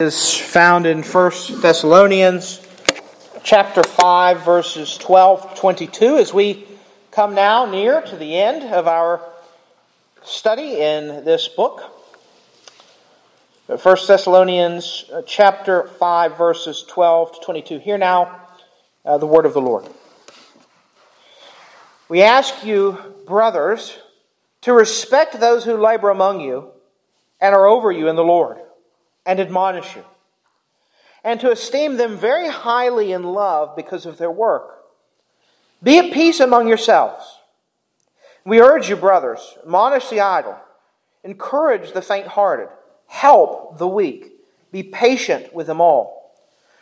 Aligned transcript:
is 0.00 0.32
found 0.38 0.86
in 0.86 1.02
1 1.02 1.32
Thessalonians 1.60 2.64
chapter 3.42 3.82
5 3.82 4.44
verses 4.44 4.96
12 4.96 5.58
22 5.58 6.18
as 6.18 6.32
we 6.32 6.64
come 7.10 7.34
now 7.34 7.66
near 7.66 8.00
to 8.02 8.14
the 8.14 8.36
end 8.36 8.72
of 8.72 8.86
our 8.86 9.20
study 10.22 10.80
in 10.80 11.24
this 11.24 11.48
book. 11.48 11.82
1 13.66 13.78
Thessalonians 14.06 15.04
uh, 15.12 15.22
chapter 15.26 15.88
5 15.88 16.38
verses 16.38 16.84
12 16.86 17.32
to 17.32 17.40
22 17.40 17.78
hear 17.80 17.98
now 17.98 18.40
uh, 19.04 19.18
the 19.18 19.26
word 19.26 19.46
of 19.46 19.52
the 19.52 19.60
Lord. 19.60 19.84
We 22.08 22.22
ask 22.22 22.64
you 22.64 22.98
brothers 23.26 23.98
to 24.60 24.72
respect 24.72 25.40
those 25.40 25.64
who 25.64 25.76
labor 25.76 26.10
among 26.10 26.40
you 26.40 26.70
and 27.40 27.52
are 27.52 27.66
over 27.66 27.90
you 27.90 28.06
in 28.06 28.14
the 28.14 28.22
Lord 28.22 28.58
and 29.28 29.38
admonish 29.38 29.94
you, 29.94 30.04
and 31.22 31.38
to 31.38 31.50
esteem 31.50 31.98
them 31.98 32.16
very 32.16 32.48
highly 32.48 33.12
in 33.12 33.22
love 33.22 33.76
because 33.76 34.06
of 34.06 34.16
their 34.16 34.30
work. 34.30 34.86
Be 35.82 35.98
at 35.98 36.14
peace 36.14 36.40
among 36.40 36.66
yourselves. 36.66 37.24
We 38.46 38.62
urge 38.62 38.88
you, 38.88 38.96
brothers, 38.96 39.58
admonish 39.62 40.08
the 40.08 40.20
idle, 40.20 40.56
encourage 41.22 41.92
the 41.92 42.00
faint 42.00 42.26
hearted, 42.26 42.70
help 43.06 43.76
the 43.76 43.86
weak, 43.86 44.32
be 44.72 44.82
patient 44.82 45.54
with 45.54 45.66
them 45.66 45.82
all. 45.82 46.32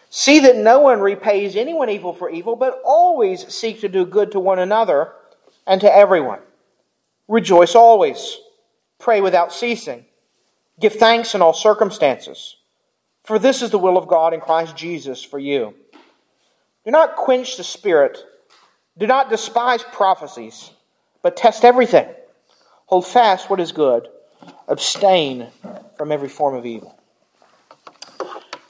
See 0.09 0.39
that 0.39 0.57
no 0.57 0.79
one 0.79 1.01
repays 1.01 1.57
anyone 1.57 1.91
evil 1.91 2.13
for 2.13 2.31
evil, 2.31 2.55
but 2.55 2.81
always 2.85 3.53
seek 3.53 3.81
to 3.81 3.89
do 3.89 4.07
good 4.07 4.31
to 4.33 4.41
one 4.41 4.61
another 4.61 5.15
and 5.67 5.81
to 5.81 5.93
everyone. 5.93 6.39
Rejoice 7.27 7.75
always. 7.75 8.39
Pray 9.01 9.21
without 9.21 9.53
ceasing. 9.53 10.07
Give 10.79 10.93
thanks 10.93 11.35
in 11.35 11.43
all 11.43 11.55
circumstances, 11.55 12.57
for 13.25 13.39
this 13.39 13.63
is 13.63 13.71
the 13.71 13.79
will 13.79 13.97
of 13.97 14.09
God 14.09 14.35
in 14.35 14.41
Christ 14.41 14.77
Jesus 14.77 15.23
for 15.23 15.39
you. 15.39 15.75
Do 16.85 16.91
not 16.91 17.17
quench 17.17 17.57
the 17.57 17.65
Spirit. 17.65 18.19
Do 18.99 19.07
not 19.07 19.31
despise 19.31 19.83
prophecies, 19.83 20.71
but 21.23 21.37
test 21.37 21.65
everything. 21.65 22.07
Hold 22.87 23.07
fast 23.07 23.51
what 23.51 23.61
is 23.61 23.73
good. 23.73 24.09
Abstain 24.69 25.49
from 25.97 26.13
every 26.13 26.29
form 26.29 26.55
of 26.55 26.67
evil. 26.67 26.97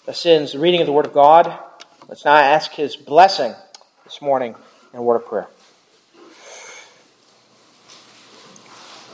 This 0.07 0.25
ends 0.25 0.53
the 0.53 0.59
reading 0.61 0.81
of 0.81 0.87
the 0.87 0.93
Word 0.93 1.07
of 1.07 1.13
God. 1.13 1.59
Let's 2.09 2.25
now 2.25 2.37
ask 2.37 2.71
His 2.71 2.95
blessing 2.95 3.55
this 4.05 4.23
morning 4.23 4.55
in 4.93 4.99
a 5.01 5.03
word 5.03 5.17
of 5.17 5.27
prayer. 5.27 5.49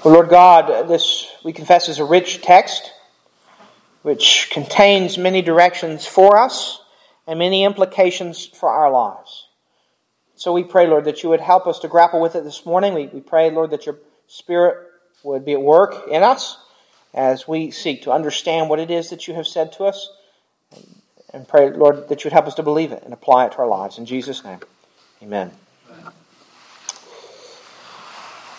Well, 0.04 0.14
Lord 0.14 0.30
God, 0.30 0.88
this 0.88 1.28
we 1.44 1.52
confess 1.52 1.88
is 1.88 2.00
a 2.00 2.04
rich 2.04 2.42
text 2.42 2.92
which 4.02 4.48
contains 4.50 5.16
many 5.16 5.42
directions 5.42 6.04
for 6.04 6.40
us 6.40 6.80
and 7.28 7.38
many 7.38 7.62
implications 7.62 8.44
for 8.44 8.68
our 8.68 8.90
lives. 8.90 9.46
So 10.34 10.52
we 10.52 10.64
pray, 10.64 10.88
Lord, 10.88 11.04
that 11.04 11.22
you 11.22 11.28
would 11.28 11.40
help 11.40 11.68
us 11.68 11.78
to 11.80 11.88
grapple 11.88 12.20
with 12.20 12.34
it 12.34 12.42
this 12.42 12.66
morning. 12.66 12.94
We, 12.94 13.06
we 13.06 13.20
pray, 13.20 13.52
Lord, 13.52 13.70
that 13.70 13.86
your 13.86 13.96
Spirit 14.26 14.88
would 15.22 15.44
be 15.44 15.52
at 15.52 15.62
work 15.62 16.08
in 16.10 16.24
us 16.24 16.58
as 17.14 17.46
we 17.46 17.70
seek 17.70 18.02
to 18.02 18.10
understand 18.10 18.68
what 18.68 18.80
it 18.80 18.90
is 18.90 19.10
that 19.10 19.28
you 19.28 19.34
have 19.34 19.46
said 19.46 19.70
to 19.74 19.84
us. 19.84 20.10
And 21.32 21.46
pray, 21.46 21.70
Lord, 21.70 22.08
that 22.08 22.24
you 22.24 22.28
would 22.28 22.32
help 22.32 22.48
us 22.48 22.54
to 22.54 22.64
believe 22.64 22.90
it 22.90 23.04
and 23.04 23.12
apply 23.12 23.46
it 23.46 23.52
to 23.52 23.58
our 23.58 23.68
lives. 23.68 23.98
In 23.98 24.06
Jesus' 24.06 24.42
name, 24.42 24.58
amen. 25.22 25.52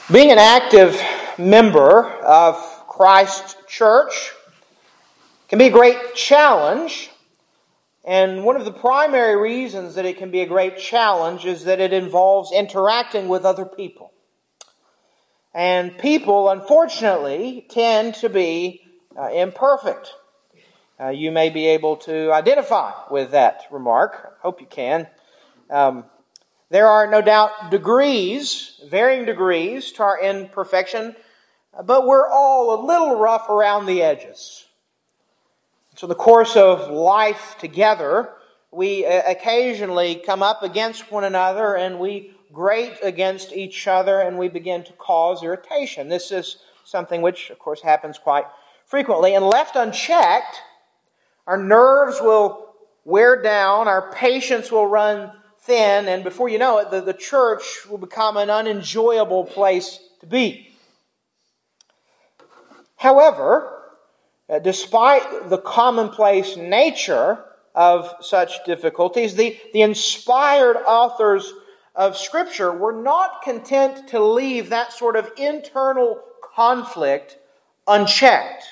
Being 0.09 0.31
an 0.31 0.37
active 0.37 1.01
member 1.37 2.05
of 2.21 2.55
Christ 2.87 3.57
Church 3.67 4.31
can 5.47 5.59
be 5.59 5.65
a 5.65 5.71
great 5.71 6.15
challenge. 6.15 7.09
And 8.05 8.43
one 8.43 8.55
of 8.55 8.65
the 8.65 8.71
primary 8.71 9.35
reasons 9.35 9.95
that 9.95 10.05
it 10.05 10.17
can 10.17 10.29
be 10.29 10.41
a 10.41 10.45
great 10.45 10.77
challenge 10.77 11.45
is 11.45 11.63
that 11.65 11.79
it 11.79 11.93
involves 11.93 12.51
interacting 12.51 13.27
with 13.27 13.45
other 13.45 13.65
people. 13.65 14.11
And 15.53 15.97
people, 15.97 16.49
unfortunately, 16.49 17.65
tend 17.69 18.15
to 18.15 18.29
be 18.29 18.81
uh, 19.17 19.29
imperfect. 19.29 20.13
Uh, 20.99 21.09
you 21.09 21.31
may 21.31 21.49
be 21.49 21.67
able 21.67 21.97
to 21.97 22.31
identify 22.31 22.91
with 23.09 23.31
that 23.31 23.63
remark. 23.71 24.37
I 24.37 24.41
hope 24.41 24.61
you 24.61 24.67
can. 24.67 25.07
Um, 25.69 26.05
there 26.69 26.87
are 26.87 27.05
no 27.05 27.21
doubt 27.21 27.69
degrees, 27.69 28.81
varying 28.89 29.25
degrees 29.25 29.91
to 29.93 30.03
our 30.03 30.19
imperfection, 30.19 31.15
but 31.81 32.05
we're 32.05 32.29
all 32.29 32.73
a 32.73 32.85
little 32.85 33.17
rough 33.17 33.49
around 33.49 33.85
the 33.85 34.01
edges. 34.01 34.65
So, 35.95 36.05
in 36.05 36.09
the 36.09 36.15
course 36.15 36.55
of 36.55 36.89
life 36.89 37.55
together, 37.59 38.31
we 38.71 39.05
uh, 39.05 39.21
occasionally 39.29 40.15
come 40.15 40.41
up 40.41 40.63
against 40.63 41.11
one 41.11 41.23
another 41.23 41.75
and 41.75 41.99
we 41.99 42.31
grate 42.51 42.97
against 43.03 43.51
each 43.53 43.87
other 43.87 44.19
and 44.19 44.37
we 44.37 44.49
begin 44.49 44.83
to 44.83 44.93
cause 44.93 45.43
irritation. 45.43 46.09
This 46.09 46.31
is 46.31 46.57
something 46.83 47.21
which, 47.21 47.49
of 47.49 47.59
course, 47.59 47.81
happens 47.81 48.17
quite 48.17 48.45
frequently. 48.85 49.35
And 49.35 49.45
left 49.45 49.75
unchecked, 49.75 50.61
our 51.47 51.57
nerves 51.57 52.19
will 52.21 52.73
wear 53.05 53.41
down, 53.41 53.87
our 53.87 54.11
patience 54.11 54.71
will 54.71 54.87
run 54.87 55.31
thin, 55.59 56.07
and 56.07 56.23
before 56.23 56.49
you 56.49 56.57
know 56.57 56.79
it, 56.79 56.91
the, 56.91 57.01
the 57.01 57.13
church 57.13 57.63
will 57.89 57.97
become 57.97 58.37
an 58.37 58.49
unenjoyable 58.49 59.45
place 59.45 59.99
to 60.19 60.25
be. 60.25 60.72
However, 63.03 63.81
uh, 64.49 64.59
despite 64.59 65.49
the 65.49 65.57
commonplace 65.57 66.55
nature 66.55 67.43
of 67.75 68.09
such 68.21 68.63
difficulties, 68.65 69.35
the, 69.35 69.59
the 69.73 69.81
inspired 69.81 70.77
authors 70.77 71.51
of 71.95 72.15
Scripture 72.15 72.71
were 72.71 72.93
not 72.93 73.41
content 73.41 74.07
to 74.07 74.23
leave 74.23 74.69
that 74.69 74.93
sort 74.93 75.17
of 75.17 75.29
internal 75.37 76.21
conflict 76.55 77.37
unchecked. 77.87 78.63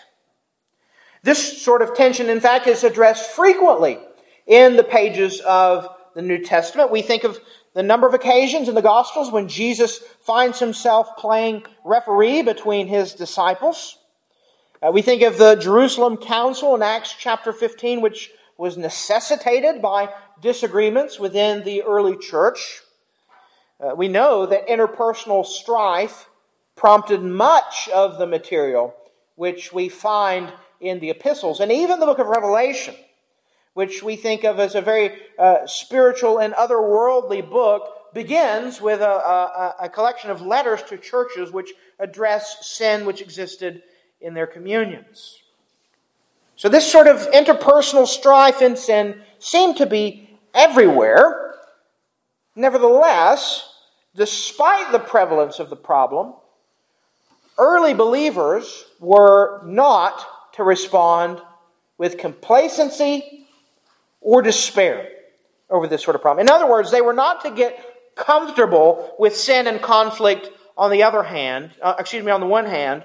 This 1.24 1.62
sort 1.62 1.82
of 1.82 1.94
tension, 1.94 2.30
in 2.30 2.40
fact, 2.40 2.68
is 2.68 2.86
addressed 2.86 3.32
frequently 3.32 4.00
in 4.48 4.78
the 4.78 4.84
pages 4.86 5.42
of 5.42 5.90
the 6.16 6.22
New 6.22 6.42
Testament. 6.42 6.90
We 6.90 7.02
think 7.02 7.26
of 7.26 7.38
the 7.74 7.84
number 7.84 8.08
of 8.08 8.14
occasions 8.14 8.70
in 8.70 8.76
the 8.76 8.82
Gospels 8.82 9.30
when 9.30 9.50
Jesus 9.50 10.00
finds 10.22 10.58
himself 10.58 11.18
playing 11.18 11.66
referee 11.84 12.44
between 12.44 12.88
his 12.88 13.14
disciples. 13.14 13.98
Uh, 14.84 14.92
we 14.92 15.04
think 15.04 15.22
of 15.22 15.38
the 15.38 15.56
Jerusalem 15.56 16.18
Council 16.18 16.74
in 16.74 16.82
Acts 16.82 17.14
chapter 17.16 17.54
15, 17.54 18.02
which 18.02 18.32
was 18.58 18.78
necessitated 18.78 19.80
by 19.80 20.10
disagreements 20.42 21.20
within 21.20 21.64
the 21.64 21.84
early 21.84 22.18
church. 22.18 22.82
Uh, 23.80 23.94
we 23.96 24.08
know 24.08 24.48
that 24.48 24.68
interpersonal 24.68 25.46
strife 25.46 26.28
prompted 26.76 27.22
much 27.22 27.90
of 27.90 28.18
the 28.18 28.26
material 28.26 28.96
which 29.36 29.72
we 29.72 29.88
find 29.88 30.52
in 30.80 31.00
the 31.00 31.12
epistles 31.12 31.60
and 31.60 31.72
even 31.72 32.00
the 32.00 32.06
book 32.08 32.18
of 32.18 32.26
Revelation 32.26 32.96
which 33.74 34.04
we 34.04 34.16
think 34.16 34.44
of 34.44 34.60
as 34.60 34.76
a 34.76 34.82
very 34.82 35.14
uh, 35.40 35.66
spiritual 35.66 36.40
and 36.40 36.54
otherworldly 36.56 37.48
book, 37.50 38.14
begins 38.14 38.82
with 38.82 39.00
a, 39.00 39.06
a, 39.06 39.76
a, 39.84 39.90
collection 39.90 40.30
of 40.30 40.42
letters 40.42 40.84
to 40.84 40.98
churches 40.98 41.52
which 41.52 41.72
address 42.00 42.68
sin 42.68 43.06
which 43.06 43.22
existed 43.22 43.82
in 44.22 44.34
their 44.34 44.48
communions. 44.48 45.42
So, 46.56 46.70
this 46.70 46.90
sort 46.90 47.08
of 47.08 47.32
interpersonal 47.32 48.08
strife 48.08 48.62
and 48.62 48.78
sin 48.78 49.22
seemed 49.40 49.78
to 49.78 49.86
be 49.86 50.30
everywhere. 50.54 51.56
Nevertheless, 52.56 53.68
despite 54.16 54.92
the 54.92 55.00
prevalence 55.00 55.60
of 55.60 55.70
the 55.70 55.76
problem, 55.76 56.34
early 57.58 57.94
believers 57.94 58.86
were 59.00 59.62
not 59.66 60.54
to 60.54 60.64
respond 60.64 61.42
with 61.98 62.18
complacency 62.18 63.48
or 64.20 64.42
despair 64.42 65.08
over 65.70 65.88
this 65.88 66.04
sort 66.04 66.16
of 66.16 66.22
problem. 66.22 66.46
In 66.46 66.52
other 66.52 66.70
words, 66.70 66.92
they 66.92 67.02
were 67.02 67.14
not 67.14 67.42
to 67.42 67.52
get 67.52 68.16
comfortable 68.16 69.16
with 69.18 69.36
sin 69.36 69.68
and 69.68 69.82
conflict 69.82 70.50
on 70.78 70.92
the 70.92 71.04
other 71.04 71.24
hand, 71.24 71.72
uh, 71.82 71.96
excuse 71.98 72.24
me, 72.24 72.32
on 72.32 72.40
the 72.40 72.48
one 72.48 72.66
hand, 72.66 73.04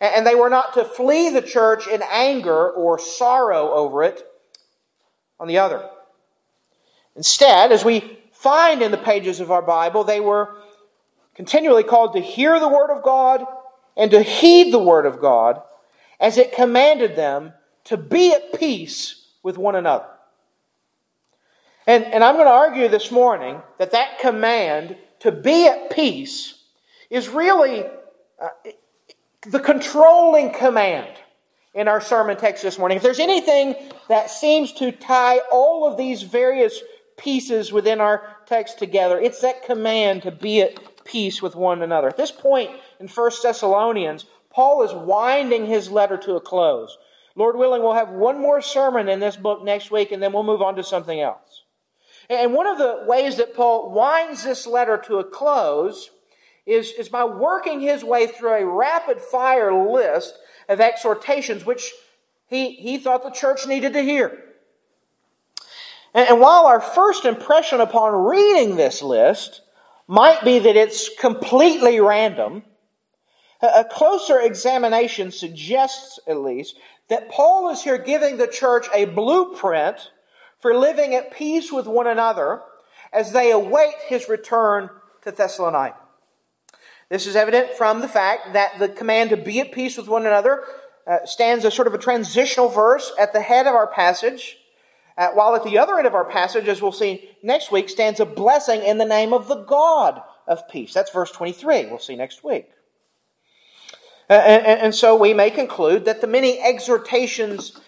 and 0.00 0.26
they 0.26 0.34
were 0.34 0.50
not 0.50 0.74
to 0.74 0.84
flee 0.84 1.30
the 1.30 1.42
church 1.42 1.86
in 1.86 2.02
anger 2.10 2.70
or 2.70 2.98
sorrow 2.98 3.72
over 3.72 4.02
it 4.02 4.22
on 5.40 5.48
the 5.48 5.58
other. 5.58 5.88
Instead, 7.16 7.72
as 7.72 7.84
we 7.84 8.18
find 8.32 8.82
in 8.82 8.90
the 8.90 8.96
pages 8.96 9.40
of 9.40 9.50
our 9.50 9.62
Bible, 9.62 10.04
they 10.04 10.20
were 10.20 10.56
continually 11.34 11.82
called 11.82 12.12
to 12.14 12.20
hear 12.20 12.60
the 12.60 12.68
Word 12.68 12.90
of 12.90 13.02
God 13.02 13.44
and 13.96 14.10
to 14.12 14.22
heed 14.22 14.72
the 14.72 14.78
Word 14.78 15.06
of 15.06 15.20
God 15.20 15.60
as 16.20 16.38
it 16.38 16.52
commanded 16.52 17.16
them 17.16 17.52
to 17.84 17.96
be 17.96 18.32
at 18.32 18.58
peace 18.58 19.26
with 19.42 19.58
one 19.58 19.74
another. 19.74 20.06
And, 21.86 22.04
and 22.04 22.22
I'm 22.22 22.34
going 22.34 22.46
to 22.46 22.52
argue 22.52 22.88
this 22.88 23.10
morning 23.10 23.62
that 23.78 23.92
that 23.92 24.18
command 24.18 24.96
to 25.20 25.32
be 25.32 25.66
at 25.66 25.90
peace 25.90 26.62
is 27.08 27.28
really 27.28 27.84
uh, 28.40 28.48
the 29.46 29.60
controlling 29.60 30.52
command. 30.52 31.08
in 31.74 31.86
our 31.86 32.00
sermon 32.00 32.36
text 32.36 32.62
this 32.62 32.78
morning. 32.78 32.96
If 32.96 33.02
there's 33.02 33.20
anything 33.20 33.76
that 34.08 34.30
seems 34.30 34.72
to 34.74 34.90
tie 34.90 35.38
all 35.52 35.86
of 35.86 35.96
these 35.96 36.22
various 36.22 36.80
pieces 37.16 37.72
within 37.72 38.00
our 38.00 38.36
text 38.46 38.78
together, 38.78 39.18
it's 39.18 39.42
that 39.42 39.64
command 39.64 40.22
to 40.22 40.32
be 40.32 40.62
at 40.62 41.04
peace 41.04 41.40
with 41.40 41.54
one 41.54 41.82
another. 41.82 42.08
At 42.08 42.16
this 42.16 42.32
point 42.32 42.70
in 42.98 43.06
1 43.06 43.30
Thessalonians, 43.42 44.24
Paul 44.50 44.82
is 44.82 44.92
winding 44.92 45.66
his 45.66 45.90
letter 45.90 46.16
to 46.16 46.34
a 46.34 46.40
close. 46.40 46.96
Lord 47.36 47.56
willing, 47.56 47.82
we'll 47.82 47.94
have 47.94 48.10
one 48.10 48.40
more 48.40 48.60
sermon 48.60 49.08
in 49.08 49.20
this 49.20 49.36
book 49.36 49.62
next 49.62 49.90
week, 49.90 50.10
and 50.10 50.20
then 50.20 50.32
we'll 50.32 50.42
move 50.42 50.62
on 50.62 50.74
to 50.76 50.82
something 50.82 51.20
else. 51.20 51.62
And 52.28 52.52
one 52.52 52.66
of 52.66 52.78
the 52.78 53.04
ways 53.06 53.36
that 53.36 53.54
Paul 53.54 53.92
winds 53.92 54.42
this 54.42 54.66
letter 54.66 54.96
to 55.06 55.18
a 55.18 55.24
close 55.24 56.10
is, 56.68 56.92
is 56.92 57.08
by 57.08 57.24
working 57.24 57.80
his 57.80 58.04
way 58.04 58.26
through 58.26 58.52
a 58.52 58.66
rapid 58.66 59.20
fire 59.20 59.72
list 59.72 60.38
of 60.68 60.80
exhortations 60.80 61.64
which 61.64 61.92
he, 62.46 62.72
he 62.72 62.98
thought 62.98 63.22
the 63.22 63.30
church 63.30 63.66
needed 63.66 63.94
to 63.94 64.02
hear. 64.02 64.38
And, 66.14 66.28
and 66.28 66.40
while 66.40 66.66
our 66.66 66.80
first 66.80 67.24
impression 67.24 67.80
upon 67.80 68.26
reading 68.26 68.76
this 68.76 69.02
list 69.02 69.62
might 70.06 70.44
be 70.44 70.58
that 70.58 70.76
it's 70.76 71.10
completely 71.18 72.00
random, 72.00 72.62
a 73.62 73.84
closer 73.84 74.40
examination 74.40 75.30
suggests, 75.30 76.18
at 76.26 76.38
least, 76.38 76.76
that 77.08 77.30
Paul 77.30 77.70
is 77.70 77.82
here 77.82 77.98
giving 77.98 78.36
the 78.36 78.46
church 78.46 78.86
a 78.94 79.06
blueprint 79.06 80.10
for 80.60 80.76
living 80.76 81.14
at 81.14 81.32
peace 81.32 81.72
with 81.72 81.86
one 81.86 82.06
another 82.06 82.60
as 83.12 83.32
they 83.32 83.50
await 83.50 83.94
his 84.06 84.28
return 84.28 84.90
to 85.22 85.30
Thessalonica. 85.30 85.96
This 87.08 87.26
is 87.26 87.36
evident 87.36 87.72
from 87.72 88.00
the 88.00 88.08
fact 88.08 88.52
that 88.52 88.78
the 88.78 88.88
command 88.88 89.30
to 89.30 89.36
be 89.36 89.60
at 89.60 89.72
peace 89.72 89.96
with 89.96 90.08
one 90.08 90.26
another 90.26 90.64
uh, 91.06 91.24
stands 91.24 91.64
as 91.64 91.72
sort 91.72 91.88
of 91.88 91.94
a 91.94 91.98
transitional 91.98 92.68
verse 92.68 93.12
at 93.18 93.32
the 93.32 93.40
head 93.40 93.66
of 93.66 93.74
our 93.74 93.86
passage, 93.86 94.58
uh, 95.16 95.28
while 95.28 95.54
at 95.56 95.64
the 95.64 95.78
other 95.78 95.96
end 95.96 96.06
of 96.06 96.14
our 96.14 96.26
passage, 96.26 96.68
as 96.68 96.82
we'll 96.82 96.92
see 96.92 97.30
next 97.42 97.72
week, 97.72 97.88
stands 97.88 98.20
a 98.20 98.26
blessing 98.26 98.82
in 98.82 98.98
the 98.98 99.06
name 99.06 99.32
of 99.32 99.48
the 99.48 99.62
God 99.64 100.20
of 100.46 100.68
peace. 100.68 100.92
That's 100.92 101.10
verse 101.10 101.30
23. 101.30 101.86
We'll 101.86 101.98
see 101.98 102.14
next 102.14 102.44
week. 102.44 102.70
Uh, 104.28 104.34
and, 104.34 104.80
and, 104.82 104.94
so 104.94 105.16
we 105.16 105.32
may 105.32 105.50
conclude 105.50 106.04
that 106.04 106.20
the 106.20 106.26
many 106.26 106.60
exhortations 106.60 107.80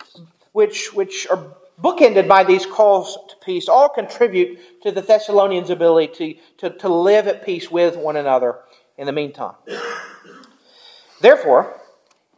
which, 0.53 0.95
which 0.95 1.27
are 1.31 1.55
bookended 1.79 2.27
by 2.27 2.43
these 2.43 2.65
calls 2.65 3.19
to 3.29 3.37
peace 3.45 3.69
all 3.69 3.91
contribute 3.91 4.59
to 4.83 4.91
the 4.91 5.03
Thessalonians' 5.03 5.69
ability 5.69 6.39
to, 6.59 6.71
to, 6.71 6.79
to 6.79 6.89
live 6.89 7.27
at 7.27 7.45
peace 7.45 7.71
with 7.71 7.95
one 7.97 8.17
another 8.17 8.61
in 9.01 9.07
the 9.07 9.13
meantime. 9.13 9.55
Therefore, 11.23 11.81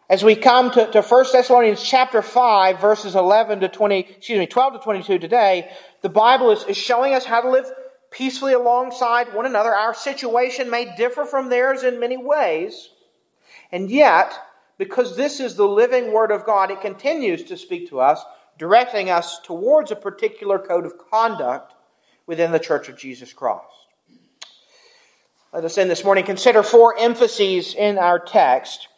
as 0.08 0.22
we 0.22 0.36
come 0.36 0.70
to, 0.70 0.88
to 0.92 1.02
1 1.02 1.24
Thessalonians 1.32 1.82
chapter 1.82 2.22
5, 2.22 2.80
verses 2.80 3.16
11 3.16 3.60
to 3.60 3.68
20, 3.68 3.98
excuse 3.98 4.38
me, 4.38 4.46
12 4.46 4.74
to 4.74 4.78
22 4.78 5.18
today, 5.18 5.72
the 6.02 6.08
Bible 6.08 6.52
is, 6.52 6.62
is 6.64 6.76
showing 6.76 7.14
us 7.14 7.24
how 7.24 7.40
to 7.40 7.50
live 7.50 7.66
peacefully 8.12 8.52
alongside 8.52 9.34
one 9.34 9.44
another. 9.44 9.74
Our 9.74 9.92
situation 9.92 10.70
may 10.70 10.94
differ 10.96 11.24
from 11.24 11.48
theirs 11.48 11.82
in 11.82 11.98
many 11.98 12.16
ways, 12.16 12.90
and 13.72 13.90
yet, 13.90 14.32
because 14.78 15.16
this 15.16 15.40
is 15.40 15.56
the 15.56 15.66
living 15.66 16.12
Word 16.12 16.30
of 16.30 16.46
God, 16.46 16.70
it 16.70 16.80
continues 16.80 17.42
to 17.44 17.56
speak 17.56 17.88
to 17.88 17.98
us, 17.98 18.24
directing 18.56 19.10
us 19.10 19.40
towards 19.40 19.90
a 19.90 19.96
particular 19.96 20.60
code 20.60 20.86
of 20.86 20.94
conduct 21.10 21.74
within 22.26 22.52
the 22.52 22.60
Church 22.60 22.88
of 22.88 22.96
Jesus 22.96 23.32
Christ. 23.32 23.66
Let 25.52 25.64
us, 25.66 25.76
in 25.76 25.88
this 25.88 26.02
morning, 26.02 26.24
consider 26.24 26.62
four 26.62 26.98
emphases 26.98 27.74
in 27.74 27.98
our 27.98 28.18
text. 28.18 28.88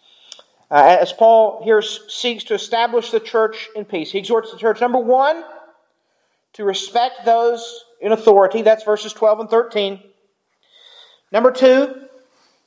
Uh, 0.70 0.98
as 1.00 1.12
Paul 1.12 1.64
here 1.64 1.82
seeks 1.82 2.44
to 2.44 2.54
establish 2.54 3.10
the 3.10 3.18
church 3.18 3.68
in 3.74 3.84
peace, 3.84 4.12
he 4.12 4.18
exhorts 4.20 4.52
the 4.52 4.56
church, 4.56 4.80
number 4.80 5.00
one, 5.00 5.42
to 6.52 6.64
respect 6.64 7.24
those 7.24 7.84
in 8.00 8.12
authority. 8.12 8.62
That's 8.62 8.84
verses 8.84 9.12
12 9.12 9.40
and 9.40 9.50
13. 9.50 10.00
Number 11.32 11.50
two, 11.50 11.92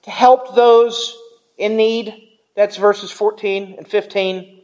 to 0.01 0.11
help 0.11 0.53
those 0.53 1.17
in 1.57 1.77
need. 1.77 2.27
That's 2.57 2.75
verses 2.75 3.09
14 3.09 3.75
and 3.77 3.87
15. 3.87 4.63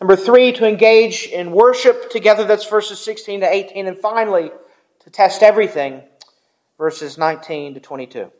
Number 0.00 0.14
three, 0.14 0.52
to 0.52 0.64
engage 0.64 1.26
in 1.26 1.50
worship 1.50 2.08
together. 2.08 2.44
That's 2.44 2.68
verses 2.68 3.00
16 3.00 3.40
to 3.40 3.52
18. 3.52 3.88
And 3.88 3.98
finally, 3.98 4.52
to 5.00 5.10
test 5.10 5.42
everything 5.42 6.04
verses 6.78 7.18
19 7.18 7.74
to 7.74 7.80
22. 7.80 8.30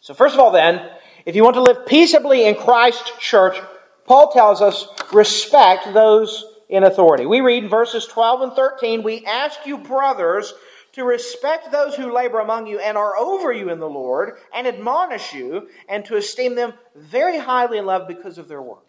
So, 0.00 0.14
first 0.14 0.34
of 0.34 0.40
all, 0.40 0.50
then, 0.50 0.90
if 1.24 1.36
you 1.36 1.44
want 1.44 1.54
to 1.54 1.62
live 1.62 1.86
peaceably 1.86 2.46
in 2.46 2.56
Christ's 2.56 3.12
church, 3.20 3.56
Paul 4.04 4.32
tells 4.32 4.60
us 4.60 4.88
respect 5.12 5.94
those 5.94 6.44
in 6.68 6.82
authority. 6.82 7.24
We 7.24 7.40
read 7.40 7.64
in 7.64 7.70
verses 7.70 8.06
12 8.06 8.40
and 8.42 8.52
13, 8.52 9.02
We 9.02 9.24
ask 9.24 9.60
you, 9.64 9.78
brothers, 9.78 10.52
to 10.92 11.04
respect 11.04 11.70
those 11.70 11.94
who 11.94 12.12
labor 12.12 12.40
among 12.40 12.66
you 12.66 12.78
and 12.78 12.98
are 12.98 13.16
over 13.16 13.52
you 13.52 13.70
in 13.70 13.78
the 13.78 13.88
Lord, 13.88 14.38
and 14.52 14.66
admonish 14.66 15.32
you, 15.32 15.68
and 15.88 16.04
to 16.06 16.16
esteem 16.16 16.54
them 16.54 16.74
very 16.96 17.38
highly 17.38 17.78
in 17.78 17.86
love 17.86 18.08
because 18.08 18.38
of 18.38 18.48
their 18.48 18.60
work. 18.60 18.88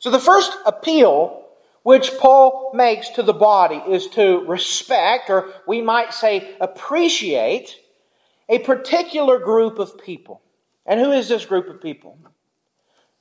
So, 0.00 0.10
the 0.10 0.18
first 0.18 0.52
appeal 0.66 1.46
which 1.82 2.12
Paul 2.18 2.72
makes 2.74 3.08
to 3.10 3.22
the 3.22 3.32
body 3.32 3.82
is 3.88 4.06
to 4.08 4.44
respect, 4.46 5.30
or 5.30 5.52
we 5.66 5.80
might 5.80 6.12
say 6.12 6.56
appreciate, 6.60 7.76
a 8.48 8.58
particular 8.58 9.38
group 9.38 9.78
of 9.78 9.98
people. 9.98 10.42
And 10.84 11.00
who 11.00 11.12
is 11.12 11.28
this 11.28 11.46
group 11.46 11.68
of 11.68 11.80
people? 11.80 12.18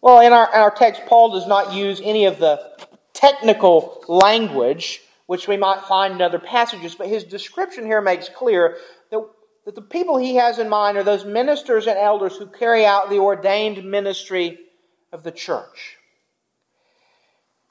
Well, 0.01 0.21
in 0.21 0.33
our, 0.33 0.47
our 0.47 0.71
text, 0.71 1.03
Paul 1.07 1.33
does 1.33 1.47
not 1.47 1.73
use 1.73 2.01
any 2.03 2.25
of 2.25 2.39
the 2.39 2.59
technical 3.13 4.03
language 4.07 5.01
which 5.27 5.47
we 5.47 5.57
might 5.57 5.83
find 5.83 6.15
in 6.15 6.21
other 6.23 6.39
passages, 6.39 6.95
but 6.95 7.07
his 7.07 7.23
description 7.23 7.85
here 7.85 8.01
makes 8.01 8.29
clear 8.29 8.77
that, 9.11 9.21
that 9.65 9.75
the 9.75 9.81
people 9.81 10.17
he 10.17 10.37
has 10.37 10.57
in 10.57 10.67
mind 10.67 10.97
are 10.97 11.03
those 11.03 11.23
ministers 11.23 11.85
and 11.85 11.99
elders 11.99 12.35
who 12.35 12.47
carry 12.47 12.83
out 12.83 13.11
the 13.11 13.19
ordained 13.19 13.83
ministry 13.83 14.57
of 15.11 15.21
the 15.21 15.31
church. 15.31 15.98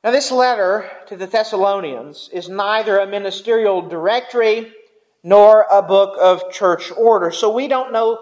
Now, 0.04 0.12
this 0.12 0.30
letter 0.30 0.88
to 1.08 1.16
the 1.16 1.26
Thessalonians 1.26 2.30
is 2.32 2.48
neither 2.48 2.98
a 2.98 3.06
ministerial 3.06 3.82
directory 3.82 4.72
nor 5.24 5.66
a 5.72 5.82
book 5.82 6.16
of 6.20 6.52
church 6.52 6.92
order. 6.96 7.32
So 7.32 7.52
we 7.52 7.66
don't 7.66 7.92
know 7.92 8.16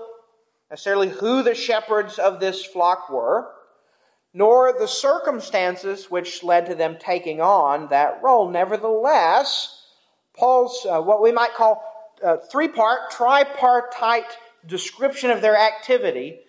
necessarily 0.70 1.11
who 1.11 1.43
the 1.43 1.55
shepherds 1.55 2.19
of 2.19 2.40
this 2.40 2.64
flock 2.64 3.11
were, 3.11 3.50
nor 4.32 4.73
the 4.73 4.88
circumstances 4.88 6.11
which 6.11 6.43
led 6.43 6.64
to 6.67 6.75
them 6.75 6.96
taking 6.99 7.43
on 7.43 7.88
that 7.90 8.20
role. 8.23 8.50
Nevertheless, 8.50 9.84
Paul's 10.34 10.87
uh, 10.88 11.02
what 11.02 11.23
we 11.23 11.30
might 11.30 11.52
call 11.54 11.83
uh, 12.25 12.38
three 12.50 12.68
part, 12.68 13.11
tripartite 13.11 14.38
description 14.66 15.30
of 15.30 15.42
their 15.42 15.56
activity 15.56 16.40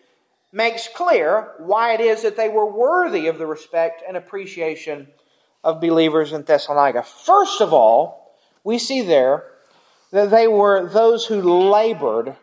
makes 0.58 0.88
clear 0.88 1.54
why 1.60 1.94
it 1.94 2.02
is 2.02 2.24
that 2.24 2.36
they 2.36 2.50
were 2.50 2.66
worthy 2.66 3.28
of 3.28 3.38
the 3.38 3.46
respect 3.46 4.04
and 4.06 4.18
appreciation 4.18 5.08
of 5.64 5.80
believers 5.80 6.34
in 6.34 6.42
Thessalonica. 6.42 7.04
First 7.04 7.62
of 7.62 7.74
all, 7.74 8.36
we 8.64 8.80
see 8.80 9.02
there 9.04 9.44
that 10.12 10.32
they 10.32 10.48
were 10.48 10.90
those 10.90 11.26
who 11.28 11.42
labored 11.70 12.36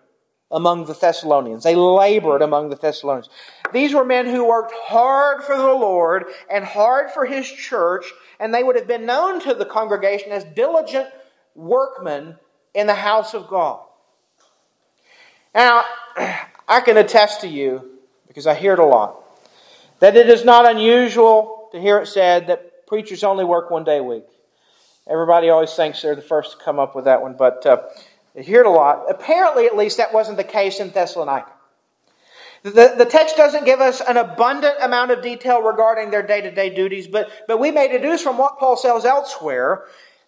among 0.52 0.85
the 0.85 0.94
Thessalonians. 0.94 1.64
They 1.64 1.75
labored 1.75 2.40
among 2.40 2.68
the 2.68 2.76
Thessalonians. 2.76 3.30
These 3.73 3.92
were 3.92 4.04
men 4.04 4.26
who 4.26 4.47
worked 4.47 4.73
hard 4.73 5.42
for 5.42 5.56
the 5.56 5.75
Lord 5.75 6.26
and 6.49 6.64
hard 6.64 7.11
for 7.11 7.26
His 7.26 7.50
church, 7.50 8.04
and 8.38 8.54
they 8.54 8.62
would 8.62 8.76
have 8.76 8.87
been 8.87 9.06
known 9.06 9.40
to 9.40 9.54
the 9.54 9.64
congregation 9.64 10.30
as 10.30 10.44
diligent 10.44 11.09
workmen 11.56 12.37
in 12.75 12.87
the 12.87 12.94
house 12.94 13.35
of 13.35 13.49
God. 13.49 13.85
Now, 15.52 15.83
I 16.68 16.80
can 16.80 16.97
attest 16.97 17.40
to 17.40 17.49
you, 17.49 17.93
because 18.34 18.48
I 18.48 18.54
hear 18.54 18.72
it 18.72 18.80
a 18.80 18.84
lot, 18.84 19.22
that 20.00 20.16
it 20.16 20.28
is 20.28 20.44
not 20.44 20.68
unusual 20.68 21.68
to 21.70 21.80
hear 21.80 21.98
it 21.98 22.08
said 22.08 22.48
that 22.48 22.84
preachers 22.88 23.22
only 23.22 23.44
work 23.44 23.70
one 23.70 23.84
day 23.84 23.98
a 23.98 24.02
week. 24.02 24.24
Everybody 25.08 25.50
always 25.50 25.72
thinks 25.72 26.02
they're 26.02 26.16
the 26.16 26.22
first 26.22 26.58
to 26.58 26.64
come 26.64 26.80
up 26.80 26.96
with 26.96 27.04
that 27.04 27.22
one, 27.22 27.36
but 27.38 27.64
uh, 27.64 27.82
I 28.36 28.40
hear 28.40 28.62
it 28.62 28.66
a 28.66 28.70
lot. 28.70 29.04
Apparently, 29.08 29.66
at 29.66 29.76
least, 29.76 29.98
that 29.98 30.12
wasn't 30.12 30.36
the 30.36 30.42
case 30.44 30.80
in 30.80 30.90
Thessalonica. 30.90 31.52
The, 32.64 32.94
the 32.98 33.04
text 33.04 33.36
doesn't 33.36 33.66
give 33.66 33.80
us 33.80 34.00
an 34.00 34.16
abundant 34.16 34.76
amount 34.80 35.12
of 35.12 35.22
detail 35.22 35.62
regarding 35.62 36.10
their 36.10 36.26
day 36.26 36.40
to 36.40 36.50
day 36.50 36.74
duties, 36.74 37.06
but, 37.06 37.30
but 37.46 37.60
we 37.60 37.70
may 37.70 37.86
deduce 37.86 38.20
from 38.20 38.36
what 38.36 38.58
Paul 38.58 38.76
says 38.76 39.04
elsewhere 39.04 39.84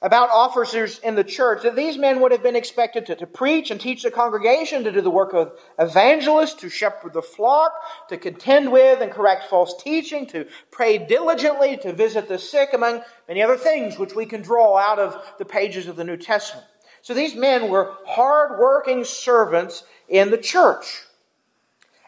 about 0.06 0.30
officers 0.30 1.00
in 1.00 1.16
the 1.16 1.24
church 1.24 1.64
that 1.64 1.74
these 1.74 1.98
men 1.98 2.20
would 2.20 2.30
have 2.30 2.42
been 2.42 2.54
expected 2.54 3.04
to, 3.04 3.16
to 3.16 3.26
preach 3.26 3.72
and 3.72 3.80
teach 3.80 4.04
the 4.04 4.10
congregation, 4.10 4.84
to 4.84 4.92
do 4.92 5.00
the 5.00 5.10
work 5.10 5.34
of 5.34 5.58
evangelists, 5.80 6.54
to 6.54 6.68
shepherd 6.68 7.12
the 7.12 7.20
flock, 7.20 7.72
to 8.08 8.16
contend 8.16 8.70
with 8.70 9.02
and 9.02 9.10
correct 9.10 9.50
false 9.50 9.82
teaching, 9.82 10.24
to 10.24 10.46
pray 10.70 10.96
diligently, 10.96 11.76
to 11.76 11.92
visit 11.92 12.28
the 12.28 12.38
sick, 12.38 12.68
among 12.72 13.02
many 13.26 13.42
other 13.42 13.56
things 13.56 13.98
which 13.98 14.14
we 14.14 14.24
can 14.24 14.42
draw 14.42 14.76
out 14.76 15.00
of 15.00 15.20
the 15.38 15.44
pages 15.44 15.88
of 15.88 15.96
the 15.96 16.04
New 16.04 16.16
Testament. 16.16 16.68
So 17.02 17.12
these 17.12 17.34
men 17.34 17.68
were 17.68 17.96
hard-working 18.06 19.02
servants 19.02 19.82
in 20.08 20.30
the 20.30 20.38
church. 20.38 21.02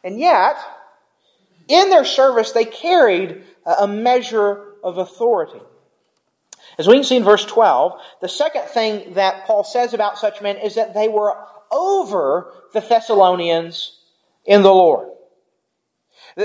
And 0.04 0.20
yet, 0.20 0.56
in 1.66 1.90
their 1.90 2.04
service, 2.04 2.52
they 2.52 2.64
carried 2.64 3.42
a 3.66 3.88
measure 3.88 4.74
of 4.84 4.98
authority. 4.98 5.60
As 6.78 6.86
we 6.86 6.94
can 6.94 7.04
see 7.04 7.16
in 7.16 7.24
verse 7.24 7.44
12, 7.44 8.00
the 8.20 8.28
second 8.28 8.62
thing 8.66 9.14
that 9.14 9.46
Paul 9.46 9.64
says 9.64 9.94
about 9.94 10.16
such 10.16 10.40
men 10.40 10.56
is 10.56 10.76
that 10.76 10.94
they 10.94 11.08
were 11.08 11.34
over 11.72 12.52
the 12.72 12.80
Thessalonians 12.80 13.98
in 14.46 14.62
the 14.62 14.72
Lord. 14.72 15.08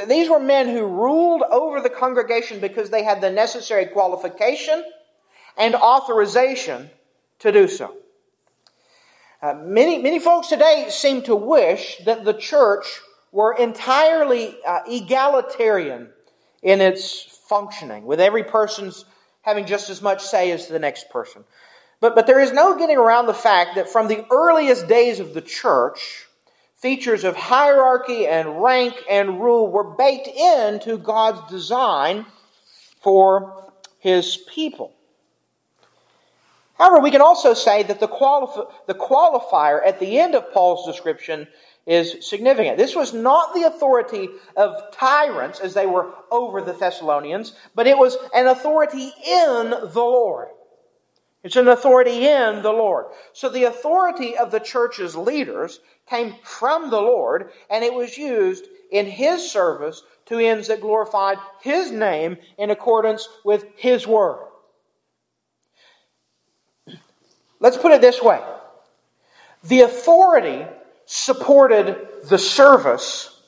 These 0.07 0.29
were 0.29 0.39
men 0.39 0.67
who 0.67 0.87
ruled 0.87 1.43
over 1.43 1.79
the 1.79 1.89
congregation 1.89 2.59
because 2.59 2.89
they 2.89 3.03
had 3.03 3.21
the 3.21 3.29
necessary 3.29 3.85
qualification 3.85 4.83
and 5.55 5.75
authorization 5.75 6.89
to 7.39 7.51
do 7.51 7.67
so. 7.67 7.95
Uh, 9.39 9.53
many, 9.53 9.99
many 9.99 10.17
folks 10.19 10.47
today 10.47 10.87
seem 10.89 11.21
to 11.23 11.35
wish 11.35 11.97
that 12.05 12.25
the 12.25 12.33
church 12.33 13.01
were 13.31 13.53
entirely 13.53 14.55
uh, 14.65 14.79
egalitarian 14.87 16.09
in 16.63 16.81
its 16.81 17.21
functioning, 17.47 18.05
with 18.05 18.21
every 18.21 18.43
person's 18.43 19.05
having 19.43 19.65
just 19.65 19.89
as 19.89 20.01
much 20.01 20.23
say 20.23 20.51
as 20.51 20.67
the 20.67 20.79
next 20.79 21.09
person. 21.09 21.43
But, 21.99 22.15
but 22.15 22.27
there 22.27 22.39
is 22.39 22.51
no 22.51 22.77
getting 22.77 22.97
around 22.97 23.27
the 23.27 23.33
fact 23.33 23.75
that 23.75 23.89
from 23.89 24.07
the 24.07 24.25
earliest 24.31 24.87
days 24.87 25.19
of 25.19 25.33
the 25.33 25.41
church, 25.41 26.25
features 26.75 27.23
of 27.23 27.35
hierarchy 27.35 28.27
and 28.27 28.61
rank 28.61 28.95
and 29.09 29.41
rule 29.41 29.71
were 29.71 29.95
baked 29.95 30.27
into 30.27 30.97
God's 30.97 31.49
design 31.49 32.25
for 32.99 33.71
his 33.99 34.37
people. 34.53 34.93
However, 36.77 36.99
we 36.99 37.11
can 37.11 37.21
also 37.21 37.53
say 37.53 37.83
that 37.83 38.01
the, 38.01 38.07
qualif- 38.09 38.69
the 38.87 38.95
qualifier 38.95 39.79
at 39.85 40.01
the 40.01 40.19
end 40.19 40.35
of 40.35 40.51
Paul's 40.51 40.85
description 40.85 41.47
is 41.85 42.25
significant. 42.27 42.77
This 42.77 42.95
was 42.95 43.13
not 43.13 43.53
the 43.53 43.63
authority 43.63 44.29
of 44.55 44.91
tyrants 44.93 45.59
as 45.59 45.73
they 45.73 45.85
were 45.85 46.13
over 46.31 46.61
the 46.61 46.73
Thessalonians, 46.73 47.53
but 47.75 47.87
it 47.87 47.97
was 47.97 48.17
an 48.33 48.47
authority 48.47 49.11
in 49.25 49.69
the 49.69 49.91
Lord. 49.95 50.47
It's 51.43 51.57
an 51.57 51.67
authority 51.67 52.25
in 52.25 52.61
the 52.61 52.71
Lord. 52.71 53.07
So 53.33 53.49
the 53.49 53.65
authority 53.65 54.37
of 54.37 54.49
the 54.49 54.61
church's 54.61 55.15
leaders 55.15 55.81
came 56.09 56.35
from 56.41 56.89
the 56.89 57.01
Lord, 57.01 57.51
and 57.69 57.83
it 57.83 57.93
was 57.93 58.17
used 58.17 58.67
in 58.91 59.05
His 59.05 59.51
service 59.51 60.03
to 60.27 60.39
ends 60.39 60.69
that 60.69 60.79
glorified 60.79 61.37
His 61.61 61.91
name 61.91 62.37
in 62.57 62.69
accordance 62.69 63.27
with 63.43 63.65
His 63.75 64.07
word. 64.07 64.47
Let's 67.59 67.77
put 67.77 67.91
it 67.91 68.01
this 68.01 68.21
way 68.21 68.41
the 69.63 69.81
authority 69.81 70.65
supported 71.13 72.07
the 72.27 72.39
service, 72.39 73.39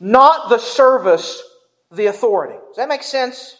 not 0.00 0.48
the 0.48 0.56
service 0.56 1.42
the 1.90 2.06
authority. 2.06 2.54
Does 2.68 2.76
that 2.76 2.88
make 2.88 3.02
sense? 3.02 3.58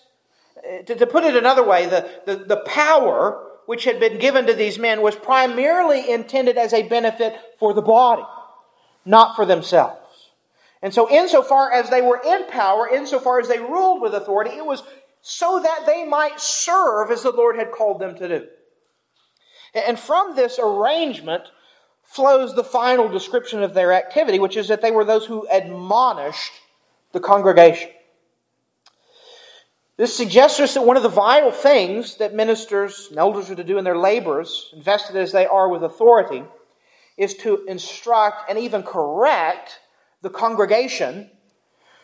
Uh, 0.57 0.83
to, 0.85 0.95
to 0.95 1.07
put 1.07 1.25
it 1.25 1.37
another 1.37 1.62
way, 1.62 1.85
the, 1.85 2.09
the, 2.25 2.37
the 2.37 2.57
power 2.64 3.49
which 3.67 3.85
had 3.85 4.00
been 4.00 4.19
given 4.19 4.47
to 4.47 4.55
these 4.55 4.79
men 4.79 5.02
was 5.02 5.14
primarily 5.14 6.11
intended 6.11 6.57
as 6.57 6.73
a 6.73 6.88
benefit 6.88 7.37
for 7.59 7.75
the 7.75 7.83
body, 7.83 8.23
not 9.05 9.37
for 9.37 9.45
themselves. 9.45 10.31
And 10.81 10.95
so, 10.95 11.11
insofar 11.11 11.71
as 11.71 11.90
they 11.90 12.00
were 12.00 12.23
in 12.25 12.47
power, 12.47 12.88
insofar 12.88 13.40
as 13.40 13.49
they 13.49 13.59
ruled 13.59 14.00
with 14.00 14.14
authority, 14.14 14.52
it 14.52 14.64
was 14.64 14.83
so 15.21 15.61
that 15.62 15.85
they 15.85 16.07
might 16.07 16.40
serve 16.40 17.11
as 17.11 17.23
the 17.23 17.31
Lord 17.31 17.57
had 17.57 17.73
called 17.73 18.00
them 18.00 18.17
to 18.17 18.26
do. 18.26 18.47
And 19.75 19.99
from 19.99 20.35
this 20.35 20.59
arrangement 20.59 21.43
flows 22.11 22.57
the 22.57 22.64
final 22.64 23.09
description 23.09 23.62
of 23.62 23.73
their 23.73 23.93
activity, 23.93 24.40
which 24.40 24.57
is 24.57 24.67
that 24.67 24.83
they 24.83 24.90
were 24.90 25.05
those 25.05 25.26
who 25.26 25.47
admonished 25.49 26.52
the 27.12 27.21
congregation. 27.21 27.88
This 29.97 30.17
suggests 30.17 30.59
us 30.59 30.75
that 30.75 30.85
one 30.85 30.97
of 30.97 31.05
the 31.05 31.09
vital 31.09 31.52
things 31.52 32.17
that 32.17 32.35
ministers 32.35 33.07
and 33.11 33.19
elders 33.19 33.49
are 33.49 33.55
to 33.55 33.62
do 33.62 33.79
in 33.79 33.85
their 33.85 33.97
labors, 33.97 34.71
invested 34.73 35.14
as 35.14 35.31
they 35.31 35.47
are 35.47 35.69
with 35.69 35.85
authority, 35.85 36.43
is 37.17 37.35
to 37.35 37.64
instruct 37.67 38.50
and 38.50 38.59
even 38.59 38.83
correct 38.83 39.79
the 40.23 40.31
congregation 40.31 41.31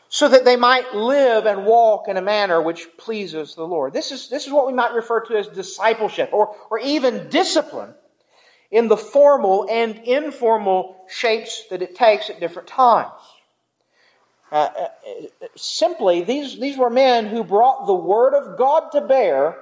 so 0.09 0.29
that 0.29 0.45
they 0.45 0.57
might 0.57 0.95
live 0.95 1.47
and 1.47 1.67
walk 1.67 2.07
in 2.07 2.17
a 2.17 2.23
manner 2.23 2.63
which 2.63 2.87
pleases 2.97 3.57
the 3.57 3.67
Lord. 3.67 3.93
This 3.93 4.13
is, 4.13 4.29
this 4.29 4.47
is 4.47 4.53
what 4.53 4.69
we 4.69 4.73
might 4.73 4.93
refer 4.93 5.21
to 5.23 5.37
as 5.37 5.49
discipleship 5.49 6.31
or, 6.33 6.55
or 6.71 6.79
even 6.79 7.29
discipline 7.29 7.93
in 8.71 8.89
the 8.89 8.97
formal 8.97 9.67
and 9.71 9.97
informal 10.05 10.97
shapes 11.09 11.65
that 11.71 11.83
it 11.83 11.95
takes 11.95 12.31
at 12.31 12.41
different 12.41 12.69
times. 12.69 13.13
Uh, 14.53 14.69
uh, 14.79 14.89
simply, 15.57 16.23
these, 16.23 16.59
these 16.59 16.79
were 16.79 16.91
men 16.91 17.27
who 17.27 17.43
brought 17.43 17.87
the 17.87 17.95
Word 17.95 18.35
of 18.35 18.57
God 18.57 18.91
to 18.93 19.01
bear 19.01 19.57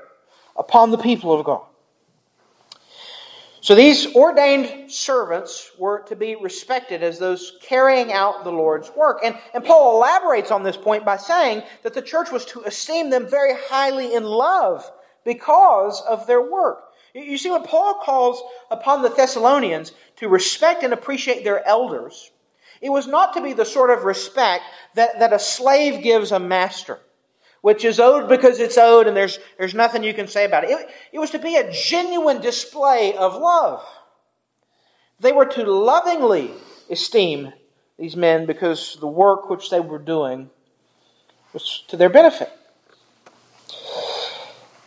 upon 0.57 0.91
the 0.91 0.99
people 0.99 1.33
of 1.33 1.45
God. 1.45 1.63
So 3.65 3.75
these 3.75 4.15
ordained 4.15 4.93
servants 4.93 5.71
were 5.79 6.01
to 6.01 6.15
be 6.15 6.37
respected 6.37 7.03
as 7.03 7.19
those 7.19 7.57
carrying 7.63 8.13
out 8.13 8.45
the 8.45 8.53
Lord's 8.53 8.91
work. 8.95 9.21
And, 9.25 9.39
and 9.55 9.65
Paul 9.65 9.97
elaborates 9.97 10.51
on 10.51 10.63
this 10.63 10.77
point 10.77 11.03
by 11.03 11.17
saying 11.17 11.63
that 11.83 11.95
the 11.95 12.03
church 12.03 12.31
was 12.31 12.45
to 12.47 12.61
esteem 12.65 13.09
them 13.09 13.27
very 13.27 13.55
highly 13.69 14.15
in 14.15 14.25
love 14.25 14.85
because 15.25 16.03
of 16.03 16.27
their 16.27 16.43
work. 16.43 16.84
You 17.15 17.39
see, 17.39 17.51
when 17.51 17.63
Paul 17.63 18.01
calls 18.03 18.43
upon 18.71 19.03
the 19.03 19.09
Thessalonians 19.09 19.93
to 20.17 20.29
respect 20.29 20.83
and 20.83 20.93
appreciate 20.93 21.45
their 21.45 21.65
elders, 21.67 22.33
it 22.81 22.91
was 22.91 23.07
not 23.07 23.35
to 23.35 23.41
be 23.41 23.53
the 23.53 23.65
sort 23.65 23.91
of 23.91 24.05
respect 24.05 24.65
that, 24.95 25.21
that 25.21 25.33
a 25.33 25.39
slave 25.39 26.03
gives 26.03 26.33
a 26.33 26.41
master 26.41 26.99
which 27.65 27.83
is 27.83 27.99
owed 27.99 28.29
because 28.29 28.61
it's 28.61 28.77
owed 28.77 29.07
and 29.07 29.17
there's, 29.17 29.39
there's 29.57 29.73
nothing 29.73 30.05
you 30.05 30.13
can 30.13 30.29
say 30.29 30.45
about 30.45 30.65
it. 30.65 30.71
it. 30.71 30.87
It 31.13 31.19
was 31.19 31.31
to 31.31 31.39
be 31.39 31.57
a 31.57 31.73
genuine 31.73 32.43
display 32.43 33.17
of 33.17 33.41
love. 33.41 33.83
They 35.19 35.33
were 35.33 35.47
to 35.47 35.65
lovingly 35.65 36.51
esteem 36.91 37.55
these 37.99 38.17
men 38.17 38.45
because 38.45 38.99
the 39.01 39.07
work 39.07 39.49
which 39.49 39.71
they 39.71 39.81
were 39.81 39.99
doing 39.99 40.51
was 41.55 41.85
to 41.89 41.97
their 41.97 42.11
benefit. 42.11 42.53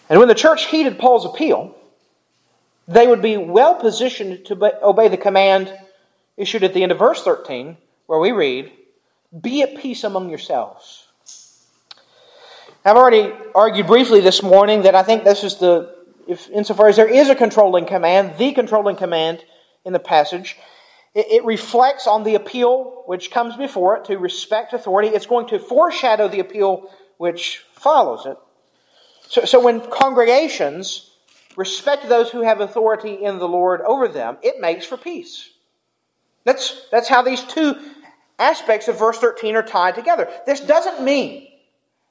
And 0.07 0.19
when 0.19 0.27
the 0.27 0.35
church 0.35 0.65
heeded 0.65 0.99
Paul's 0.99 1.25
appeal, 1.25 1.75
they 2.87 3.07
would 3.07 3.21
be 3.21 3.37
well 3.37 3.75
positioned 3.75 4.45
to 4.45 4.85
obey 4.85 5.07
the 5.07 5.17
command 5.17 5.73
issued 6.37 6.63
at 6.63 6.73
the 6.73 6.83
end 6.83 6.91
of 6.91 6.99
verse 6.99 7.23
13, 7.23 7.77
where 8.05 8.19
we 8.19 8.31
read, 8.31 8.71
Be 9.41 9.61
at 9.61 9.77
peace 9.77 10.03
among 10.03 10.29
yourselves. 10.29 11.07
I've 12.85 12.95
already 12.95 13.33
argued 13.53 13.87
briefly 13.87 14.21
this 14.21 14.41
morning 14.41 14.83
that 14.83 14.95
I 14.95 15.03
think 15.03 15.25
this 15.25 15.43
is 15.43 15.55
the, 15.55 15.93
if, 16.27 16.49
insofar 16.49 16.87
as 16.87 16.95
there 16.95 17.09
is 17.13 17.29
a 17.29 17.35
controlling 17.35 17.85
command, 17.85 18.37
the 18.37 18.53
controlling 18.53 18.95
command 18.95 19.43
in 19.83 19.91
the 19.91 19.99
passage, 19.99 20.55
it, 21.13 21.43
reflects 21.43 22.07
on 22.07 22.23
the 22.23 22.35
appeal 22.35 23.03
which 23.07 23.31
comes 23.31 23.55
before 23.57 23.97
it 23.97 24.05
to 24.05 24.17
respect 24.17 24.71
authority. 24.71 25.09
It's 25.09 25.25
going 25.25 25.47
to 25.47 25.59
foreshadow 25.59 26.27
the 26.27 26.39
appeal 26.39 26.89
which 27.17 27.65
follows 27.73 28.25
it. 28.25 28.37
So, 29.27 29.43
so 29.43 29.59
when 29.59 29.81
congregations 29.81 31.06
respect 31.57 32.07
those 32.07 32.29
who 32.29 32.41
have 32.41 32.61
authority 32.61 33.15
in 33.15 33.39
the 33.39 33.47
Lord 33.47 33.81
over 33.81 34.07
them, 34.07 34.37
it 34.41 34.61
makes 34.61 34.85
for 34.85 34.95
peace. 34.95 35.49
That's, 36.45 36.87
that's 36.91 37.09
how 37.09 37.23
these 37.23 37.43
two 37.43 37.75
aspects 38.39 38.87
of 38.87 38.97
verse 38.97 39.17
13 39.17 39.55
are 39.57 39.63
tied 39.63 39.95
together. 39.95 40.29
This 40.45 40.61
doesn't 40.61 41.03
mean 41.03 41.47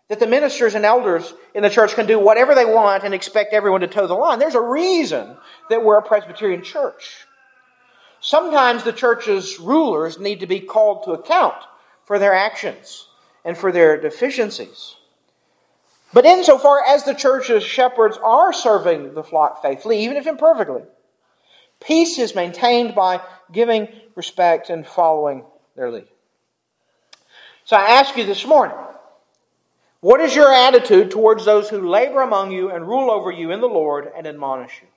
that 0.08 0.20
the 0.20 0.26
ministers 0.26 0.74
and 0.74 0.84
elders 0.84 1.32
in 1.54 1.62
the 1.62 1.70
church 1.70 1.94
can 1.94 2.06
do 2.06 2.18
whatever 2.18 2.54
they 2.54 2.64
want 2.64 3.04
and 3.04 3.14
expect 3.14 3.54
everyone 3.54 3.80
to 3.80 3.86
toe 3.86 4.06
the 4.06 4.14
line. 4.14 4.38
There's 4.38 4.54
a 4.54 4.60
reason 4.60 5.36
that 5.70 5.82
we're 5.82 5.98
a 5.98 6.02
Presbyterian 6.02 6.62
church. 6.62 7.26
Sometimes 8.20 8.82
the 8.82 8.92
church's 8.92 9.58
rulers 9.58 10.18
need 10.18 10.40
to 10.40 10.46
be 10.46 10.60
called 10.60 11.04
to 11.04 11.12
account 11.12 11.56
for 12.04 12.18
their 12.18 12.34
actions 12.34 13.08
and 13.44 13.56
for 13.56 13.70
their 13.70 14.00
deficiencies. 14.00 14.96
But 16.12 16.24
insofar 16.24 16.84
as 16.86 17.04
the 17.04 17.14
church's 17.14 17.62
shepherds 17.62 18.18
are 18.22 18.52
serving 18.52 19.14
the 19.14 19.24
flock 19.24 19.62
faithfully, 19.62 20.04
even 20.04 20.16
if 20.16 20.26
imperfectly, 20.26 20.82
peace 21.80 22.18
is 22.18 22.34
maintained 22.34 22.94
by 22.94 23.20
giving 23.52 23.88
respect 24.14 24.70
and 24.70 24.86
following 24.86 25.44
their 25.74 25.90
lead. 25.90 26.08
So 27.64 27.76
I 27.76 27.98
ask 27.98 28.16
you 28.16 28.24
this 28.24 28.46
morning 28.46 28.76
what 30.00 30.20
is 30.20 30.36
your 30.36 30.52
attitude 30.52 31.10
towards 31.10 31.44
those 31.44 31.68
who 31.68 31.88
labor 31.88 32.20
among 32.20 32.52
you 32.52 32.70
and 32.70 32.86
rule 32.86 33.10
over 33.10 33.30
you 33.30 33.50
in 33.50 33.60
the 33.60 33.68
Lord 33.68 34.08
and 34.16 34.26
admonish 34.26 34.80
you? 34.82 34.88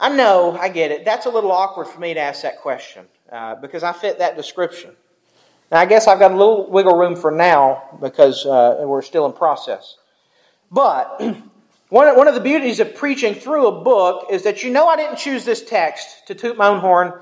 I 0.00 0.08
know, 0.08 0.56
I 0.58 0.68
get 0.68 0.90
it. 0.90 1.04
That's 1.04 1.26
a 1.26 1.30
little 1.30 1.52
awkward 1.52 1.86
for 1.86 2.00
me 2.00 2.14
to 2.14 2.20
ask 2.20 2.42
that 2.42 2.60
question 2.60 3.06
uh, 3.30 3.56
because 3.56 3.82
I 3.82 3.92
fit 3.92 4.18
that 4.18 4.36
description. 4.36 4.96
Now, 5.70 5.80
I 5.80 5.86
guess 5.86 6.06
I've 6.06 6.18
got 6.18 6.32
a 6.32 6.36
little 6.36 6.70
wiggle 6.70 6.96
room 6.96 7.14
for 7.14 7.30
now 7.30 7.98
because 8.00 8.46
uh, 8.46 8.82
we're 8.86 9.02
still 9.02 9.26
in 9.26 9.32
process. 9.32 9.96
But 10.70 11.20
one, 11.88 12.16
one 12.16 12.28
of 12.28 12.34
the 12.34 12.40
beauties 12.40 12.80
of 12.80 12.94
preaching 12.94 13.34
through 13.34 13.66
a 13.66 13.82
book 13.82 14.28
is 14.30 14.42
that 14.44 14.62
you 14.62 14.70
know 14.70 14.86
I 14.88 14.96
didn't 14.96 15.16
choose 15.16 15.44
this 15.44 15.62
text 15.62 16.26
to 16.26 16.34
toot 16.34 16.56
my 16.56 16.68
own 16.68 16.80
horn. 16.80 17.12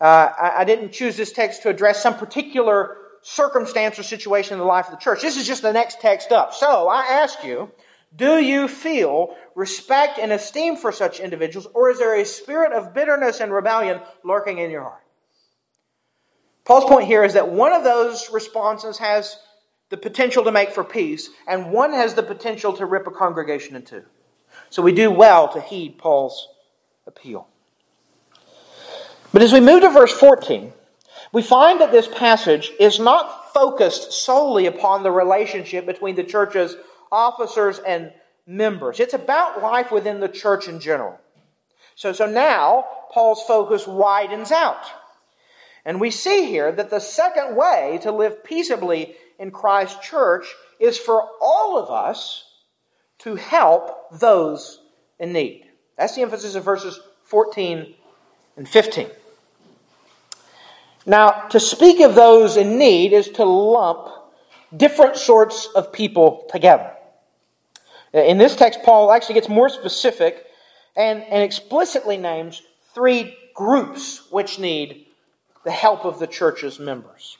Uh, 0.00 0.32
I, 0.38 0.52
I 0.58 0.64
didn't 0.64 0.92
choose 0.92 1.16
this 1.16 1.32
text 1.32 1.62
to 1.62 1.70
address 1.70 2.02
some 2.02 2.16
particular 2.16 2.98
circumstance 3.22 3.98
or 3.98 4.02
situation 4.02 4.54
in 4.54 4.58
the 4.58 4.66
life 4.66 4.86
of 4.86 4.90
the 4.90 4.98
church. 4.98 5.22
This 5.22 5.38
is 5.38 5.46
just 5.46 5.62
the 5.62 5.72
next 5.72 6.00
text 6.00 6.30
up. 6.30 6.52
So 6.52 6.88
I 6.88 7.04
ask 7.04 7.42
you, 7.42 7.72
do 8.14 8.38
you 8.38 8.68
feel 8.68 9.34
respect 9.54 10.18
and 10.18 10.30
esteem 10.30 10.76
for 10.76 10.92
such 10.92 11.20
individuals, 11.20 11.66
or 11.74 11.90
is 11.90 11.98
there 11.98 12.20
a 12.20 12.24
spirit 12.24 12.72
of 12.72 12.92
bitterness 12.92 13.40
and 13.40 13.50
rebellion 13.50 14.00
lurking 14.24 14.58
in 14.58 14.70
your 14.70 14.82
heart? 14.82 15.03
Paul's 16.64 16.84
point 16.84 17.06
here 17.06 17.24
is 17.24 17.34
that 17.34 17.48
one 17.48 17.72
of 17.72 17.84
those 17.84 18.30
responses 18.32 18.98
has 18.98 19.38
the 19.90 19.96
potential 19.96 20.44
to 20.44 20.52
make 20.52 20.70
for 20.70 20.82
peace, 20.82 21.30
and 21.46 21.70
one 21.70 21.92
has 21.92 22.14
the 22.14 22.22
potential 22.22 22.72
to 22.72 22.86
rip 22.86 23.06
a 23.06 23.10
congregation 23.10 23.76
in 23.76 23.82
two. 23.82 24.02
So 24.70 24.82
we 24.82 24.92
do 24.92 25.10
well 25.10 25.52
to 25.52 25.60
heed 25.60 25.98
Paul's 25.98 26.48
appeal. 27.06 27.48
But 29.32 29.42
as 29.42 29.52
we 29.52 29.60
move 29.60 29.82
to 29.82 29.90
verse 29.90 30.12
14, 30.12 30.72
we 31.32 31.42
find 31.42 31.80
that 31.80 31.92
this 31.92 32.08
passage 32.08 32.70
is 32.80 32.98
not 32.98 33.52
focused 33.52 34.12
solely 34.12 34.66
upon 34.66 35.02
the 35.02 35.10
relationship 35.10 35.86
between 35.86 36.16
the 36.16 36.24
church's 36.24 36.76
officers 37.12 37.78
and 37.80 38.12
members. 38.46 39.00
It's 39.00 39.14
about 39.14 39.62
life 39.62 39.90
within 39.90 40.20
the 40.20 40.28
church 40.28 40.68
in 40.68 40.80
general. 40.80 41.18
So, 41.94 42.12
so 42.12 42.26
now, 42.26 42.86
Paul's 43.12 43.42
focus 43.42 43.86
widens 43.86 44.50
out. 44.50 44.84
And 45.84 46.00
we 46.00 46.10
see 46.10 46.46
here 46.46 46.72
that 46.72 46.90
the 46.90 47.00
second 47.00 47.56
way 47.56 47.98
to 48.02 48.12
live 48.12 48.42
peaceably 48.42 49.16
in 49.38 49.50
Christ's 49.50 50.06
church 50.06 50.46
is 50.80 50.98
for 50.98 51.28
all 51.40 51.78
of 51.78 51.90
us 51.90 52.44
to 53.18 53.34
help 53.34 54.18
those 54.18 54.80
in 55.18 55.32
need. 55.32 55.66
That's 55.96 56.14
the 56.14 56.22
emphasis 56.22 56.54
of 56.54 56.64
verses 56.64 56.98
14 57.24 57.94
and 58.56 58.68
15. 58.68 59.08
Now, 61.06 61.48
to 61.48 61.60
speak 61.60 62.00
of 62.00 62.14
those 62.14 62.56
in 62.56 62.78
need 62.78 63.12
is 63.12 63.28
to 63.30 63.44
lump 63.44 64.08
different 64.74 65.16
sorts 65.16 65.66
of 65.74 65.92
people 65.92 66.46
together. 66.50 66.90
In 68.12 68.38
this 68.38 68.56
text, 68.56 68.80
Paul 68.84 69.12
actually 69.12 69.34
gets 69.34 69.48
more 69.48 69.68
specific 69.68 70.46
and, 70.96 71.22
and 71.22 71.42
explicitly 71.42 72.16
names 72.16 72.62
three 72.94 73.36
groups 73.54 74.22
which 74.30 74.58
need 74.58 75.03
the 75.64 75.70
help 75.70 76.04
of 76.04 76.18
the 76.18 76.26
church's 76.26 76.78
members. 76.78 77.38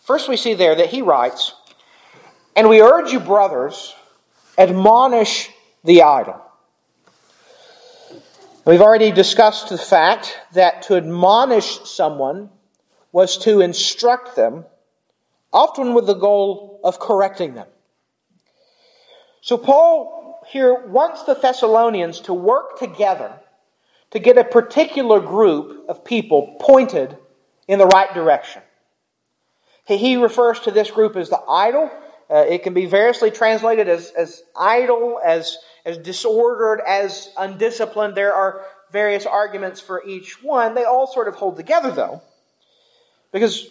First, 0.00 0.28
we 0.28 0.36
see 0.36 0.54
there 0.54 0.74
that 0.74 0.90
he 0.90 1.02
writes, 1.02 1.54
And 2.54 2.68
we 2.68 2.80
urge 2.80 3.12
you, 3.12 3.20
brothers, 3.20 3.94
admonish 4.58 5.50
the 5.84 6.02
idle. 6.02 6.40
We've 8.64 8.80
already 8.80 9.10
discussed 9.10 9.70
the 9.70 9.78
fact 9.78 10.38
that 10.52 10.82
to 10.82 10.96
admonish 10.96 11.80
someone 11.80 12.50
was 13.10 13.38
to 13.38 13.60
instruct 13.60 14.36
them, 14.36 14.64
often 15.52 15.94
with 15.94 16.06
the 16.06 16.14
goal 16.14 16.80
of 16.84 17.00
correcting 17.00 17.54
them. 17.54 17.66
So 19.40 19.58
Paul 19.58 20.40
here 20.48 20.86
wants 20.86 21.24
the 21.24 21.34
Thessalonians 21.34 22.20
to 22.20 22.34
work 22.34 22.78
together 22.78 23.32
to 24.12 24.18
get 24.18 24.38
a 24.38 24.44
particular 24.44 25.20
group 25.20 25.88
of 25.88 26.04
people 26.04 26.56
pointed 26.60 27.16
in 27.68 27.78
the 27.78 27.86
right 27.86 28.12
direction. 28.14 28.62
He 29.84 30.16
refers 30.16 30.60
to 30.60 30.70
this 30.70 30.90
group 30.90 31.16
as 31.16 31.28
the 31.28 31.40
idle. 31.48 31.90
Uh, 32.30 32.44
it 32.48 32.62
can 32.62 32.72
be 32.72 32.86
variously 32.86 33.30
translated 33.30 33.88
as, 33.88 34.10
as 34.16 34.42
idle, 34.56 35.20
as, 35.24 35.58
as 35.84 35.98
disordered, 35.98 36.80
as 36.86 37.30
undisciplined. 37.36 38.14
There 38.14 38.34
are 38.34 38.64
various 38.90 39.26
arguments 39.26 39.80
for 39.80 40.02
each 40.06 40.42
one. 40.42 40.74
They 40.74 40.84
all 40.84 41.06
sort 41.06 41.28
of 41.28 41.34
hold 41.34 41.56
together, 41.56 41.90
though, 41.90 42.22
because 43.32 43.68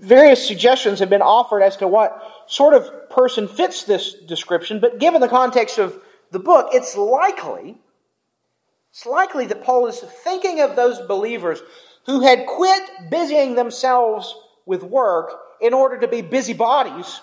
various 0.00 0.46
suggestions 0.46 0.98
have 0.98 1.10
been 1.10 1.22
offered 1.22 1.62
as 1.62 1.76
to 1.78 1.88
what 1.88 2.22
sort 2.46 2.74
of 2.74 3.10
person 3.10 3.48
fits 3.48 3.84
this 3.84 4.14
description, 4.14 4.80
but 4.80 4.98
given 4.98 5.20
the 5.20 5.28
context 5.28 5.78
of 5.78 5.98
the 6.30 6.38
book, 6.38 6.68
it's 6.72 6.96
likely, 6.96 7.76
it's 8.90 9.06
likely 9.06 9.46
that 9.46 9.62
Paul 9.62 9.86
is 9.86 10.00
thinking 10.00 10.60
of 10.60 10.76
those 10.76 11.00
believers 11.06 11.60
who 12.06 12.20
had 12.20 12.46
quit 12.46 12.82
busying 13.10 13.54
themselves 13.54 14.34
with 14.66 14.82
work 14.82 15.32
in 15.60 15.72
order 15.74 15.98
to 16.00 16.08
be 16.08 16.22
busybodies 16.22 17.20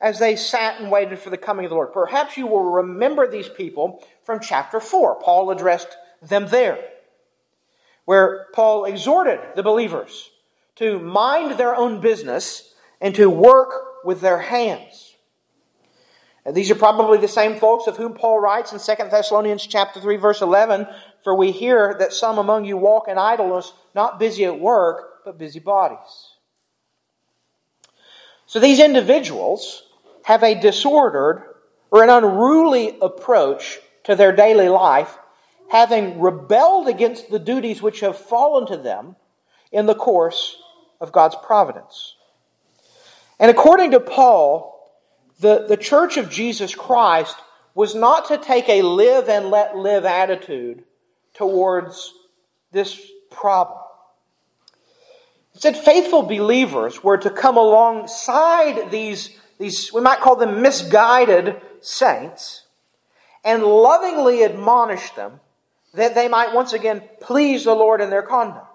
as 0.00 0.18
they 0.18 0.36
sat 0.36 0.80
and 0.80 0.90
waited 0.90 1.18
for 1.18 1.30
the 1.30 1.38
coming 1.38 1.64
of 1.64 1.70
the 1.70 1.74
Lord. 1.74 1.92
Perhaps 1.92 2.36
you 2.36 2.46
will 2.46 2.72
remember 2.72 3.26
these 3.26 3.48
people 3.48 4.04
from 4.24 4.40
chapter 4.40 4.80
4. 4.80 5.20
Paul 5.20 5.50
addressed 5.50 5.96
them 6.20 6.46
there, 6.48 6.78
where 8.04 8.46
Paul 8.52 8.84
exhorted 8.84 9.40
the 9.56 9.62
believers 9.62 10.30
to 10.76 10.98
mind 10.98 11.58
their 11.58 11.74
own 11.74 12.00
business 12.00 12.74
and 13.00 13.14
to 13.14 13.30
work 13.30 14.04
with 14.04 14.20
their 14.20 14.38
hands. 14.38 15.14
And 16.44 16.54
these 16.54 16.70
are 16.70 16.74
probably 16.74 17.18
the 17.18 17.28
same 17.28 17.58
folks 17.58 17.86
of 17.86 17.96
whom 17.96 18.12
Paul 18.12 18.38
writes 18.38 18.72
in 18.72 18.78
2 18.78 19.08
Thessalonians 19.10 19.66
chapter 19.66 20.00
3 20.00 20.16
verse 20.16 20.42
11, 20.42 20.86
for 21.24 21.34
we 21.34 21.50
hear 21.50 21.96
that 21.98 22.12
some 22.12 22.36
among 22.36 22.66
you 22.66 22.76
walk 22.76 23.08
in 23.08 23.16
idleness, 23.16 23.72
not 23.94 24.18
busy 24.18 24.44
at 24.44 24.60
work, 24.60 25.24
but 25.24 25.38
busy 25.38 25.58
bodies. 25.58 26.34
So 28.44 28.60
these 28.60 28.78
individuals 28.78 29.84
have 30.24 30.42
a 30.42 30.54
disordered 30.54 31.42
or 31.90 32.04
an 32.04 32.10
unruly 32.10 32.98
approach 33.00 33.80
to 34.04 34.14
their 34.14 34.36
daily 34.36 34.68
life, 34.68 35.16
having 35.70 36.20
rebelled 36.20 36.88
against 36.88 37.30
the 37.30 37.38
duties 37.38 37.80
which 37.80 38.00
have 38.00 38.18
fallen 38.18 38.66
to 38.66 38.76
them 38.76 39.16
in 39.72 39.86
the 39.86 39.94
course 39.94 40.56
of 41.00 41.10
God's 41.10 41.36
providence. 41.42 42.16
And 43.40 43.50
according 43.50 43.92
to 43.92 44.00
Paul, 44.00 44.92
the, 45.40 45.64
the 45.66 45.78
church 45.78 46.18
of 46.18 46.30
Jesus 46.30 46.74
Christ 46.74 47.36
was 47.74 47.94
not 47.94 48.28
to 48.28 48.36
take 48.36 48.68
a 48.68 48.82
live 48.82 49.30
and 49.30 49.50
let 49.50 49.74
live 49.74 50.04
attitude 50.04 50.84
towards 51.34 52.14
this 52.72 53.00
problem. 53.30 53.80
It 55.54 55.62
said 55.62 55.76
faithful 55.76 56.22
believers 56.22 57.02
were 57.02 57.18
to 57.18 57.30
come 57.30 57.56
alongside 57.56 58.90
these, 58.90 59.36
these, 59.58 59.92
we 59.92 60.00
might 60.00 60.20
call 60.20 60.36
them 60.36 60.62
misguided 60.62 61.60
saints, 61.80 62.62
and 63.44 63.62
lovingly 63.62 64.42
admonish 64.42 65.10
them 65.10 65.40
that 65.92 66.14
they 66.14 66.28
might 66.28 66.54
once 66.54 66.72
again 66.72 67.02
please 67.20 67.64
the 67.64 67.74
Lord 67.74 68.00
in 68.00 68.10
their 68.10 68.22
conduct. 68.22 68.66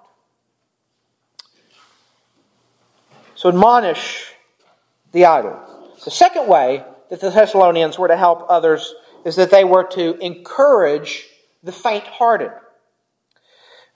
So 3.36 3.50
admonish 3.50 4.34
the 5.12 5.26
idle. 5.26 5.60
The 6.04 6.12
second 6.12 6.48
way 6.48 6.84
that 7.10 7.20
the 7.20 7.30
Thessalonians 7.30 7.98
were 7.98 8.08
to 8.08 8.18
help 8.18 8.46
others 8.50 8.94
is 9.26 9.36
that 9.36 9.52
they 9.52 9.64
were 9.64 9.86
to 9.86 10.18
encourage 10.24 11.26
the 11.64 11.72
faint 11.72 12.06
hearted. 12.06 12.52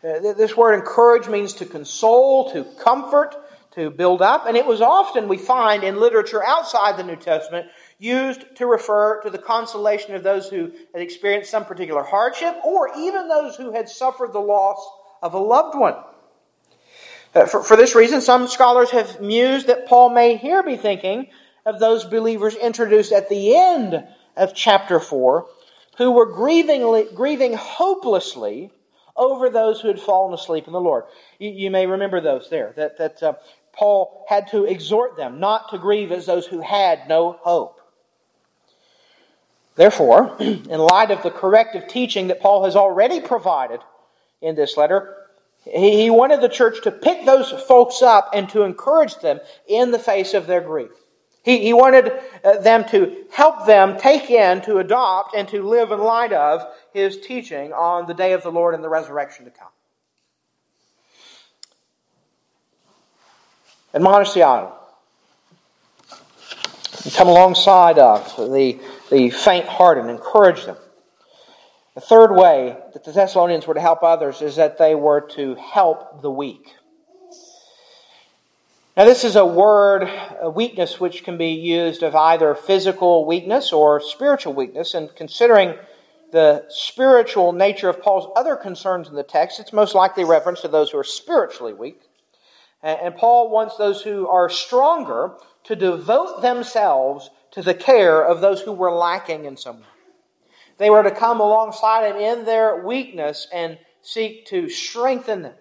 Uh, 0.04 0.34
this 0.34 0.58
word 0.58 0.73
encourage 0.73 1.30
means 1.30 1.54
to 1.54 1.65
console, 1.65 2.52
to 2.52 2.65
comfort, 2.84 3.36
to 3.71 3.89
build 3.89 4.21
up, 4.21 4.45
and 4.45 4.56
it 4.56 4.65
was 4.65 4.82
often, 4.82 5.28
we 5.28 5.38
find 5.38 5.84
in 5.84 5.99
literature 5.99 6.45
outside 6.45 6.97
the 6.97 7.04
New 7.04 7.15
Testament, 7.15 7.67
used 7.97 8.43
to 8.58 8.67
refer 8.67 9.21
to 9.21 9.30
the 9.30 9.38
consolation 9.38 10.13
of 10.13 10.23
those 10.23 10.47
who 10.47 10.71
had 10.93 11.02
experienced 11.02 11.49
some 11.49 11.65
particular 11.65 12.04
hardship, 12.04 12.56
or 12.63 12.89
even 12.97 13.28
those 13.28 13.56
who 13.56 13.71
had 13.71 13.89
suffered 13.89 14.34
the 14.34 14.39
loss 14.39 14.86
of 15.21 15.34
a 15.34 15.39
loved 15.39 15.78
one. 15.78 15.95
Uh, 17.34 17.45
for, 17.45 17.63
for 17.63 17.76
this 17.76 17.95
reason, 17.95 18.21
some 18.21 18.47
scholars 18.47 18.91
have 18.91 19.19
mused 19.21 19.67
that 19.67 19.88
Paul 19.88 20.10
may 20.10 20.38
here 20.38 20.62
be 20.62 20.78
thinking 20.78 21.28
of 21.65 21.80
those 21.80 22.04
believers 22.04 22.56
introduced 22.56 23.12
at 23.12 23.30
the 23.30 23.56
end 23.56 24.04
of 24.36 24.54
chapter 24.54 24.99
4 24.99 25.47
who 25.97 26.12
were 26.12 26.25
grieving, 26.25 27.08
grieving 27.13 27.53
hopelessly 27.53 28.71
over 29.15 29.49
those 29.49 29.79
who 29.79 29.88
had 29.88 29.99
fallen 29.99 30.34
asleep 30.34 30.67
in 30.67 30.73
the 30.73 30.82
Lord. 30.82 31.03
You, 31.39 31.49
you 31.51 31.71
may 31.71 31.86
remember 31.86 32.19
those 32.19 32.49
there, 32.49 32.73
that, 32.77 32.97
that 32.97 33.21
uh, 33.21 33.34
Paul 33.71 34.25
had 34.27 34.47
to 34.49 34.65
exhort 34.65 35.17
them 35.17 35.39
not 35.39 35.69
to 35.69 35.77
grieve 35.77 36.12
as 36.12 36.25
those 36.25 36.47
who 36.47 36.62
had 36.62 37.08
no 37.08 37.34
hope. 37.41 37.79
Therefore, 39.75 40.36
in 40.39 40.79
light 40.79 41.12
of 41.12 41.23
the 41.23 41.32
corrective 41.32 41.88
teaching 41.88 42.27
that 42.27 42.41
Paul 42.41 42.65
has 42.65 42.75
already 42.75 43.19
provided 43.19 43.82
in 44.41 44.56
this 44.56 44.77
letter, 44.77 45.15
he 45.65 46.10
wanted 46.10 46.41
the 46.41 46.49
church 46.49 46.82
to 46.84 46.91
pick 46.91 47.25
those 47.25 47.49
folks 47.49 48.01
up 48.01 48.32
and 48.34 48.49
to 48.49 48.63
encourage 48.63 49.15
them 49.19 49.39
in 49.67 49.91
the 49.91 49.99
face 49.99 50.34
of 50.34 50.45
their 50.45 50.62
grief. 50.62 50.91
He, 51.43 51.60
he 51.60 51.73
wanted 51.73 52.12
uh, 52.43 52.60
them 52.60 52.86
to 52.89 53.25
help 53.32 53.65
them 53.65 53.97
take 53.97 54.29
in, 54.29 54.62
to 54.62 54.77
adopt, 54.77 55.36
and 55.36 55.47
to 55.49 55.62
live 55.62 55.91
in 55.91 55.99
light 55.99 56.32
of 56.32 56.65
his 56.93 57.19
teaching 57.19 57.73
on 57.73 58.08
the 58.08 58.13
day 58.13 58.32
of 58.32 58.43
the 58.43 58.51
Lord 58.51 58.73
and 58.73 58.84
the 58.84 58.89
resurrection 58.89 59.45
to 59.45 59.51
come. 59.51 59.67
Admonish 63.93 64.34
the 64.34 64.43
idle. 64.43 64.73
Come 67.15 67.27
alongside 67.27 67.99
of 67.99 68.36
the, 68.38 68.79
the 69.12 69.29
faint 69.29 69.65
hearted 69.65 70.01
and 70.01 70.10
encourage 70.10 70.63
them. 70.65 70.77
The 71.95 72.01
third 72.01 72.34
way 72.34 72.77
that 72.93 73.03
the 73.03 73.12
Thessalonians 73.12 73.67
were 73.67 73.73
to 73.73 73.82
help 73.82 74.01
others 74.01 74.41
is 74.41 74.56
that 74.56 74.77
they 74.77 74.95
were 74.95 75.21
to 75.32 75.56
help 75.56 76.21
the 76.21 76.32
weak. 76.32 76.73
Now, 78.95 79.06
this 79.06 79.23
is 79.23 79.36
a 79.36 79.45
word, 79.45 80.08
a 80.39 80.51
weakness, 80.51 80.99
which 80.99 81.23
can 81.23 81.36
be 81.36 81.49
used 81.49 82.03
of 82.03 82.15
either 82.15 82.53
physical 82.53 83.25
weakness 83.25 83.73
or 83.73 83.99
spiritual 83.99 84.53
weakness. 84.53 84.93
And 84.93 85.10
considering 85.15 85.73
the 86.32 86.65
spiritual 86.69 87.53
nature 87.53 87.89
of 87.89 88.03
Paul's 88.03 88.32
other 88.36 88.56
concerns 88.56 89.08
in 89.08 89.15
the 89.15 89.23
text, 89.23 89.60
it's 89.60 89.73
most 89.73 89.95
likely 89.95 90.23
reference 90.23 90.62
to 90.62 90.67
those 90.67 90.91
who 90.91 90.99
are 90.99 91.03
spiritually 91.03 91.73
weak. 91.73 92.01
And 92.84 93.15
Paul 93.15 93.49
wants 93.49 93.77
those 93.77 94.03
who 94.03 94.27
are 94.27 94.47
stronger 94.47 95.38
to 95.63 95.75
devote 95.75 96.43
themselves 96.43 97.32
to 97.51 97.63
the 97.63 97.73
care 97.73 98.23
of 98.23 98.41
those 98.41 98.62
who 98.62 98.73
were 98.73 98.91
lacking 98.91 99.45
in 99.45 99.58
some 99.58 99.77
way. 99.77 99.88
They 100.77 100.91
were 100.91 101.01
to 101.01 101.10
come 101.10 101.39
alongside 101.39 102.12
him 102.12 102.17
in 102.17 102.45
their 102.45 102.86
weakness 102.86 103.47
and 103.51 103.79
seek 104.03 104.45
to 104.47 104.69
strengthen 104.69 105.41
them. 105.41 105.56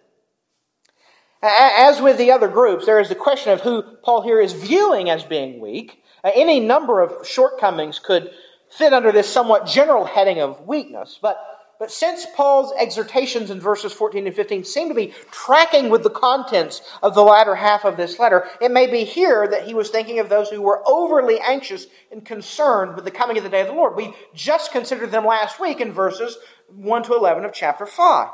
As 1.43 2.01
with 2.01 2.19
the 2.19 2.31
other 2.31 2.47
groups, 2.47 2.87
there 2.87 3.01
is 3.01 3.09
the 3.09 3.17
question 3.17 3.53
of 3.53 3.61
who 3.61 3.83
Paul 3.83 4.23
here 4.23 4.41
is 4.41 4.53
viewing 4.53 5.11
as 5.11 5.25
being 5.25 5.61
weak. 5.61 6.03
Uh, 6.23 6.31
any 6.35 6.61
number 6.61 7.01
of 7.01 7.27
shortcomings 7.27 7.99
could 7.99 8.31
fit 8.71 8.93
under 8.93 9.11
this 9.11 9.29
somewhat 9.29 9.67
general 9.67 10.05
heading 10.05 10.41
of 10.41 10.61
weakness, 10.69 11.19
but, 11.21 11.37
but 11.81 11.91
since 11.91 12.27
Paul's 12.37 12.73
exhortations 12.79 13.51
in 13.51 13.59
verses 13.59 13.93
14 13.93 14.25
and 14.25 14.37
15 14.37 14.65
seem 14.65 14.89
to 14.89 14.95
be 14.95 15.13
tracking 15.33 15.91
with 15.91 16.05
the 16.05 16.11
contents 16.11 16.81
of 17.03 17.17
the 17.17 17.25
latter 17.25 17.57
half 17.57 17.85
of 17.85 17.97
this 17.97 18.21
letter, 18.21 18.47
it 18.61 18.71
may 18.71 18.87
be 18.89 19.03
here 19.03 19.49
that 19.49 19.67
he 19.67 19.75
was 19.75 19.91
thinking 19.91 20.21
of 20.21 20.29
those 20.29 20.49
who 20.49 20.63
were 20.63 20.81
overly 20.87 21.41
anxious 21.41 21.87
and 22.13 22.25
concerned 22.25 22.95
with 22.95 23.05
the 23.05 23.11
coming 23.11 23.37
of 23.37 23.43
the 23.43 23.51
day 23.51 23.63
of 23.63 23.67
the 23.67 23.73
Lord. 23.73 23.97
We 23.97 24.15
just 24.33 24.71
considered 24.71 25.11
them 25.11 25.27
last 25.27 25.59
week 25.59 25.81
in 25.81 25.93
verses 25.93 26.39
1 26.69 27.03
to 27.03 27.17
11 27.17 27.45
of 27.45 27.53
chapter 27.53 27.85
5. 27.85 28.29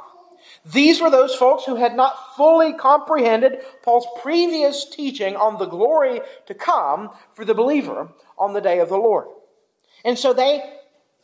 These 0.73 1.01
were 1.01 1.11
those 1.11 1.35
folks 1.35 1.65
who 1.65 1.77
had 1.77 1.95
not 1.95 2.37
fully 2.37 2.73
comprehended 2.73 3.61
Paul's 3.83 4.07
previous 4.21 4.85
teaching 4.85 5.37
on 5.37 5.59
the 5.59 5.67
glory 5.67 6.21
to 6.47 6.55
come 6.55 7.11
for 7.35 7.45
the 7.45 7.55
believer 7.55 8.09
on 8.37 8.53
the 8.53 8.61
day 8.61 8.81
of 8.81 8.89
the 8.89 8.97
Lord. 8.97 9.29
And 10.05 10.19
so 10.19 10.33
they 10.33 10.63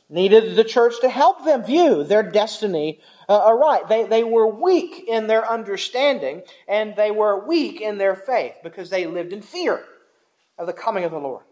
needed 0.09 0.57
the 0.57 0.65
church 0.65 1.01
to 1.01 1.09
help 1.09 1.45
them 1.45 1.65
view 1.65 2.05
their 2.05 2.23
destiny 2.23 3.01
uh, 3.29 3.39
aright. 3.39 3.89
They, 3.89 4.05
they 4.05 4.25
were 4.25 4.47
weak 4.47 5.05
in 5.09 5.27
their 5.27 5.51
understanding 5.51 6.43
and 6.69 6.95
they 6.97 7.11
were 7.11 7.47
weak 7.47 7.81
in 7.81 7.99
their 7.99 8.15
faith 8.15 8.55
because 8.63 8.91
they 8.91 9.07
lived 9.07 9.33
in 9.33 9.43
fear 9.43 9.85
of 10.59 10.67
the 10.67 10.73
coming 10.73 11.05
of 11.05 11.13
the 11.13 11.19
Lord. 11.19 11.45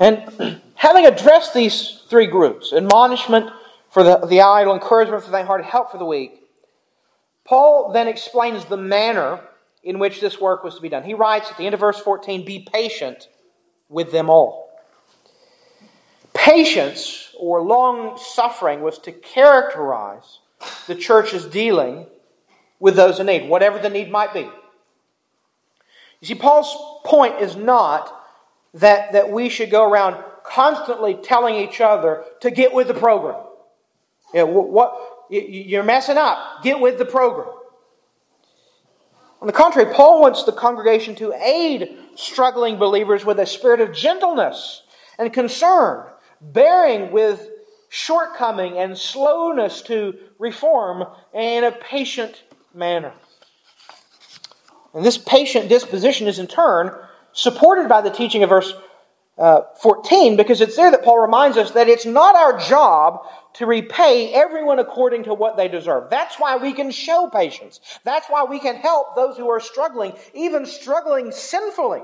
And 0.00 0.60
having 0.74 1.06
addressed 1.06 1.54
these 1.54 2.02
three 2.08 2.26
groups 2.26 2.72
admonishment, 2.72 3.50
for 3.94 4.02
the, 4.02 4.16
the 4.26 4.40
idle, 4.40 4.74
encouragement 4.74 5.22
for 5.22 5.30
the 5.30 5.36
faint-hearted, 5.36 5.64
help 5.64 5.92
for 5.92 5.98
the 5.98 6.04
weak. 6.04 6.42
Paul 7.44 7.92
then 7.92 8.08
explains 8.08 8.64
the 8.64 8.76
manner 8.76 9.40
in 9.84 10.00
which 10.00 10.20
this 10.20 10.40
work 10.40 10.64
was 10.64 10.74
to 10.74 10.80
be 10.80 10.88
done. 10.88 11.04
He 11.04 11.14
writes 11.14 11.48
at 11.48 11.56
the 11.56 11.64
end 11.64 11.74
of 11.74 11.80
verse 11.80 12.00
14, 12.00 12.44
Be 12.44 12.66
patient 12.72 13.28
with 13.88 14.10
them 14.10 14.28
all. 14.28 14.68
Patience 16.32 17.32
or 17.38 17.62
long 17.62 18.18
suffering 18.18 18.80
was 18.80 18.98
to 18.98 19.12
characterize 19.12 20.40
the 20.88 20.96
church's 20.96 21.46
dealing 21.46 22.06
with 22.80 22.96
those 22.96 23.20
in 23.20 23.26
need, 23.26 23.48
whatever 23.48 23.78
the 23.78 23.90
need 23.90 24.10
might 24.10 24.34
be. 24.34 24.50
You 26.20 26.26
see, 26.26 26.34
Paul's 26.34 26.76
point 27.04 27.40
is 27.40 27.54
not 27.54 28.12
that, 28.74 29.12
that 29.12 29.30
we 29.30 29.48
should 29.48 29.70
go 29.70 29.88
around 29.88 30.16
constantly 30.42 31.14
telling 31.14 31.54
each 31.54 31.80
other 31.80 32.24
to 32.40 32.50
get 32.50 32.74
with 32.74 32.88
the 32.88 32.94
program. 32.94 33.43
You 34.34 34.40
know, 34.40 34.46
what, 34.46 35.26
you're 35.30 35.84
messing 35.84 36.18
up. 36.18 36.62
Get 36.62 36.80
with 36.80 36.98
the 36.98 37.04
program. 37.04 37.48
On 39.40 39.46
the 39.46 39.52
contrary, 39.52 39.92
Paul 39.94 40.20
wants 40.20 40.42
the 40.44 40.52
congregation 40.52 41.14
to 41.16 41.32
aid 41.34 41.96
struggling 42.16 42.76
believers 42.76 43.24
with 43.24 43.38
a 43.38 43.46
spirit 43.46 43.80
of 43.80 43.92
gentleness 43.92 44.82
and 45.18 45.32
concern, 45.32 46.06
bearing 46.40 47.12
with 47.12 47.48
shortcoming 47.90 48.78
and 48.78 48.98
slowness 48.98 49.82
to 49.82 50.14
reform 50.38 51.04
in 51.32 51.62
a 51.62 51.70
patient 51.70 52.42
manner. 52.74 53.12
And 54.94 55.04
this 55.04 55.18
patient 55.18 55.68
disposition 55.68 56.26
is 56.26 56.38
in 56.38 56.46
turn 56.48 56.90
supported 57.32 57.88
by 57.88 58.00
the 58.00 58.10
teaching 58.10 58.42
of 58.42 58.48
verse 58.48 58.72
uh, 59.38 59.62
14 59.80 60.36
because 60.36 60.60
it's 60.60 60.76
there 60.76 60.90
that 60.90 61.04
Paul 61.04 61.18
reminds 61.18 61.56
us 61.56 61.72
that 61.72 61.88
it's 61.88 62.06
not 62.06 62.36
our 62.36 62.58
job 62.58 63.26
to 63.54 63.66
repay 63.66 64.32
everyone 64.32 64.80
according 64.80 65.24
to 65.24 65.34
what 65.34 65.56
they 65.56 65.68
deserve. 65.68 66.10
That's 66.10 66.38
why 66.38 66.56
we 66.56 66.72
can 66.72 66.90
show 66.90 67.28
patience. 67.28 67.80
That's 68.04 68.26
why 68.28 68.44
we 68.44 68.58
can 68.58 68.76
help 68.76 69.14
those 69.14 69.36
who 69.36 69.48
are 69.48 69.60
struggling, 69.60 70.12
even 70.34 70.66
struggling 70.66 71.30
sinfully. 71.32 72.02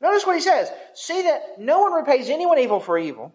Notice 0.00 0.26
what 0.26 0.36
he 0.36 0.42
says 0.42 0.70
See 0.94 1.22
that 1.22 1.58
no 1.58 1.80
one 1.80 1.92
repays 1.92 2.30
anyone 2.30 2.58
evil 2.58 2.80
for 2.80 2.98
evil, 2.98 3.32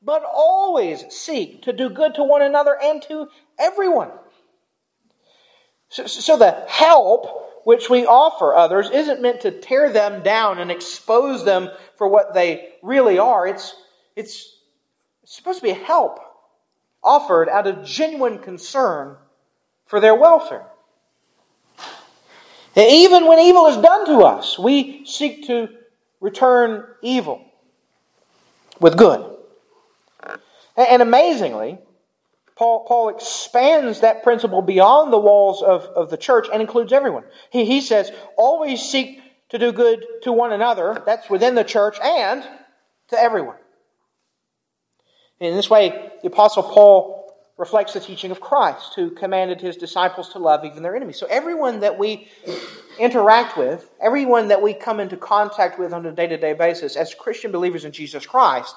but 0.00 0.22
always 0.24 1.04
seek 1.10 1.62
to 1.62 1.72
do 1.72 1.90
good 1.90 2.14
to 2.14 2.24
one 2.24 2.42
another 2.42 2.76
and 2.80 3.02
to 3.02 3.26
everyone. 3.58 4.10
So, 5.88 6.06
so 6.06 6.36
the 6.36 6.64
help 6.68 7.26
which 7.64 7.90
we 7.90 8.06
offer 8.06 8.54
others 8.54 8.88
isn't 8.90 9.20
meant 9.20 9.40
to 9.42 9.50
tear 9.50 9.92
them 9.92 10.22
down 10.22 10.58
and 10.58 10.70
expose 10.70 11.44
them 11.44 11.70
for 11.96 12.08
what 12.08 12.34
they 12.34 12.70
really 12.82 13.18
are. 13.18 13.46
It's, 13.46 13.74
it's, 14.16 14.58
it's 15.22 15.36
supposed 15.36 15.58
to 15.58 15.64
be 15.64 15.70
a 15.70 15.74
help 15.74 16.18
offered 17.02 17.48
out 17.48 17.66
of 17.66 17.84
genuine 17.84 18.38
concern 18.38 19.16
for 19.86 20.00
their 20.00 20.14
welfare. 20.14 20.66
And 22.74 22.90
even 22.90 23.26
when 23.26 23.38
evil 23.38 23.66
is 23.66 23.76
done 23.76 24.06
to 24.06 24.20
us, 24.20 24.58
we 24.58 25.04
seek 25.04 25.46
to 25.46 25.68
return 26.20 26.86
evil 27.02 27.44
with 28.80 28.96
good. 28.96 29.28
And 30.76 31.02
amazingly, 31.02 31.78
Paul, 32.56 32.84
Paul 32.86 33.08
expands 33.10 34.00
that 34.00 34.22
principle 34.22 34.62
beyond 34.62 35.12
the 35.12 35.18
walls 35.18 35.62
of, 35.62 35.82
of 35.84 36.10
the 36.10 36.16
church 36.16 36.46
and 36.52 36.62
includes 36.62 36.92
everyone. 36.92 37.24
He, 37.50 37.64
he 37.64 37.80
says, 37.80 38.10
always 38.38 38.80
seek 38.80 39.20
to 39.50 39.58
do 39.58 39.72
good 39.72 40.04
to 40.22 40.32
one 40.32 40.52
another, 40.52 41.02
that's 41.04 41.28
within 41.28 41.54
the 41.54 41.64
church, 41.64 41.98
and 42.02 42.42
to 43.08 43.20
everyone. 43.20 43.56
In 45.40 45.56
this 45.56 45.68
way, 45.68 46.10
the 46.22 46.28
Apostle 46.28 46.62
Paul 46.62 47.22
reflects 47.58 47.92
the 47.92 48.00
teaching 48.00 48.30
of 48.30 48.40
Christ, 48.40 48.94
who 48.96 49.10
commanded 49.10 49.60
his 49.60 49.76
disciples 49.76 50.30
to 50.30 50.38
love 50.38 50.64
even 50.64 50.82
their 50.82 50.96
enemies. 50.96 51.18
So 51.18 51.26
everyone 51.26 51.80
that 51.80 51.98
we 51.98 52.28
interact 52.98 53.56
with, 53.56 53.90
everyone 54.00 54.48
that 54.48 54.60
we 54.60 54.74
come 54.74 55.00
into 55.00 55.16
contact 55.16 55.78
with 55.78 55.92
on 55.92 56.06
a 56.06 56.12
day 56.12 56.26
to 56.26 56.36
day 56.36 56.54
basis, 56.54 56.96
as 56.96 57.14
Christian 57.14 57.52
believers 57.52 57.84
in 57.84 57.92
Jesus 57.92 58.26
Christ, 58.26 58.74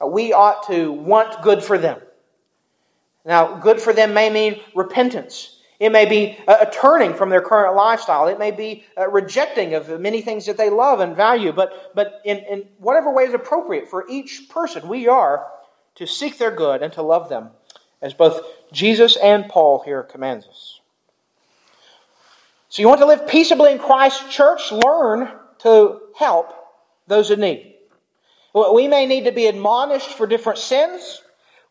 uh, 0.00 0.06
we 0.06 0.32
ought 0.32 0.66
to 0.68 0.92
want 0.92 1.42
good 1.42 1.62
for 1.62 1.76
them. 1.76 2.00
Now, 3.26 3.58
good 3.58 3.80
for 3.80 3.92
them 3.92 4.14
may 4.14 4.30
mean 4.30 4.60
repentance. 4.74 5.60
It 5.80 5.90
may 5.90 6.06
be 6.06 6.38
a 6.46 6.70
turning 6.72 7.14
from 7.14 7.30
their 7.30 7.42
current 7.42 7.74
lifestyle. 7.74 8.28
It 8.28 8.38
may 8.38 8.52
be 8.52 8.84
a 8.96 9.08
rejecting 9.08 9.74
of 9.74 10.00
many 10.00 10.22
things 10.22 10.46
that 10.46 10.56
they 10.56 10.70
love 10.70 11.00
and 11.00 11.16
value. 11.16 11.52
But, 11.52 11.92
but 11.94 12.20
in, 12.24 12.38
in 12.38 12.68
whatever 12.78 13.12
way 13.12 13.24
is 13.24 13.34
appropriate 13.34 13.88
for 13.88 14.06
each 14.08 14.48
person, 14.48 14.88
we 14.88 15.08
are 15.08 15.46
to 15.96 16.06
seek 16.06 16.38
their 16.38 16.50
good 16.50 16.82
and 16.82 16.92
to 16.94 17.02
love 17.02 17.28
them, 17.28 17.50
as 18.02 18.14
both 18.14 18.40
Jesus 18.72 19.16
and 19.16 19.48
Paul 19.48 19.82
here 19.84 20.02
commands 20.02 20.46
us. 20.46 20.80
So 22.68 22.82
you 22.82 22.88
want 22.88 23.00
to 23.00 23.06
live 23.06 23.28
peaceably 23.28 23.72
in 23.72 23.78
Christ's 23.78 24.34
church? 24.34 24.72
Learn 24.72 25.30
to 25.58 26.00
help 26.16 26.52
those 27.06 27.30
in 27.30 27.40
need. 27.40 27.76
We 28.52 28.88
may 28.88 29.06
need 29.06 29.24
to 29.24 29.32
be 29.32 29.46
admonished 29.46 30.10
for 30.10 30.26
different 30.26 30.58
sins. 30.58 31.22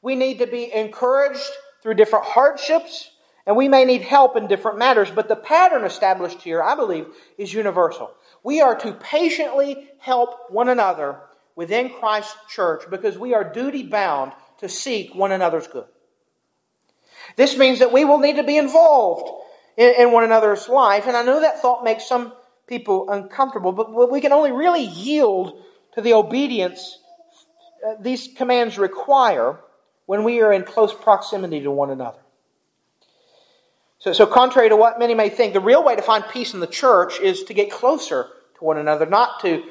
We 0.02 0.16
need 0.16 0.40
to 0.40 0.48
be 0.48 0.74
encouraged 0.74 1.50
through 1.82 1.96
different 1.96 2.26
hardships, 2.26 3.10
and 3.46 3.58
we 3.58 3.68
may 3.68 3.84
need 3.84 4.02
help 4.02 4.38
in 4.38 4.48
different 4.48 4.78
matters. 4.78 5.12
But 5.12 5.28
the 5.28 5.36
pattern 5.36 5.84
established 5.84 6.42
here, 6.42 6.64
I 6.64 6.76
believe, 6.76 7.08
is 7.38 7.54
universal. 7.54 8.14
We 8.44 8.62
are 8.62 8.76
to 8.80 8.94
patiently 8.94 9.90
help 9.98 10.52
one 10.52 10.70
another 10.70 11.20
within 11.56 11.90
Christ's 11.90 12.36
church 12.50 12.84
because 12.90 13.18
we 13.18 13.34
are 13.34 13.44
duty 13.44 13.84
bound 13.84 14.32
to 14.60 14.70
seek 14.70 15.14
one 15.14 15.32
another's 15.32 15.68
good. 15.68 15.86
This 17.36 17.58
means 17.58 17.80
that 17.80 17.92
we 17.92 18.06
will 18.06 18.20
need 18.20 18.38
to 18.38 18.44
be 18.44 18.58
involved 18.58 19.30
in, 19.78 19.94
in 19.98 20.12
one 20.12 20.24
another's 20.24 20.68
life, 20.68 21.08
and 21.08 21.16
I 21.16 21.24
know 21.24 21.42
that 21.42 21.62
thought 21.62 21.84
makes 21.84 22.08
some 22.08 22.34
people 22.68 23.10
uncomfortable, 23.10 23.72
but 23.72 24.12
we 24.12 24.22
can 24.22 24.32
only 24.32 24.52
really 24.52 24.84
yield 24.84 25.62
to 25.96 26.02
the 26.02 26.14
obedience 26.14 27.00
uh, 27.86 27.96
these 28.00 28.30
commands 28.36 28.78
require 28.78 29.60
when 30.06 30.24
we 30.24 30.42
are 30.42 30.54
in 30.54 30.64
close 30.64 30.94
proximity 30.94 31.62
to 31.62 31.72
one 31.72 31.90
another. 31.90 32.20
So, 34.00 34.14
so, 34.14 34.26
contrary 34.26 34.70
to 34.70 34.76
what 34.76 35.00
many 35.00 35.16
may 35.16 35.30
think, 35.30 35.54
the 35.54 35.60
real 35.60 35.84
way 35.84 35.96
to 35.96 36.02
find 36.02 36.24
peace 36.30 36.54
in 36.54 36.60
the 36.60 36.68
church 36.68 37.20
is 37.20 37.44
to 37.44 37.54
get 37.54 37.72
closer 37.72 38.28
to 38.58 38.64
one 38.64 38.78
another, 38.78 39.06
not 39.06 39.40
to 39.42 39.64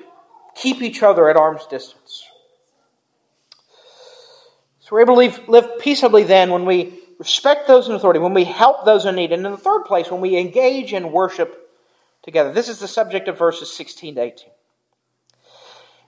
keep 0.55 0.83
each 0.83 1.03
other 1.03 1.29
at 1.29 1.37
arm's 1.37 1.67
distance. 1.67 2.25
So 4.81 4.89
we're 4.91 5.03
able 5.03 5.15
to 5.15 5.21
live, 5.21 5.49
live 5.49 5.79
peaceably 5.79 6.25
then 6.25 6.51
when 6.51 6.65
we 6.65 7.01
respect 7.19 7.69
those 7.69 7.89
in 7.89 7.95
authority, 7.95 8.19
when 8.21 8.35
we 8.35 8.45
help 8.45 8.85
those 8.85 9.07
in 9.07 9.15
need, 9.15 9.33
and 9.33 9.47
in 9.47 9.53
the 9.53 9.59
third 9.59 9.85
place, 9.85 10.11
when 10.11 10.21
we 10.21 10.37
engage 10.37 10.93
in 10.93 11.13
worship 11.13 11.71
together. 12.23 12.53
This 12.53 12.69
is 12.69 12.79
the 12.79 12.89
subject 12.89 13.29
of 13.29 13.39
verses 13.39 13.73
16 13.73 14.17
to 14.17 14.21
18. 14.21 14.51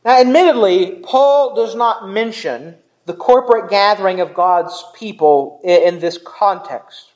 Now, 0.05 0.21
admittedly, 0.21 1.01
Paul 1.03 1.55
does 1.55 1.75
not 1.75 2.09
mention 2.09 2.77
the 3.07 3.15
corporate 3.15 3.71
gathering 3.71 4.21
of 4.21 4.35
God's 4.35 4.85
people 4.95 5.61
in 5.65 5.99
this 5.99 6.19
context. 6.25 7.11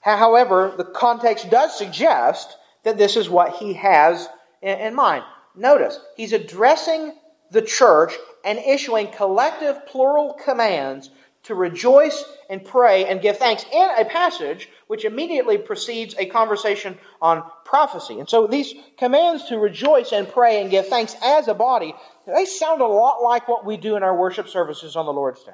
However, 0.00 0.74
the 0.76 0.84
context 0.84 1.50
does 1.50 1.76
suggest 1.76 2.56
that 2.82 2.98
this 2.98 3.16
is 3.16 3.30
what 3.30 3.56
he 3.56 3.74
has 3.74 4.28
in 4.62 4.94
mind. 4.94 5.24
Notice, 5.56 6.00
he's 6.16 6.32
addressing 6.32 7.14
the 7.50 7.62
church 7.62 8.14
and 8.44 8.58
issuing 8.58 9.08
collective 9.08 9.86
plural 9.86 10.34
commands 10.44 11.10
to 11.44 11.54
rejoice 11.54 12.24
and 12.48 12.64
pray 12.64 13.04
and 13.06 13.20
give 13.20 13.36
thanks 13.36 13.64
in 13.70 13.88
a 13.98 14.04
passage 14.04 14.68
which 14.86 15.04
immediately 15.04 15.58
precedes 15.58 16.14
a 16.18 16.26
conversation 16.26 16.98
on 17.20 17.44
prophecy. 17.64 18.18
And 18.18 18.28
so 18.28 18.46
these 18.46 18.74
commands 18.98 19.44
to 19.46 19.58
rejoice 19.58 20.12
and 20.12 20.28
pray 20.28 20.60
and 20.60 20.70
give 20.70 20.88
thanks 20.88 21.14
as 21.22 21.48
a 21.48 21.54
body, 21.54 21.94
they 22.26 22.46
sound 22.46 22.80
a 22.80 22.86
lot 22.86 23.22
like 23.22 23.46
what 23.46 23.64
we 23.64 23.76
do 23.76 23.96
in 23.96 24.02
our 24.02 24.16
worship 24.16 24.48
services 24.48 24.96
on 24.96 25.06
the 25.06 25.12
Lord's 25.12 25.44
Day. 25.44 25.52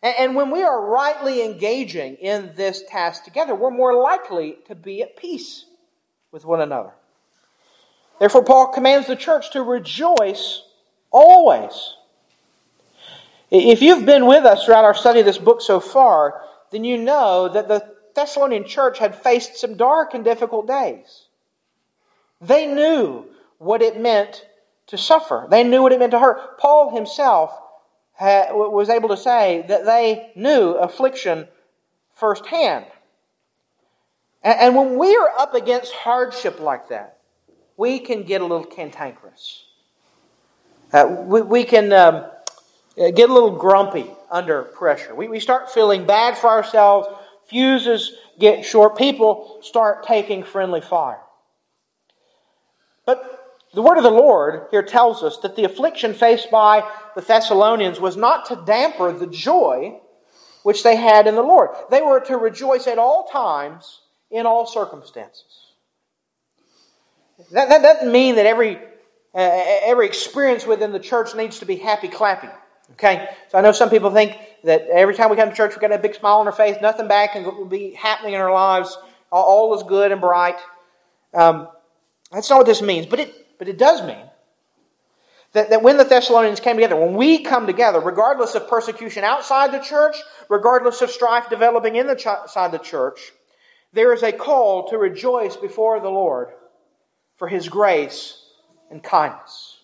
And 0.00 0.36
when 0.36 0.52
we 0.52 0.62
are 0.62 0.86
rightly 0.86 1.44
engaging 1.44 2.14
in 2.14 2.52
this 2.54 2.84
task 2.88 3.24
together, 3.24 3.56
we're 3.56 3.70
more 3.70 4.00
likely 4.00 4.58
to 4.68 4.76
be 4.76 5.02
at 5.02 5.16
peace 5.16 5.64
with 6.30 6.44
one 6.44 6.60
another. 6.60 6.92
Therefore, 8.18 8.44
Paul 8.44 8.68
commands 8.68 9.06
the 9.06 9.16
church 9.16 9.52
to 9.52 9.62
rejoice 9.62 10.62
always. 11.10 11.94
If 13.50 13.80
you've 13.80 14.04
been 14.04 14.26
with 14.26 14.44
us 14.44 14.64
throughout 14.64 14.84
our 14.84 14.94
study 14.94 15.20
of 15.20 15.26
this 15.26 15.38
book 15.38 15.60
so 15.60 15.80
far, 15.80 16.42
then 16.70 16.84
you 16.84 16.98
know 16.98 17.48
that 17.48 17.68
the 17.68 17.94
Thessalonian 18.14 18.66
church 18.66 18.98
had 18.98 19.14
faced 19.14 19.56
some 19.56 19.76
dark 19.76 20.12
and 20.12 20.24
difficult 20.24 20.66
days. 20.66 21.26
They 22.40 22.66
knew 22.66 23.26
what 23.58 23.82
it 23.82 24.00
meant 24.00 24.44
to 24.88 24.98
suffer, 24.98 25.46
they 25.50 25.64
knew 25.64 25.82
what 25.82 25.92
it 25.92 25.98
meant 25.98 26.12
to 26.12 26.18
hurt. 26.18 26.58
Paul 26.58 26.94
himself 26.94 27.52
had, 28.12 28.52
was 28.52 28.88
able 28.88 29.10
to 29.10 29.16
say 29.16 29.64
that 29.68 29.84
they 29.84 30.32
knew 30.34 30.72
affliction 30.72 31.46
firsthand. 32.14 32.86
And, 34.42 34.60
and 34.60 34.76
when 34.76 34.98
we 34.98 35.14
are 35.14 35.30
up 35.38 35.54
against 35.54 35.92
hardship 35.92 36.58
like 36.58 36.88
that, 36.88 37.17
we 37.78 38.00
can 38.00 38.24
get 38.24 38.42
a 38.42 38.44
little 38.44 38.66
cantankerous. 38.66 39.64
Uh, 40.92 41.06
we, 41.20 41.40
we, 41.40 41.64
can 41.64 41.92
um, 41.92 42.26
get 42.96 43.30
a 43.30 43.32
little 43.32 43.56
grumpy 43.56 44.10
under 44.30 44.62
pressure. 44.62 45.14
We, 45.14 45.28
we 45.28 45.40
start 45.40 45.70
feeling 45.70 46.04
bad 46.04 46.36
for 46.36 46.48
ourselves. 46.48 47.08
Fuses 47.46 48.12
get 48.38 48.64
short. 48.64 48.98
People 48.98 49.60
start 49.62 50.04
taking 50.04 50.42
friendly 50.42 50.80
fire. 50.80 51.20
But 53.06 53.66
the 53.72 53.82
word 53.82 53.96
of 53.96 54.02
the 54.02 54.10
Lord 54.10 54.66
here 54.70 54.82
tells 54.82 55.22
us 55.22 55.38
that 55.38 55.54
the 55.54 55.64
affliction 55.64 56.14
faced 56.14 56.50
by 56.50 56.82
the 57.14 57.22
Thessalonians 57.22 58.00
was 58.00 58.16
not 58.16 58.46
to 58.46 58.62
damper 58.66 59.12
the 59.12 59.26
joy 59.26 60.00
which 60.64 60.82
they 60.82 60.96
had 60.96 61.26
in 61.26 61.36
the 61.36 61.42
Lord. 61.42 61.70
They 61.90 62.02
were 62.02 62.20
to 62.20 62.36
rejoice 62.36 62.86
at 62.86 62.98
all 62.98 63.28
times 63.28 64.00
in 64.30 64.46
all 64.46 64.66
circumstances. 64.66 65.67
That, 67.52 67.68
that 67.68 67.82
doesn't 67.82 68.10
mean 68.10 68.34
that 68.36 68.46
every, 68.46 68.76
uh, 69.34 69.64
every 69.84 70.06
experience 70.06 70.66
within 70.66 70.92
the 70.92 70.98
church 70.98 71.34
needs 71.34 71.60
to 71.60 71.66
be 71.66 71.76
happy 71.76 72.08
clappy. 72.08 72.52
Okay? 72.92 73.28
So 73.48 73.58
I 73.58 73.60
know 73.60 73.72
some 73.72 73.90
people 73.90 74.10
think 74.10 74.36
that 74.64 74.88
every 74.88 75.14
time 75.14 75.30
we 75.30 75.36
come 75.36 75.50
to 75.50 75.54
church, 75.54 75.72
we've 75.72 75.80
got 75.80 75.92
a 75.92 75.98
big 75.98 76.14
smile 76.14 76.38
on 76.38 76.46
our 76.46 76.52
face, 76.52 76.76
nothing 76.80 77.06
bad 77.06 77.30
can 77.30 77.68
be 77.68 77.92
happening 77.92 78.34
in 78.34 78.40
our 78.40 78.52
lives, 78.52 78.96
all 79.30 79.74
is 79.74 79.82
good 79.82 80.10
and 80.10 80.20
bright. 80.20 80.56
Um, 81.34 81.68
that's 82.32 82.50
not 82.50 82.56
what 82.56 82.66
this 82.66 82.82
means, 82.82 83.06
but 83.06 83.20
it, 83.20 83.58
but 83.58 83.68
it 83.68 83.78
does 83.78 84.02
mean 84.02 84.24
that, 85.52 85.70
that 85.70 85.82
when 85.82 85.96
the 85.96 86.04
Thessalonians 86.04 86.60
came 86.60 86.76
together, 86.76 86.96
when 86.96 87.14
we 87.14 87.42
come 87.42 87.66
together, 87.66 88.00
regardless 88.00 88.54
of 88.54 88.68
persecution 88.68 89.24
outside 89.24 89.72
the 89.72 89.78
church, 89.78 90.16
regardless 90.48 91.00
of 91.02 91.10
strife 91.10 91.48
developing 91.48 91.96
inside 91.96 92.72
the 92.72 92.78
church, 92.78 93.32
there 93.92 94.12
is 94.12 94.22
a 94.22 94.32
call 94.32 94.88
to 94.88 94.98
rejoice 94.98 95.56
before 95.56 96.00
the 96.00 96.10
Lord 96.10 96.48
for 97.38 97.48
His 97.48 97.68
grace 97.68 98.42
and 98.90 99.02
kindness. 99.02 99.78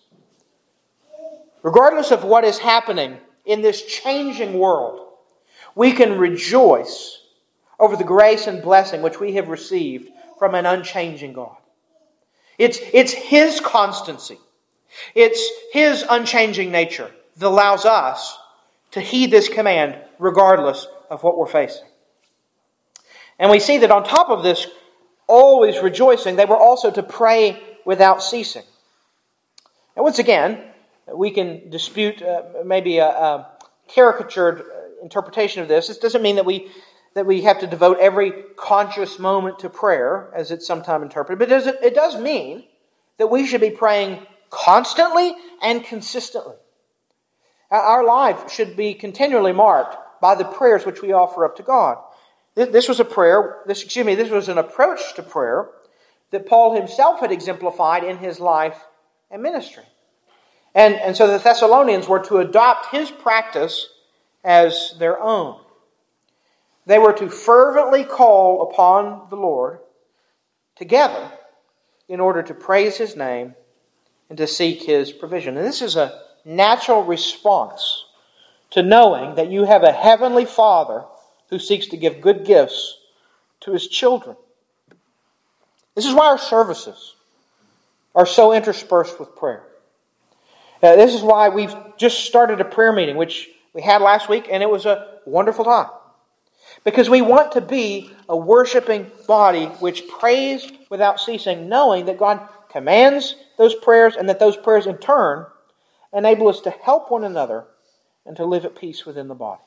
Regardless 1.63 2.11
of 2.11 2.23
what 2.23 2.43
is 2.43 2.59
happening 2.59 3.17
in 3.45 3.61
this 3.61 3.81
changing 3.81 4.59
world, 4.59 5.07
we 5.73 5.91
can 5.91 6.19
rejoice 6.19 7.21
over 7.79 7.95
the 7.95 8.03
grace 8.03 8.47
and 8.47 8.61
blessing 8.61 9.01
which 9.01 9.19
we 9.19 9.33
have 9.33 9.49
received 9.49 10.09
from 10.37 10.55
an 10.55 10.65
unchanging 10.65 11.33
God. 11.33 11.57
It's, 12.57 12.79
it's 12.93 13.13
His 13.13 13.59
constancy, 13.59 14.37
it's 15.13 15.49
His 15.73 16.05
unchanging 16.07 16.71
nature 16.71 17.11
that 17.37 17.47
allows 17.47 17.85
us 17.85 18.37
to 18.91 19.01
heed 19.01 19.31
this 19.31 19.49
command 19.49 19.97
regardless 20.19 20.87
of 21.09 21.23
what 21.23 21.37
we're 21.37 21.47
facing. 21.47 21.87
And 23.37 23.51
we 23.51 23.59
see 23.59 23.79
that 23.79 23.91
on 23.91 24.03
top 24.03 24.29
of 24.29 24.43
this, 24.43 24.67
always 25.27 25.79
rejoicing, 25.79 26.35
they 26.35 26.45
were 26.45 26.57
also 26.57 26.91
to 26.91 27.03
pray 27.03 27.61
without 27.85 28.23
ceasing. 28.23 28.63
And 29.95 30.03
once 30.03 30.19
again, 30.19 30.61
we 31.13 31.31
can 31.31 31.69
dispute 31.69 32.21
uh, 32.21 32.43
maybe 32.65 32.97
a, 32.97 33.07
a 33.07 33.49
caricatured 33.87 34.63
interpretation 35.01 35.61
of 35.61 35.67
this. 35.67 35.87
This 35.87 35.99
doesn't 35.99 36.21
mean 36.21 36.35
that 36.37 36.45
we 36.45 36.71
that 37.15 37.25
we 37.25 37.41
have 37.41 37.59
to 37.59 37.67
devote 37.67 37.97
every 37.99 38.33
conscious 38.57 39.19
moment 39.19 39.59
to 39.59 39.69
prayer, 39.69 40.29
as 40.35 40.51
it's 40.51 40.67
sometimes 40.67 41.01
interpreted, 41.03 41.39
but 41.39 41.47
it 41.47 41.51
does, 41.51 41.67
it 41.67 41.95
does 41.95 42.19
mean 42.19 42.65
that 43.17 43.27
we 43.27 43.47
should 43.47 43.61
be 43.61 43.69
praying 43.69 44.19
constantly 44.49 45.33
and 45.61 45.83
consistently. 45.83 46.55
Our 47.71 48.03
life 48.03 48.51
should 48.51 48.75
be 48.75 48.93
continually 48.93 49.53
marked 49.53 49.95
by 50.21 50.35
the 50.35 50.43
prayers 50.43 50.85
which 50.85 51.01
we 51.01 51.13
offer 51.13 51.45
up 51.45 51.55
to 51.55 51.63
God. 51.63 51.97
This 52.55 52.87
was 52.87 53.01
a 53.01 53.05
prayer, 53.05 53.61
this, 53.65 53.83
excuse 53.83 54.05
me, 54.05 54.15
this 54.15 54.29
was 54.29 54.47
an 54.47 54.57
approach 54.57 55.13
to 55.15 55.23
prayer 55.23 55.69
that 56.31 56.45
Paul 56.45 56.73
himself 56.75 57.19
had 57.19 57.31
exemplified 57.31 58.03
in 58.03 58.17
his 58.17 58.39
life 58.39 58.81
and 59.29 59.43
ministry. 59.43 59.83
And, 60.73 60.95
and 60.95 61.15
so 61.15 61.27
the 61.27 61.37
Thessalonians 61.37 62.07
were 62.07 62.23
to 62.25 62.37
adopt 62.37 62.91
his 62.91 63.11
practice 63.11 63.89
as 64.43 64.95
their 64.99 65.21
own. 65.21 65.59
They 66.85 66.99
were 66.99 67.13
to 67.13 67.29
fervently 67.29 68.03
call 68.03 68.69
upon 68.69 69.29
the 69.29 69.35
Lord 69.35 69.79
together 70.75 71.31
in 72.07 72.19
order 72.19 72.43
to 72.43 72.53
praise 72.53 72.97
his 72.97 73.15
name 73.15 73.55
and 74.29 74.37
to 74.37 74.47
seek 74.47 74.83
his 74.83 75.11
provision. 75.11 75.57
And 75.57 75.65
this 75.65 75.81
is 75.81 75.95
a 75.95 76.21
natural 76.45 77.03
response 77.03 78.05
to 78.71 78.83
knowing 78.83 79.35
that 79.35 79.49
you 79.49 79.65
have 79.65 79.83
a 79.83 79.91
heavenly 79.91 80.45
Father 80.45 81.05
who 81.49 81.59
seeks 81.59 81.87
to 81.87 81.97
give 81.97 82.21
good 82.21 82.45
gifts 82.45 82.97
to 83.61 83.71
his 83.71 83.87
children. 83.87 84.35
This 85.95 86.05
is 86.05 86.13
why 86.13 86.27
our 86.27 86.37
services 86.37 87.15
are 88.13 88.25
so 88.25 88.53
interspersed 88.53 89.19
with 89.19 89.35
prayer. 89.35 89.63
Uh, 90.83 90.95
this 90.95 91.13
is 91.13 91.21
why 91.21 91.49
we've 91.49 91.75
just 91.97 92.25
started 92.25 92.61
a 92.61 92.65
prayer 92.65 92.91
meeting, 92.91 93.17
which 93.17 93.49
we 93.73 93.81
had 93.81 94.01
last 94.01 94.29
week, 94.29 94.47
and 94.51 94.61
it 94.61 94.69
was 94.69 94.85
a 94.85 95.19
wonderful 95.25 95.65
time. 95.65 95.89
Because 96.83 97.09
we 97.09 97.21
want 97.21 97.53
to 97.53 97.61
be 97.61 98.11
a 98.29 98.35
worshiping 98.35 99.09
body 99.27 99.65
which 99.79 100.07
prays 100.07 100.71
without 100.89 101.19
ceasing, 101.19 101.69
knowing 101.69 102.05
that 102.05 102.17
God 102.17 102.47
commands 102.69 103.35
those 103.57 103.73
prayers 103.73 104.15
and 104.15 104.27
that 104.29 104.39
those 104.39 104.57
prayers 104.57 104.85
in 104.85 104.97
turn 104.97 105.45
enable 106.13 106.47
us 106.47 106.61
to 106.61 106.69
help 106.69 107.11
one 107.11 107.23
another 107.23 107.65
and 108.25 108.35
to 108.37 108.45
live 108.45 108.65
at 108.65 108.75
peace 108.75 109.05
within 109.05 109.27
the 109.27 109.35
body. 109.35 109.61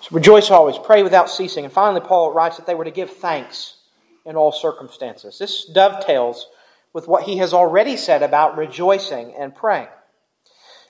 So 0.00 0.08
rejoice 0.12 0.50
always, 0.50 0.78
pray 0.78 1.02
without 1.02 1.30
ceasing. 1.30 1.64
And 1.64 1.72
finally, 1.72 2.00
Paul 2.00 2.32
writes 2.32 2.56
that 2.56 2.66
they 2.66 2.74
were 2.74 2.84
to 2.84 2.90
give 2.90 3.10
thanks 3.10 3.76
in 4.24 4.36
all 4.36 4.52
circumstances. 4.52 5.38
This 5.38 5.64
dovetails 5.66 6.46
with 6.92 7.06
what 7.06 7.24
he 7.24 7.38
has 7.38 7.54
already 7.54 7.96
said 7.96 8.22
about 8.22 8.56
rejoicing 8.56 9.34
and 9.38 9.54
praying. 9.54 9.88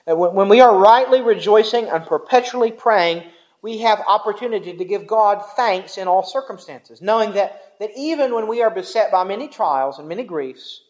When 0.07 0.49
we 0.49 0.61
are 0.61 0.75
rightly 0.75 1.21
rejoicing 1.21 1.87
and 1.87 2.05
perpetually 2.05 2.71
praying, 2.71 3.23
we 3.61 3.79
have 3.79 4.03
opportunity 4.07 4.75
to 4.75 4.85
give 4.85 5.05
God 5.05 5.43
thanks 5.55 5.97
in 5.97 6.07
all 6.07 6.23
circumstances, 6.23 7.01
knowing 7.01 7.33
that, 7.33 7.77
that 7.79 7.91
even 7.95 8.33
when 8.33 8.47
we 8.47 8.63
are 8.63 8.71
beset 8.71 9.11
by 9.11 9.23
many 9.23 9.47
trials 9.47 9.99
and 9.99 10.07
many 10.07 10.23
griefs, 10.23 10.81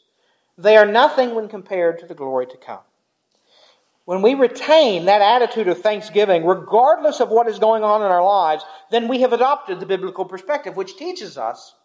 they 0.58 0.78
are 0.78 0.86
nothing 0.86 1.36
when 1.36 1.50
compared 1.50 2.00
to 2.00 2.06
the 2.06 2.16
glory 2.16 2.46
to 2.48 2.58
come. 2.58 2.80
When 4.12 4.22
we 4.22 4.34
retain 4.34 5.06
that 5.06 5.22
attitude 5.22 5.70
of 5.70 5.80
thanksgiving, 5.80 6.46
regardless 6.46 7.22
of 7.22 7.30
what 7.30 7.48
is 7.48 7.60
going 7.60 7.82
on 7.82 8.02
in 8.02 8.12
our 8.12 8.22
lives, 8.22 8.66
then 8.90 9.08
we 9.08 9.22
have 9.22 9.32
adopted 9.32 9.80
the 9.80 9.86
biblical 9.86 10.26
perspective, 10.26 10.76
which 10.76 10.98
teaches 10.98 11.38
us 11.38 11.76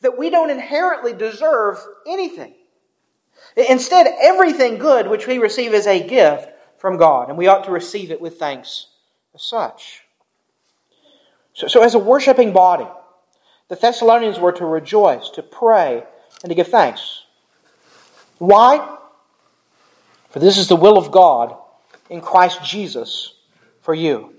that 0.00 0.18
we 0.18 0.30
don't 0.30 0.50
inherently 0.50 1.12
deserve 1.12 1.78
anything. 2.08 2.54
Instead, 3.56 4.08
everything 4.20 4.78
good 4.78 5.06
which 5.06 5.28
we 5.28 5.38
receive 5.38 5.72
is 5.72 5.86
a 5.86 6.04
gift 6.04 6.48
from 6.76 6.96
God, 6.96 7.28
and 7.28 7.38
we 7.38 7.46
ought 7.46 7.62
to 7.66 7.70
receive 7.70 8.10
it 8.10 8.20
with 8.20 8.36
thanks 8.36 8.88
as 9.32 9.42
such. 9.44 10.00
So, 11.52 11.68
so 11.68 11.84
as 11.84 11.94
a 11.94 12.00
worshiping 12.00 12.52
body, 12.52 12.88
the 13.68 13.76
Thessalonians 13.76 14.40
were 14.40 14.50
to 14.50 14.66
rejoice, 14.66 15.30
to 15.34 15.42
pray, 15.44 16.02
and 16.42 16.50
to 16.50 16.56
give 16.56 16.66
thanks. 16.66 17.26
Why? 18.38 18.96
For 20.30 20.40
this 20.40 20.58
is 20.58 20.66
the 20.66 20.74
will 20.74 20.98
of 20.98 21.12
God 21.12 21.56
in 22.10 22.20
Christ 22.20 22.62
Jesus 22.62 23.34
for 23.80 23.94
you. 23.94 24.34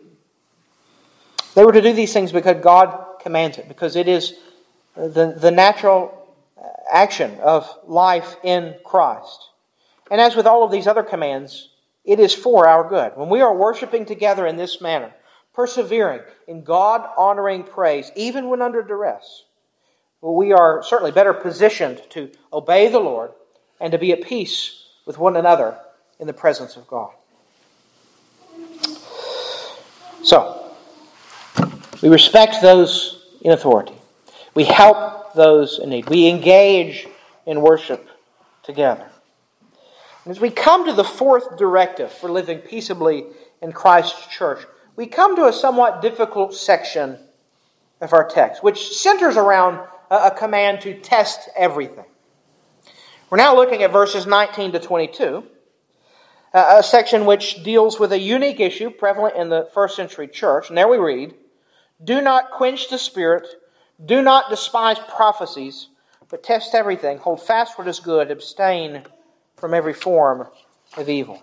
They 1.56 1.66
were 1.66 1.72
to 1.72 1.82
do 1.82 1.94
these 1.94 2.14
things 2.14 2.32
because 2.32 2.62
God 2.62 3.20
commands 3.22 3.58
it, 3.58 3.68
because 3.68 3.96
it 3.96 4.08
is 4.08 4.36
the, 4.96 5.36
the 5.38 5.52
natural 5.52 6.18
action 6.92 7.40
of 7.40 7.68
life 7.88 8.36
in 8.44 8.76
Christ. 8.84 9.50
And 10.12 10.22
as 10.22 10.36
with 10.36 10.46
all 10.46 10.64
of 10.64 10.72
these 10.72 10.88
other 10.88 11.04
commands, 11.04 11.70
it 12.04 12.20
is 12.20 12.34
for 12.34 12.68
our 12.68 12.88
good. 12.88 13.14
When 13.16 13.30
we 13.30 13.42
are 13.42 13.56
worshiping 13.56 14.06
together 14.06 14.46
in 14.46 14.58
this 14.58 14.82
manner, 14.82 15.14
persevering 15.54 16.22
in 16.48 16.64
God 16.64 17.08
honoring 17.18 17.64
praise, 17.64 18.12
even 18.16 18.50
when 18.50 18.62
under 18.62 18.82
duress, 18.82 19.46
we 20.22 20.52
are 20.52 20.84
certainly 20.84 21.12
better 21.12 21.34
positioned 21.34 22.02
to 22.12 22.32
obey 22.54 22.90
the 22.90 23.00
Lord 23.00 23.32
and 23.80 23.92
to 23.92 23.98
be 23.98 24.12
at 24.12 24.22
peace 24.22 24.86
with 25.06 25.18
one 25.18 25.36
another 25.36 25.78
in 26.20 26.28
the 26.28 26.34
presence 26.34 26.76
of 26.76 26.88
God. 26.88 27.12
So, 30.24 30.74
we 32.02 32.10
respect 32.10 32.62
those 32.62 33.26
in 33.42 33.52
authority. 33.52 33.94
We 34.54 34.66
help 34.66 35.34
those 35.34 35.80
in 35.80 35.90
need. 35.90 36.10
We 36.10 36.28
engage 36.28 37.08
in 37.46 37.62
worship 37.62 38.08
together. 38.64 39.10
As 40.26 40.40
we 40.40 40.52
come 40.52 40.86
to 40.86 40.94
the 40.94 41.04
fourth 41.04 41.58
directive 41.58 42.12
for 42.12 42.30
living 42.30 42.60
peaceably 42.60 43.26
in 43.62 43.72
Christ's 43.72 44.28
church, 44.28 44.66
we 44.96 45.08
come 45.08 45.36
to 45.36 45.46
a 45.46 45.54
somewhat 45.54 46.02
difficult 46.02 46.54
section 46.54 47.18
of 48.02 48.14
our 48.14 48.28
text, 48.28 48.64
which 48.64 48.90
centers 48.98 49.38
around 49.38 49.88
a 50.12 50.30
command 50.30 50.82
to 50.82 51.00
test 51.00 51.50
everything. 51.56 52.06
We're 53.30 53.38
now 53.38 53.56
looking 53.56 53.82
at 53.82 53.92
verses 53.92 54.28
19 54.28 54.74
to 54.74 54.80
22, 54.80 55.44
Uh, 56.54 56.76
a 56.80 56.84
section 56.84 57.26
which 57.26 57.64
deals 57.64 57.98
with 57.98 58.12
a 58.12 58.20
unique 58.20 58.60
issue 58.60 58.90
prevalent 58.90 59.38
in 59.38 59.48
the 59.48 59.70
first 59.74 59.96
century 59.96 60.28
church. 60.28 60.68
And 60.68 60.78
there 60.78 60.88
we 60.88 60.98
read 60.98 61.34
Do 62.04 62.22
not 62.22 62.52
quench 62.52 62.90
the 62.90 62.98
spirit, 62.98 63.48
do 64.06 64.22
not 64.22 64.50
despise 64.50 65.00
prophecies, 65.00 65.88
but 66.30 66.44
test 66.44 66.76
everything. 66.76 67.20
Hold 67.20 67.42
fast 67.42 67.78
what 67.78 67.88
is 67.88 68.00
good, 68.00 68.32
abstain 68.32 69.04
from 69.56 69.74
every 69.74 69.94
form 69.94 70.48
of 70.98 71.08
evil. 71.08 71.42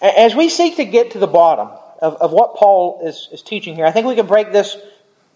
As 0.00 0.34
we 0.34 0.48
seek 0.48 0.76
to 0.76 0.84
get 0.84 1.12
to 1.12 1.18
the 1.18 1.26
bottom 1.26 1.68
of, 2.02 2.14
of 2.16 2.32
what 2.32 2.54
Paul 2.54 3.00
is, 3.04 3.28
is 3.32 3.42
teaching 3.42 3.74
here, 3.74 3.86
I 3.86 3.92
think 3.92 4.06
we 4.06 4.14
can 4.14 4.26
break 4.26 4.52
this, 4.52 4.76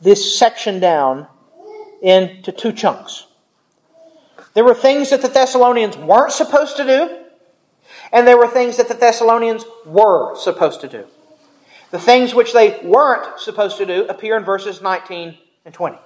this 0.00 0.38
section 0.38 0.80
down 0.80 1.26
into 2.02 2.52
two 2.52 2.72
chunks. 2.72 3.26
There 4.54 4.64
were 4.64 4.74
things 4.74 5.10
that 5.10 5.22
the 5.22 5.28
Thessalonians 5.28 5.96
weren't 5.96 6.32
supposed 6.32 6.76
to 6.76 6.84
do, 6.84 7.21
and 8.12 8.26
there 8.26 8.36
were 8.36 8.48
things 8.48 8.76
that 8.76 8.88
the 8.88 8.94
Thessalonians 8.94 9.64
were 9.86 10.36
supposed 10.36 10.82
to 10.82 10.88
do. 10.88 11.06
The 11.90 11.98
things 11.98 12.34
which 12.34 12.52
they 12.52 12.80
weren't 12.82 13.40
supposed 13.40 13.78
to 13.78 13.86
do 13.86 14.06
appear 14.06 14.36
in 14.36 14.44
verses 14.44 14.80
19 14.80 15.36
and 15.64 15.74
20. 15.74 15.98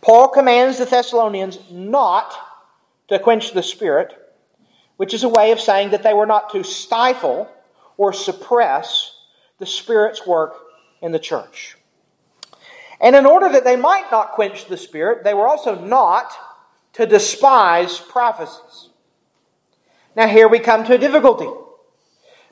Paul 0.00 0.28
commands 0.28 0.78
the 0.78 0.84
Thessalonians 0.84 1.58
not 1.70 2.34
to 3.08 3.18
quench 3.18 3.52
the 3.52 3.62
Spirit, 3.62 4.12
which 4.96 5.14
is 5.14 5.22
a 5.22 5.28
way 5.28 5.52
of 5.52 5.60
saying 5.60 5.90
that 5.90 6.02
they 6.02 6.14
were 6.14 6.26
not 6.26 6.50
to 6.50 6.64
stifle 6.64 7.50
or 7.96 8.12
suppress 8.12 9.14
the 9.58 9.66
Spirit's 9.66 10.26
work 10.26 10.56
in 11.00 11.12
the 11.12 11.18
church. 11.18 11.76
And 13.00 13.16
in 13.16 13.26
order 13.26 13.48
that 13.48 13.64
they 13.64 13.76
might 13.76 14.10
not 14.10 14.32
quench 14.32 14.66
the 14.66 14.76
Spirit, 14.76 15.24
they 15.24 15.34
were 15.34 15.46
also 15.46 15.78
not 15.78 16.32
to 16.94 17.06
despise 17.06 17.98
prophecies. 17.98 18.90
Now, 20.14 20.28
here 20.28 20.46
we 20.46 20.58
come 20.58 20.84
to 20.84 20.94
a 20.94 20.98
difficulty 20.98 21.48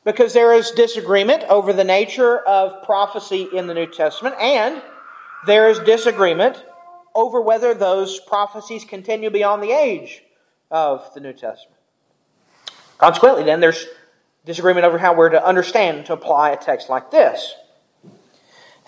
because 0.03 0.33
there 0.33 0.55
is 0.55 0.71
disagreement 0.71 1.45
over 1.45 1.75
the 1.75 1.85
nature 1.85 2.39
of 2.39 2.83
prophecy 2.85 3.49
in 3.53 3.67
the 3.67 3.75
New 3.75 3.87
Testament, 3.87 4.35
and 4.41 4.81
there 5.47 5.69
is 5.69 5.79
disagreement 5.81 6.65
over 7.15 7.39
whether 7.43 7.75
those 7.75 8.19
prophecies 8.21 8.85
continue 8.85 9.29
beyond 9.29 9.63
the 9.63 9.73
age 9.73 10.23
of 10.71 11.13
the 11.13 11.21
New 11.21 11.35
Testament. 11.35 11.77
Consequently, 12.97 13.45
then, 13.45 13.61
there's 13.61 13.87
disagreement 14.47 14.87
over 14.87 14.97
how 14.97 15.15
we're 15.15 15.29
to 15.29 15.45
understand 15.45 15.99
and 15.99 16.07
to 16.07 16.15
apply 16.15 16.53
a 16.53 16.57
text 16.57 16.89
like 16.89 17.11
this. 17.11 17.55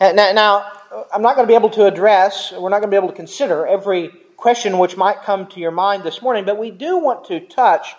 Now, 0.01 0.33
now, 0.33 0.73
I'm 1.13 1.21
not 1.21 1.37
going 1.37 1.47
to 1.47 1.51
be 1.51 1.55
able 1.55 1.71
to 1.71 1.85
address, 1.85 2.53
we're 2.53 2.71
not 2.71 2.81
going 2.81 2.91
to 2.91 2.95
be 2.95 2.97
able 2.97 3.09
to 3.09 3.15
consider 3.15 3.67
every 3.67 4.09
question 4.39 4.79
which 4.79 4.97
might 4.97 5.21
come 5.23 5.47
to 5.49 5.61
your 5.61 5.71
mind 5.71 6.05
this 6.05 6.23
morning, 6.23 6.47
but 6.47 6.59
we 6.59 6.71
do 6.71 6.97
want 6.97 7.27
to 7.27 7.41
touch 7.41 7.95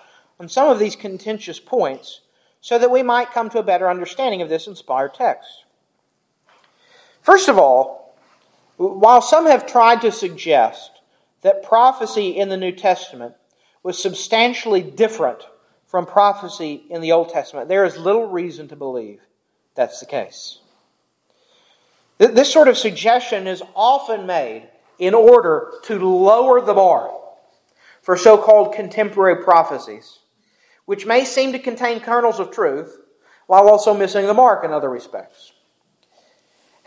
some 0.50 0.70
of 0.70 0.80
these 0.80 0.96
contentious 0.96 1.60
points 1.60 2.22
so 2.62 2.80
that 2.80 2.92
we 2.92 3.04
might 3.04 3.32
come 3.32 3.50
to 3.50 3.60
a 3.60 3.64
better 3.64 3.90
understanding 3.90 4.42
of 4.42 4.50
this 4.50 4.68
inspired 4.68 5.14
text. 5.14 5.66
First 7.22 7.50
of 7.50 7.58
all, 7.58 8.16
while 8.78 9.22
some 9.22 9.46
have 9.46 9.66
tried 9.66 10.02
to 10.02 10.12
suggest 10.12 10.92
that 11.42 11.64
prophecy 11.64 12.30
in 12.30 12.50
the 12.50 12.58
New 12.58 12.72
Testament 12.72 13.36
was 13.84 14.02
substantially 14.02 14.82
different 14.82 15.44
from 15.86 16.06
prophecy 16.06 16.86
in 16.90 17.02
the 17.02 17.12
Old 17.12 17.30
Testament. 17.30 17.70
There 17.70 17.86
is 17.86 17.98
little 17.98 18.28
reason 18.28 18.68
to 18.70 18.76
believe 18.76 19.20
that's 19.76 20.00
the 20.00 20.06
case. 20.06 20.60
This 22.18 22.52
sort 22.52 22.68
of 22.68 22.78
suggestion 22.78 23.48
is 23.48 23.62
often 23.76 24.26
made 24.26 24.70
in 25.00 25.14
order 25.14 25.74
to 25.84 26.00
lower 26.00 26.62
the 26.62 26.74
bar 26.74 27.12
for 28.02 28.16
so 28.18 28.38
called 28.38 28.74
contemporary 28.74 29.44
prophecies, 29.44 30.20
which 30.86 31.06
may 31.06 31.26
seem 31.26 31.52
to 31.52 31.60
contain 31.60 32.00
kernels 32.00 32.40
of 32.40 32.52
truth 32.52 32.98
while 33.48 33.68
also 33.68 33.94
missing 33.94 34.26
the 34.26 34.34
mark 34.34 34.64
in 34.64 34.72
other 34.72 34.90
respects. 34.90 35.52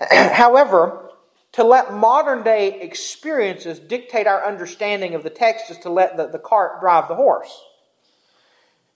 However, 0.10 1.10
to 1.52 1.64
let 1.64 1.94
modern 1.94 2.42
day 2.42 2.80
experiences 2.80 3.78
dictate 3.78 4.26
our 4.26 4.44
understanding 4.44 5.14
of 5.14 5.22
the 5.22 5.30
text 5.30 5.70
is 5.70 5.78
to 5.78 5.90
let 5.90 6.16
the, 6.16 6.26
the 6.26 6.38
cart 6.38 6.80
drive 6.80 7.08
the 7.08 7.14
horse. 7.14 7.62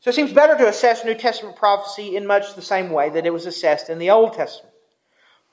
So 0.00 0.10
it 0.10 0.14
seems 0.14 0.32
better 0.32 0.56
to 0.56 0.68
assess 0.68 1.04
New 1.04 1.14
Testament 1.14 1.56
prophecy 1.56 2.16
in 2.16 2.26
much 2.26 2.54
the 2.54 2.62
same 2.62 2.90
way 2.90 3.10
that 3.10 3.26
it 3.26 3.32
was 3.32 3.46
assessed 3.46 3.90
in 3.90 3.98
the 3.98 4.10
Old 4.10 4.34
Testament. 4.34 4.74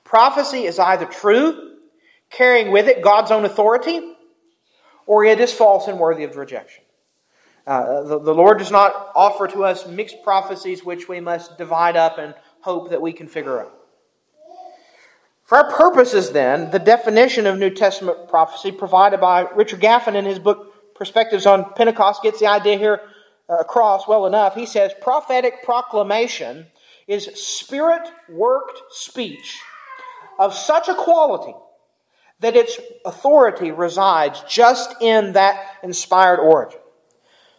Prophecy 0.04 0.64
is 0.64 0.78
either 0.78 1.04
true, 1.04 1.76
carrying 2.30 2.72
with 2.72 2.88
it 2.88 3.02
God's 3.02 3.30
own 3.30 3.44
authority, 3.44 4.00
or 5.06 5.24
it 5.24 5.40
is 5.40 5.52
false 5.52 5.86
and 5.86 5.98
worthy 5.98 6.24
of 6.24 6.36
rejection. 6.36 6.84
Uh, 7.68 8.02
the, 8.02 8.18
the 8.18 8.34
Lord 8.34 8.56
does 8.58 8.70
not 8.70 9.12
offer 9.14 9.46
to 9.48 9.62
us 9.62 9.86
mixed 9.86 10.22
prophecies 10.24 10.82
which 10.82 11.06
we 11.06 11.20
must 11.20 11.58
divide 11.58 11.96
up 11.96 12.16
and 12.16 12.34
hope 12.62 12.88
that 12.88 13.02
we 13.02 13.12
can 13.12 13.28
figure 13.28 13.60
out. 13.60 13.74
For 15.44 15.58
our 15.58 15.70
purposes, 15.70 16.32
then, 16.32 16.70
the 16.70 16.78
definition 16.78 17.46
of 17.46 17.58
New 17.58 17.68
Testament 17.68 18.26
prophecy 18.28 18.72
provided 18.72 19.20
by 19.20 19.42
Richard 19.54 19.80
Gaffin 19.80 20.14
in 20.14 20.24
his 20.24 20.38
book 20.38 20.94
Perspectives 20.94 21.44
on 21.44 21.74
Pentecost 21.74 22.22
gets 22.22 22.40
the 22.40 22.46
idea 22.46 22.78
here 22.78 23.02
uh, 23.50 23.58
across 23.58 24.08
well 24.08 24.24
enough. 24.24 24.54
He 24.54 24.64
says 24.64 24.92
prophetic 25.02 25.62
proclamation 25.62 26.68
is 27.06 27.26
spirit 27.34 28.08
worked 28.30 28.80
speech 28.90 29.60
of 30.38 30.54
such 30.54 30.88
a 30.88 30.94
quality 30.94 31.54
that 32.40 32.56
its 32.56 32.80
authority 33.04 33.72
resides 33.72 34.42
just 34.48 34.94
in 35.02 35.34
that 35.34 35.76
inspired 35.82 36.40
origin. 36.40 36.80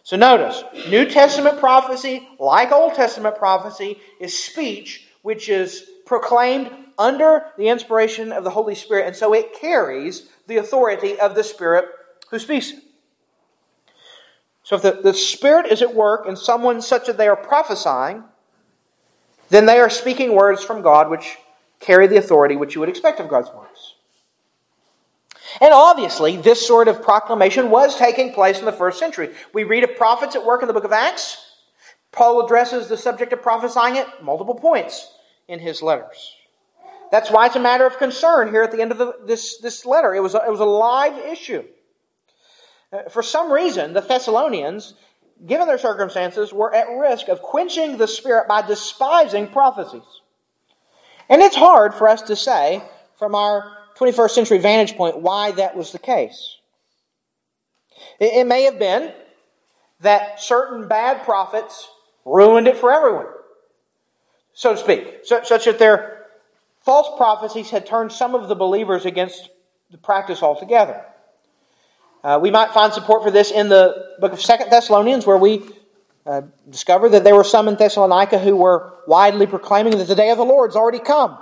So 0.02 0.16
notice, 0.16 0.64
New 0.88 1.08
Testament 1.08 1.60
prophecy, 1.60 2.28
like 2.38 2.72
Old 2.72 2.94
Testament 2.94 3.36
prophecy, 3.36 4.00
is 4.18 4.36
speech 4.36 5.06
which 5.22 5.48
is 5.48 5.88
proclaimed 6.06 6.70
under 6.98 7.44
the 7.56 7.68
inspiration 7.68 8.32
of 8.32 8.44
the 8.44 8.50
Holy 8.50 8.74
Spirit, 8.74 9.06
and 9.06 9.16
so 9.16 9.32
it 9.34 9.58
carries 9.58 10.28
the 10.46 10.56
authority 10.56 11.18
of 11.18 11.34
the 11.34 11.44
Spirit 11.44 11.86
who 12.30 12.38
speaks 12.38 12.72
So 14.62 14.76
if 14.76 14.82
the, 14.82 15.00
the 15.02 15.14
Spirit 15.14 15.66
is 15.66 15.82
at 15.82 15.94
work 15.94 16.26
in 16.26 16.36
someone 16.36 16.80
such 16.82 17.06
that 17.06 17.16
they 17.16 17.28
are 17.28 17.36
prophesying, 17.36 18.24
then 19.48 19.66
they 19.66 19.78
are 19.78 19.90
speaking 19.90 20.34
words 20.34 20.62
from 20.64 20.82
God 20.82 21.10
which 21.10 21.36
carry 21.80 22.06
the 22.06 22.16
authority 22.16 22.56
which 22.56 22.74
you 22.74 22.80
would 22.80 22.88
expect 22.88 23.20
of 23.20 23.28
God's 23.28 23.50
words. 23.50 23.69
And 25.60 25.72
obviously, 25.72 26.36
this 26.36 26.66
sort 26.66 26.88
of 26.88 27.02
proclamation 27.02 27.70
was 27.70 27.96
taking 27.96 28.32
place 28.32 28.58
in 28.58 28.64
the 28.64 28.72
first 28.72 28.98
century. 28.98 29.34
We 29.52 29.64
read 29.64 29.84
of 29.84 29.96
prophets 29.96 30.36
at 30.36 30.44
work 30.44 30.62
in 30.62 30.68
the 30.68 30.74
book 30.74 30.84
of 30.84 30.92
Acts. 30.92 31.38
Paul 32.12 32.44
addresses 32.44 32.88
the 32.88 32.96
subject 32.96 33.32
of 33.32 33.42
prophesying 33.42 33.98
at 33.98 34.22
multiple 34.22 34.54
points 34.54 35.12
in 35.48 35.58
his 35.58 35.82
letters. 35.82 36.34
That's 37.10 37.30
why 37.30 37.46
it's 37.46 37.56
a 37.56 37.60
matter 37.60 37.86
of 37.86 37.98
concern 37.98 38.48
here 38.48 38.62
at 38.62 38.72
the 38.72 38.80
end 38.80 38.92
of 38.92 38.98
the, 38.98 39.14
this, 39.24 39.58
this 39.58 39.86
letter. 39.86 40.14
It 40.14 40.20
was, 40.20 40.34
a, 40.34 40.42
it 40.46 40.50
was 40.50 40.60
a 40.60 40.64
live 40.64 41.18
issue. 41.18 41.64
Uh, 42.92 43.08
for 43.08 43.22
some 43.22 43.52
reason, 43.52 43.92
the 43.92 44.00
Thessalonians 44.00 44.94
given 45.46 45.66
their 45.66 45.78
circumstances, 45.78 46.52
were 46.52 46.74
at 46.74 46.88
risk 46.88 47.28
of 47.28 47.40
quenching 47.40 47.96
the 47.96 48.08
Spirit 48.08 48.48
by 48.48 48.62
despising 48.62 49.48
prophecies. 49.48 50.20
And 51.28 51.40
it's 51.42 51.56
hard 51.56 51.94
for 51.94 52.08
us 52.08 52.22
to 52.22 52.36
say, 52.36 52.82
from 53.18 53.34
our 53.34 53.76
21st 54.00 54.30
century 54.30 54.58
vantage 54.58 54.96
point, 54.96 55.18
why 55.20 55.50
that 55.52 55.76
was 55.76 55.92
the 55.92 55.98
case. 55.98 56.56
It 58.18 58.46
may 58.46 58.62
have 58.62 58.78
been 58.78 59.12
that 60.00 60.40
certain 60.40 60.88
bad 60.88 61.24
prophets 61.24 61.88
ruined 62.24 62.66
it 62.66 62.76
for 62.76 62.92
everyone, 62.92 63.26
so 64.54 64.74
to 64.74 64.80
speak, 64.80 65.20
such 65.24 65.64
that 65.66 65.78
their 65.78 66.26
false 66.80 67.08
prophecies 67.16 67.70
had 67.70 67.86
turned 67.86 68.10
some 68.10 68.34
of 68.34 68.48
the 68.48 68.54
believers 68.54 69.04
against 69.04 69.50
the 69.90 69.98
practice 69.98 70.42
altogether. 70.42 71.04
Uh, 72.22 72.38
we 72.40 72.50
might 72.50 72.70
find 72.72 72.92
support 72.92 73.22
for 73.22 73.30
this 73.30 73.50
in 73.50 73.68
the 73.68 74.14
book 74.18 74.32
of 74.32 74.40
Second 74.40 74.70
Thessalonians, 74.70 75.26
where 75.26 75.38
we 75.38 75.62
uh, 76.26 76.42
discover 76.68 77.08
that 77.08 77.24
there 77.24 77.34
were 77.34 77.44
some 77.44 77.68
in 77.68 77.76
Thessalonica 77.76 78.38
who 78.38 78.56
were 78.56 78.94
widely 79.06 79.46
proclaiming 79.46 79.96
that 79.98 80.04
the 80.04 80.14
day 80.14 80.30
of 80.30 80.38
the 80.38 80.44
Lord 80.44 80.60
Lord's 80.60 80.76
already 80.76 80.98
come. 80.98 81.38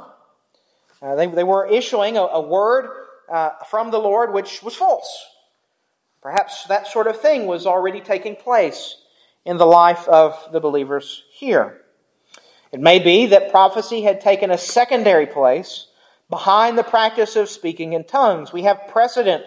Uh, 1.00 1.14
they, 1.14 1.26
they 1.26 1.44
were 1.44 1.66
issuing 1.66 2.16
a, 2.16 2.22
a 2.22 2.40
word 2.40 2.88
uh, 3.30 3.50
from 3.70 3.90
the 3.90 3.98
Lord 3.98 4.32
which 4.32 4.62
was 4.62 4.74
false. 4.74 5.26
Perhaps 6.22 6.64
that 6.64 6.86
sort 6.86 7.06
of 7.06 7.20
thing 7.20 7.46
was 7.46 7.66
already 7.66 8.00
taking 8.00 8.34
place 8.34 8.96
in 9.44 9.56
the 9.56 9.66
life 9.66 10.08
of 10.08 10.36
the 10.52 10.60
believers 10.60 11.22
here. 11.32 11.82
It 12.72 12.80
may 12.80 12.98
be 12.98 13.26
that 13.26 13.50
prophecy 13.50 14.02
had 14.02 14.20
taken 14.20 14.50
a 14.50 14.58
secondary 14.58 15.26
place 15.26 15.86
behind 16.28 16.76
the 16.76 16.82
practice 16.82 17.36
of 17.36 17.48
speaking 17.48 17.92
in 17.94 18.04
tongues. 18.04 18.52
We 18.52 18.62
have 18.62 18.88
precedent 18.88 19.44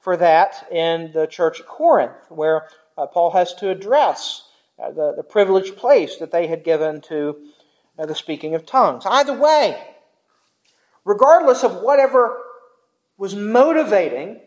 for 0.00 0.16
that 0.16 0.66
in 0.72 1.12
the 1.12 1.26
church 1.26 1.60
at 1.60 1.66
Corinth, 1.66 2.16
where 2.30 2.66
uh, 2.98 3.06
Paul 3.06 3.30
has 3.30 3.54
to 3.54 3.70
address 3.70 4.48
uh, 4.82 4.90
the, 4.90 5.14
the 5.16 5.22
privileged 5.22 5.76
place 5.76 6.16
that 6.16 6.32
they 6.32 6.46
had 6.46 6.64
given 6.64 7.00
to 7.02 7.36
uh, 7.98 8.06
the 8.06 8.14
speaking 8.14 8.54
of 8.54 8.66
tongues. 8.66 9.04
Either 9.06 9.38
way, 9.38 9.80
regardless 11.04 11.62
of 11.62 11.82
whatever 11.82 12.40
was 13.16 13.34
motivating 13.34 14.40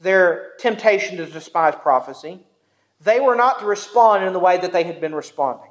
their 0.00 0.52
temptation 0.58 1.16
to 1.16 1.26
despise 1.26 1.74
prophecy, 1.76 2.40
they 3.00 3.20
were 3.20 3.36
not 3.36 3.60
to 3.60 3.66
respond 3.66 4.24
in 4.24 4.32
the 4.32 4.38
way 4.38 4.58
that 4.58 4.72
they 4.72 4.84
had 4.84 5.00
been 5.00 5.14
responding. 5.14 5.70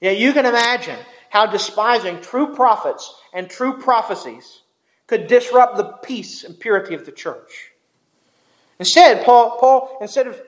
Yeah, 0.00 0.10
you 0.10 0.32
can 0.32 0.46
imagine 0.46 0.98
how 1.30 1.46
despising 1.46 2.20
true 2.20 2.54
prophets 2.54 3.14
and 3.32 3.48
true 3.48 3.78
prophecies 3.78 4.62
could 5.06 5.26
disrupt 5.26 5.76
the 5.76 5.84
peace 5.84 6.44
and 6.44 6.58
purity 6.58 6.94
of 6.94 7.06
the 7.06 7.12
church. 7.12 7.72
Instead, 8.78 9.24
Paul, 9.24 9.58
Paul, 9.58 9.98
instead 10.00 10.26
of 10.26 10.40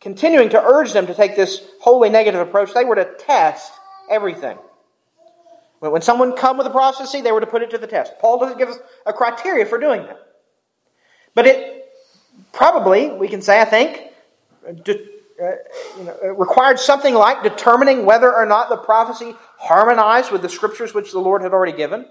continuing 0.00 0.48
to 0.50 0.62
urge 0.62 0.92
them 0.92 1.06
to 1.06 1.14
take 1.14 1.36
this 1.36 1.64
wholly 1.80 2.10
negative 2.10 2.40
approach, 2.40 2.74
they 2.74 2.84
were 2.84 2.96
to 2.96 3.08
test 3.18 3.72
everything. 4.10 4.58
When 5.90 6.02
someone 6.02 6.36
come 6.36 6.58
with 6.58 6.66
a 6.66 6.70
prophecy, 6.70 7.20
they 7.20 7.32
were 7.32 7.40
to 7.40 7.46
put 7.46 7.62
it 7.62 7.70
to 7.70 7.78
the 7.78 7.86
test. 7.86 8.18
Paul 8.20 8.38
doesn't 8.38 8.58
give 8.58 8.68
us 8.68 8.78
a 9.04 9.12
criteria 9.12 9.66
for 9.66 9.78
doing 9.78 10.02
that. 10.04 10.18
But 11.34 11.46
it 11.46 11.86
probably, 12.52 13.10
we 13.10 13.28
can 13.28 13.42
say, 13.42 13.60
I 13.60 13.64
think, 13.64 14.12
de, 14.84 14.92
uh, 15.42 15.50
you 15.98 16.04
know, 16.04 16.16
required 16.36 16.78
something 16.78 17.14
like 17.14 17.42
determining 17.42 18.04
whether 18.06 18.32
or 18.32 18.46
not 18.46 18.68
the 18.68 18.76
prophecy 18.76 19.34
harmonized 19.58 20.30
with 20.30 20.42
the 20.42 20.48
scriptures 20.48 20.94
which 20.94 21.10
the 21.10 21.18
Lord 21.18 21.42
had 21.42 21.52
already 21.52 21.72
given 21.72 22.06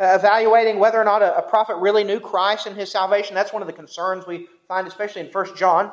uh, 0.00 0.16
evaluating 0.18 0.78
whether 0.78 0.98
or 0.98 1.04
not 1.04 1.20
a, 1.20 1.36
a, 1.36 1.42
prophet 1.42 1.76
really 1.76 2.04
knew 2.04 2.18
Christ 2.18 2.66
and 2.66 2.74
his 2.74 2.90
salvation. 2.90 3.34
That's 3.34 3.52
one 3.52 3.60
of 3.60 3.66
the 3.66 3.74
concerns 3.74 4.26
we 4.26 4.48
find, 4.66 4.88
especially 4.88 5.20
in 5.20 5.28
1 5.28 5.56
John. 5.56 5.92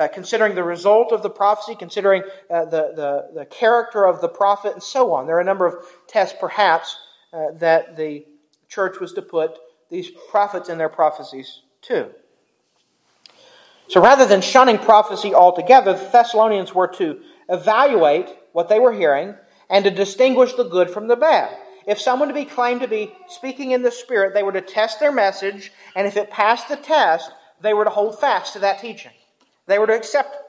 Uh, 0.00 0.08
considering 0.08 0.54
the 0.54 0.64
result 0.64 1.12
of 1.12 1.22
the 1.22 1.28
prophecy, 1.28 1.74
considering 1.74 2.22
uh, 2.48 2.64
the, 2.64 2.92
the, 2.96 3.40
the, 3.40 3.44
character 3.44 4.06
of 4.06 4.22
the 4.22 4.28
prophet, 4.28 4.72
and 4.72 4.82
so 4.82 5.12
on. 5.12 5.26
There 5.26 5.36
are 5.36 5.40
a 5.40 5.44
number 5.44 5.66
of 5.66 5.74
tests, 6.08 6.34
perhaps, 6.40 6.96
uh, 7.34 7.52
that 7.56 7.98
the 7.98 8.24
church 8.66 8.98
was 8.98 9.12
to 9.12 9.20
put 9.20 9.58
these 9.90 10.10
prophets 10.30 10.70
in 10.70 10.78
their 10.78 10.88
prophecies 10.88 11.60
to. 11.82 12.08
So 13.88 14.00
rather 14.00 14.24
than 14.24 14.40
shunning 14.40 14.78
prophecy 14.78 15.34
altogether, 15.34 15.92
the 15.92 16.08
Thessalonians 16.10 16.74
were 16.74 16.88
to 16.94 17.20
evaluate 17.50 18.30
what 18.52 18.70
they 18.70 18.80
were 18.80 18.94
hearing 18.94 19.34
and 19.68 19.84
to 19.84 19.90
distinguish 19.90 20.54
the 20.54 20.64
good 20.64 20.88
from 20.88 21.08
the 21.08 21.16
bad 21.16 21.54
if 21.86 22.00
someone 22.00 22.28
to 22.28 22.34
be 22.34 22.44
claimed 22.44 22.80
to 22.82 22.88
be 22.88 23.12
speaking 23.28 23.72
in 23.72 23.82
the 23.82 23.90
Spirit, 23.90 24.32
they 24.32 24.42
were 24.42 24.52
to 24.52 24.60
test 24.60 25.00
their 25.00 25.12
message, 25.12 25.72
and 25.96 26.06
if 26.06 26.16
it 26.16 26.30
passed 26.30 26.68
the 26.68 26.76
test, 26.76 27.32
they 27.60 27.74
were 27.74 27.84
to 27.84 27.90
hold 27.90 28.18
fast 28.20 28.52
to 28.52 28.60
that 28.60 28.80
teaching. 28.80 29.12
They 29.70 29.78
were 29.78 29.86
to 29.86 29.94
accept 29.94 30.34
it. 30.34 30.40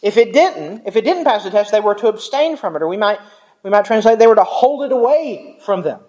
If 0.00 0.16
it 0.16 0.32
didn't, 0.32 0.86
if 0.86 0.96
it 0.96 1.04
didn't 1.04 1.24
pass 1.24 1.44
the 1.44 1.50
test, 1.50 1.72
they 1.72 1.80
were 1.80 1.94
to 1.96 2.08
abstain 2.08 2.56
from 2.56 2.76
it, 2.76 2.82
or 2.82 2.88
we 2.88 2.96
might 2.96 3.18
we 3.62 3.70
might 3.70 3.84
translate 3.84 4.18
they 4.18 4.26
were 4.26 4.34
to 4.36 4.44
hold 4.44 4.84
it 4.84 4.92
away 4.92 5.58
from 5.64 5.82
them. 5.82 6.00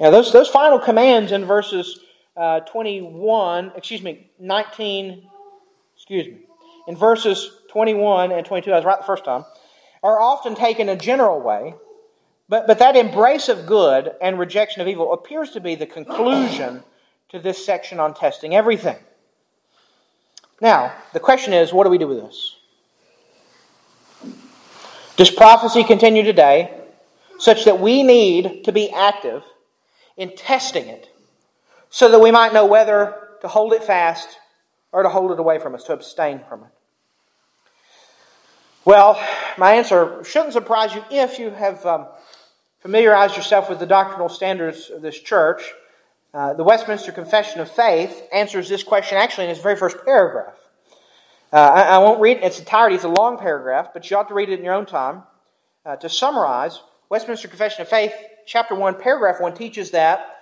Now 0.00 0.10
those 0.10 0.32
those 0.32 0.48
final 0.48 0.78
commands 0.78 1.32
in 1.32 1.44
verses 1.44 2.00
uh, 2.36 2.60
21, 2.60 3.72
excuse 3.74 4.00
me, 4.00 4.30
19, 4.38 5.28
excuse 5.96 6.26
me, 6.26 6.38
in 6.86 6.94
verses 6.94 7.50
21 7.70 8.30
and 8.30 8.46
22, 8.46 8.72
I 8.72 8.76
was 8.76 8.84
right 8.84 8.98
the 8.98 9.04
first 9.04 9.24
time, 9.24 9.44
are 10.04 10.20
often 10.20 10.54
taken 10.54 10.88
a 10.88 10.96
general 10.96 11.40
way 11.40 11.74
but, 12.48 12.66
but 12.66 12.78
that 12.78 12.96
embrace 12.96 13.48
of 13.48 13.66
good 13.66 14.12
and 14.22 14.38
rejection 14.38 14.80
of 14.80 14.88
evil 14.88 15.12
appears 15.12 15.50
to 15.50 15.60
be 15.60 15.74
the 15.74 15.86
conclusion 15.86 16.82
to 17.28 17.38
this 17.38 17.64
section 17.64 18.00
on 18.00 18.14
testing 18.14 18.54
everything. 18.54 18.96
Now, 20.60 20.92
the 21.12 21.20
question 21.20 21.52
is 21.52 21.72
what 21.72 21.84
do 21.84 21.90
we 21.90 21.98
do 21.98 22.08
with 22.08 22.20
this? 22.20 22.56
Does 25.16 25.30
prophecy 25.30 25.84
continue 25.84 26.22
today 26.22 26.74
such 27.38 27.64
that 27.64 27.80
we 27.80 28.02
need 28.02 28.64
to 28.64 28.72
be 28.72 28.90
active 28.90 29.42
in 30.16 30.34
testing 30.36 30.86
it 30.86 31.08
so 31.90 32.10
that 32.10 32.20
we 32.20 32.30
might 32.30 32.52
know 32.52 32.66
whether 32.66 33.30
to 33.40 33.48
hold 33.48 33.72
it 33.72 33.84
fast 33.84 34.28
or 34.92 35.02
to 35.02 35.08
hold 35.08 35.30
it 35.30 35.38
away 35.38 35.58
from 35.58 35.74
us, 35.74 35.84
to 35.84 35.92
abstain 35.92 36.40
from 36.48 36.62
it? 36.62 36.70
Well, 38.84 39.22
my 39.58 39.74
answer 39.74 40.22
shouldn't 40.24 40.54
surprise 40.54 40.94
you 40.94 41.04
if 41.10 41.38
you 41.38 41.50
have 41.50 41.84
um, 41.84 42.06
familiarized 42.80 43.36
yourself 43.36 43.68
with 43.68 43.80
the 43.80 43.86
doctrinal 43.86 44.28
standards 44.28 44.90
of 44.90 45.02
this 45.02 45.18
church, 45.18 45.62
uh, 46.34 46.54
the 46.54 46.64
Westminster 46.64 47.12
Confession 47.12 47.60
of 47.60 47.70
Faith 47.70 48.22
answers 48.32 48.68
this 48.68 48.82
question 48.82 49.16
actually 49.18 49.44
in 49.44 49.50
its 49.50 49.60
very 49.60 49.76
first 49.76 49.96
paragraph. 50.04 50.54
Uh, 51.52 51.56
I, 51.56 51.82
I, 51.82 51.98
won't 51.98 52.20
read 52.20 52.36
it 52.36 52.40
in 52.40 52.46
its 52.46 52.58
entirety, 52.58 52.96
it's 52.96 53.04
a 53.04 53.08
long 53.08 53.38
paragraph, 53.38 53.88
but 53.94 54.10
you 54.10 54.16
ought 54.18 54.28
to 54.28 54.34
read 54.34 54.50
it 54.50 54.58
in 54.58 54.64
your 54.64 54.74
own 54.74 54.84
time. 54.84 55.22
Uh, 55.86 55.96
to 55.96 56.08
summarize, 56.08 56.82
Westminster 57.08 57.48
Confession 57.48 57.80
of 57.80 57.88
Faith, 57.88 58.12
chapter 58.44 58.74
1, 58.74 59.00
paragraph 59.00 59.40
1 59.40 59.54
teaches 59.54 59.90
that 59.92 60.36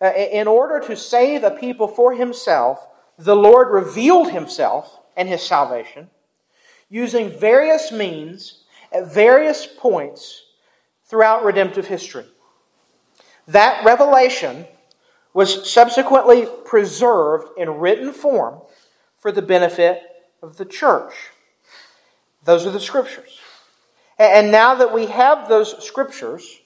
uh, 0.00 0.12
in 0.14 0.46
order 0.46 0.78
to 0.86 0.96
save 0.96 1.42
a 1.42 1.50
people 1.50 1.88
for 1.88 2.14
himself, 2.14 2.86
the 3.18 3.34
Lord 3.34 3.72
revealed 3.72 4.30
himself 4.30 5.00
and 5.16 5.28
his 5.28 5.42
salvation 5.42 6.10
using 6.88 7.30
various 7.30 7.90
means 7.90 8.64
at 8.92 9.12
various 9.12 9.66
points 9.66 10.44
throughout 11.04 11.44
redemptive 11.44 11.86
history. 11.86 12.26
That 13.48 13.84
revelation 13.84 14.66
was 15.36 15.70
subsequently 15.70 16.48
preserved 16.64 17.46
in 17.58 17.68
written 17.68 18.10
form 18.10 18.58
for 19.18 19.30
the 19.30 19.42
benefit 19.42 20.00
of 20.42 20.56
the 20.56 20.64
church. 20.64 21.12
Those 22.44 22.64
are 22.64 22.70
the 22.70 22.80
scriptures. 22.80 23.38
And 24.18 24.50
now 24.50 24.76
that 24.76 24.94
we 24.94 25.04
have 25.04 25.46
those 25.46 25.84
scriptures, 25.84 26.60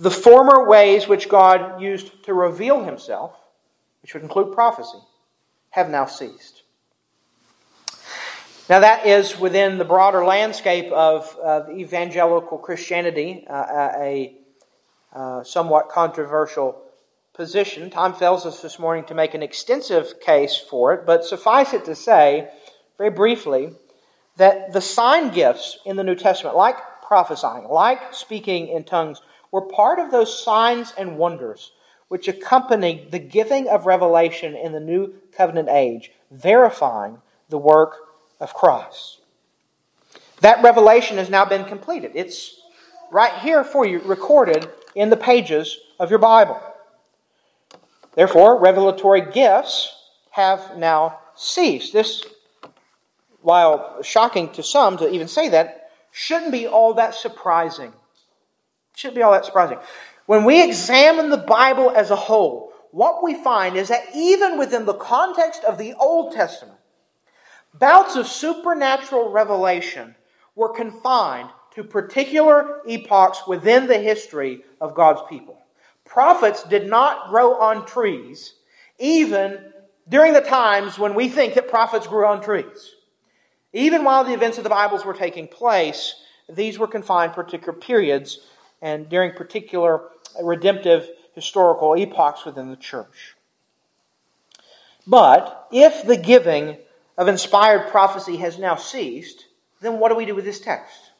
the 0.00 0.10
former 0.10 0.68
ways 0.68 1.06
which 1.06 1.28
God 1.28 1.80
used 1.80 2.24
to 2.24 2.34
reveal 2.34 2.82
himself, 2.82 3.36
which 4.02 4.14
would 4.14 4.24
include 4.24 4.52
prophecy, 4.52 4.98
have 5.70 5.88
now 5.88 6.06
ceased. 6.06 6.62
Now, 8.68 8.80
that 8.80 9.06
is 9.06 9.38
within 9.38 9.78
the 9.78 9.84
broader 9.84 10.24
landscape 10.24 10.90
of 10.90 11.38
evangelical 11.70 12.58
Christianity, 12.58 13.46
uh, 13.48 13.90
a 13.96 14.36
uh, 15.14 15.44
somewhat 15.44 15.88
controversial 15.88 16.82
position. 17.34 17.90
Time 17.90 18.12
fails 18.12 18.44
us 18.44 18.60
this 18.60 18.78
morning 18.78 19.04
to 19.04 19.14
make 19.14 19.34
an 19.34 19.42
extensive 19.42 20.20
case 20.20 20.56
for 20.56 20.92
it, 20.92 21.06
but 21.06 21.24
suffice 21.24 21.72
it 21.72 21.84
to 21.86 21.94
say, 21.94 22.48
very 22.98 23.10
briefly, 23.10 23.70
that 24.36 24.72
the 24.72 24.80
sign 24.80 25.30
gifts 25.30 25.78
in 25.84 25.96
the 25.96 26.04
New 26.04 26.14
Testament, 26.14 26.56
like 26.56 26.76
prophesying, 27.06 27.68
like 27.68 28.14
speaking 28.14 28.68
in 28.68 28.84
tongues, 28.84 29.20
were 29.50 29.62
part 29.62 29.98
of 29.98 30.10
those 30.10 30.42
signs 30.42 30.92
and 30.96 31.18
wonders 31.18 31.72
which 32.12 32.28
accompanied 32.28 33.10
the 33.10 33.18
giving 33.18 33.66
of 33.68 33.86
revelation 33.86 34.54
in 34.54 34.72
the 34.72 34.80
New 34.80 35.14
Covenant 35.34 35.70
age, 35.70 36.12
verifying 36.30 37.16
the 37.48 37.56
work 37.56 37.96
of 38.38 38.52
Christ. 38.52 39.20
That 40.42 40.62
revelation 40.62 41.16
has 41.16 41.30
now 41.30 41.46
been 41.46 41.64
completed. 41.64 42.12
It's 42.14 42.60
right 43.10 43.32
here 43.40 43.64
for 43.64 43.86
you, 43.86 43.98
recorded 44.00 44.68
in 44.94 45.08
the 45.08 45.16
pages 45.16 45.78
of 45.98 46.10
your 46.10 46.18
Bible. 46.18 46.60
Therefore, 48.14 48.60
revelatory 48.60 49.22
gifts 49.32 49.94
have 50.30 50.76
now 50.76 51.18
ceased. 51.34 51.92
This 51.92 52.24
while 53.42 54.02
shocking 54.02 54.50
to 54.52 54.62
some 54.62 54.96
to 54.98 55.10
even 55.10 55.28
say 55.28 55.48
that, 55.50 55.90
shouldn't 56.10 56.52
be 56.52 56.66
all 56.66 56.94
that 56.94 57.14
surprising. 57.14 57.92
Shouldn't 58.94 59.16
be 59.16 59.22
all 59.22 59.32
that 59.32 59.44
surprising. 59.44 59.78
When 60.26 60.44
we 60.44 60.62
examine 60.62 61.30
the 61.30 61.36
Bible 61.36 61.90
as 61.90 62.10
a 62.10 62.16
whole, 62.16 62.72
what 62.92 63.22
we 63.22 63.42
find 63.42 63.76
is 63.76 63.88
that 63.88 64.04
even 64.14 64.58
within 64.58 64.84
the 64.84 64.94
context 64.94 65.64
of 65.64 65.78
the 65.78 65.94
Old 65.94 66.32
Testament, 66.32 66.78
bouts 67.74 68.16
of 68.16 68.28
supernatural 68.28 69.30
revelation 69.30 70.14
were 70.54 70.68
confined 70.68 71.48
to 71.74 71.82
particular 71.82 72.80
epochs 72.86 73.46
within 73.48 73.86
the 73.86 73.98
history 73.98 74.62
of 74.80 74.94
God's 74.94 75.22
people. 75.28 75.61
Prophets 76.12 76.62
did 76.64 76.90
not 76.90 77.30
grow 77.30 77.54
on 77.54 77.86
trees, 77.86 78.52
even 78.98 79.72
during 80.06 80.34
the 80.34 80.42
times 80.42 80.98
when 80.98 81.14
we 81.14 81.26
think 81.26 81.54
that 81.54 81.70
prophets 81.70 82.06
grew 82.06 82.26
on 82.26 82.42
trees. 82.42 82.96
Even 83.72 84.04
while 84.04 84.22
the 84.22 84.34
events 84.34 84.58
of 84.58 84.64
the 84.64 84.68
Bibles 84.68 85.06
were 85.06 85.14
taking 85.14 85.48
place, 85.48 86.16
these 86.50 86.78
were 86.78 86.86
confined 86.86 87.32
particular 87.32 87.72
periods 87.72 88.40
and 88.82 89.08
during 89.08 89.32
particular 89.32 90.02
redemptive 90.42 91.08
historical 91.34 91.96
epochs 91.96 92.44
within 92.44 92.68
the 92.68 92.76
church. 92.76 93.34
But 95.06 95.66
if 95.72 96.04
the 96.04 96.18
giving 96.18 96.76
of 97.16 97.26
inspired 97.26 97.90
prophecy 97.90 98.36
has 98.36 98.58
now 98.58 98.76
ceased, 98.76 99.46
then 99.80 99.98
what 99.98 100.10
do 100.10 100.16
we 100.16 100.26
do 100.26 100.34
with 100.34 100.44
this 100.44 100.60
text? 100.60 101.12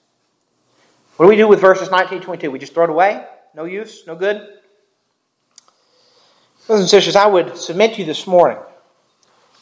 What 1.17 1.25
do 1.25 1.31
we 1.31 1.37
do 1.37 1.49
with 1.49 1.63
verses 1.63 1.91
19 1.91 2.21
22? 2.21 2.51
We 2.51 2.59
just 2.59 2.75
throw 2.75 2.85
it 2.85 2.91
away? 2.91 3.25
No 3.55 3.65
use? 3.65 4.07
No 4.07 4.15
good? 4.15 4.59
Brothers 6.67 6.83
and 6.83 6.91
sisters, 6.91 7.17
I 7.17 7.27
would 7.27 7.57
submit 7.57 7.95
to 7.95 8.01
you 8.01 8.07
this 8.07 8.27
morning 8.27 8.59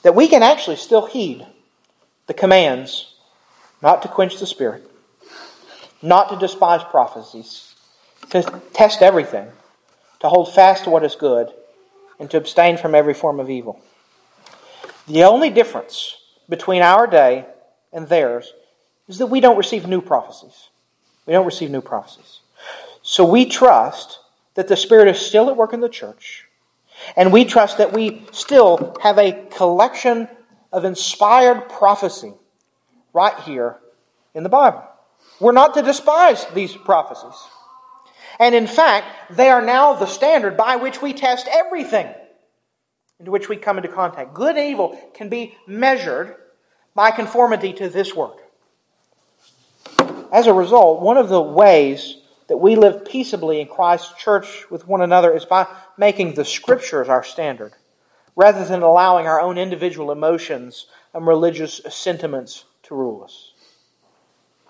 that 0.02 0.14
we 0.14 0.28
can 0.28 0.42
actually 0.42 0.76
still 0.76 1.06
heed 1.06 1.46
the 2.26 2.34
commands 2.34 3.14
not 3.80 4.02
to 4.02 4.08
quench 4.08 4.38
the 4.38 4.46
Spirit, 4.46 4.86
not 6.02 6.28
to 6.28 6.36
despise 6.36 6.84
prophecies, 6.84 7.74
to 8.30 8.62
test 8.74 9.00
everything, 9.00 9.48
to 10.20 10.28
hold 10.28 10.54
fast 10.54 10.84
to 10.84 10.90
what 10.90 11.02
is 11.02 11.14
good, 11.14 11.50
and 12.18 12.30
to 12.30 12.36
abstain 12.36 12.76
from 12.76 12.94
every 12.94 13.14
form 13.14 13.40
of 13.40 13.48
evil. 13.48 13.80
The 15.06 15.24
only 15.24 15.48
difference 15.48 16.16
between 16.50 16.82
our 16.82 17.06
day 17.06 17.46
and 17.94 18.08
theirs 18.08 18.52
is 19.08 19.16
that 19.18 19.26
we 19.26 19.40
don't 19.40 19.56
receive 19.56 19.86
new 19.86 20.02
prophecies. 20.02 20.68
We 21.24 21.32
don't 21.32 21.46
receive 21.46 21.70
new 21.70 21.80
prophecies. 21.80 22.40
So 23.00 23.24
we 23.24 23.46
trust 23.46 24.18
that 24.54 24.68
the 24.68 24.76
Spirit 24.76 25.08
is 25.08 25.18
still 25.18 25.48
at 25.48 25.56
work 25.56 25.72
in 25.72 25.80
the 25.80 25.88
church, 25.88 26.46
and 27.16 27.32
we 27.32 27.44
trust 27.44 27.78
that 27.78 27.92
we 27.92 28.22
still 28.32 28.96
have 29.02 29.18
a 29.18 29.46
collection 29.50 30.28
of 30.72 30.84
inspired 30.84 31.68
prophecy 31.68 32.32
right 33.12 33.38
here 33.40 33.78
in 34.34 34.42
the 34.42 34.48
Bible. 34.48 34.84
We're 35.40 35.52
not 35.52 35.74
to 35.74 35.82
despise 35.82 36.44
these 36.54 36.76
prophecies. 36.76 37.38
And 38.38 38.54
in 38.54 38.66
fact, 38.66 39.36
they 39.36 39.48
are 39.48 39.62
now 39.62 39.94
the 39.94 40.06
standard 40.06 40.56
by 40.56 40.76
which 40.76 41.02
we 41.02 41.12
test 41.12 41.48
everything 41.50 42.12
into 43.18 43.30
which 43.30 43.48
we 43.48 43.56
come 43.56 43.76
into 43.76 43.88
contact. 43.88 44.32
Good 44.32 44.56
and 44.56 44.70
evil 44.70 44.98
can 45.14 45.28
be 45.28 45.54
measured 45.66 46.36
by 46.94 47.10
conformity 47.10 47.72
to 47.74 47.88
this 47.88 48.14
word. 48.14 48.38
As 50.32 50.46
a 50.46 50.54
result, 50.54 51.02
one 51.02 51.16
of 51.16 51.28
the 51.28 51.40
ways 51.40 52.16
that 52.50 52.56
we 52.56 52.74
live 52.74 53.04
peaceably 53.04 53.60
in 53.60 53.68
Christ's 53.68 54.12
church 54.20 54.68
with 54.72 54.84
one 54.84 55.02
another 55.02 55.32
is 55.32 55.44
by 55.44 55.68
making 55.96 56.34
the 56.34 56.44
Scriptures 56.44 57.08
our 57.08 57.22
standard, 57.22 57.74
rather 58.34 58.64
than 58.64 58.82
allowing 58.82 59.28
our 59.28 59.40
own 59.40 59.56
individual 59.56 60.10
emotions 60.10 60.86
and 61.14 61.28
religious 61.28 61.80
sentiments 61.88 62.64
to 62.82 62.96
rule 62.96 63.22
us. 63.22 63.52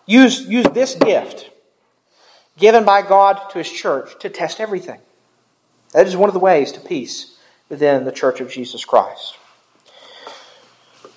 Use, 0.05 0.43
use 0.43 0.67
this 0.75 0.95
gift 0.95 1.49
given 2.59 2.85
by 2.85 3.01
God 3.01 3.49
to 3.53 3.57
His 3.57 3.73
church 3.73 4.11
to 4.19 4.29
test 4.29 4.61
everything. 4.61 5.01
That 5.95 6.07
is 6.07 6.19
one 6.19 6.29
of 6.29 6.35
the 6.35 6.39
ways 6.39 6.73
to 6.73 6.81
peace 6.81 7.39
within 7.71 8.05
the 8.05 8.13
church 8.13 8.43
of 8.43 8.51
Jesus 8.51 8.85
Christ. 8.85 9.39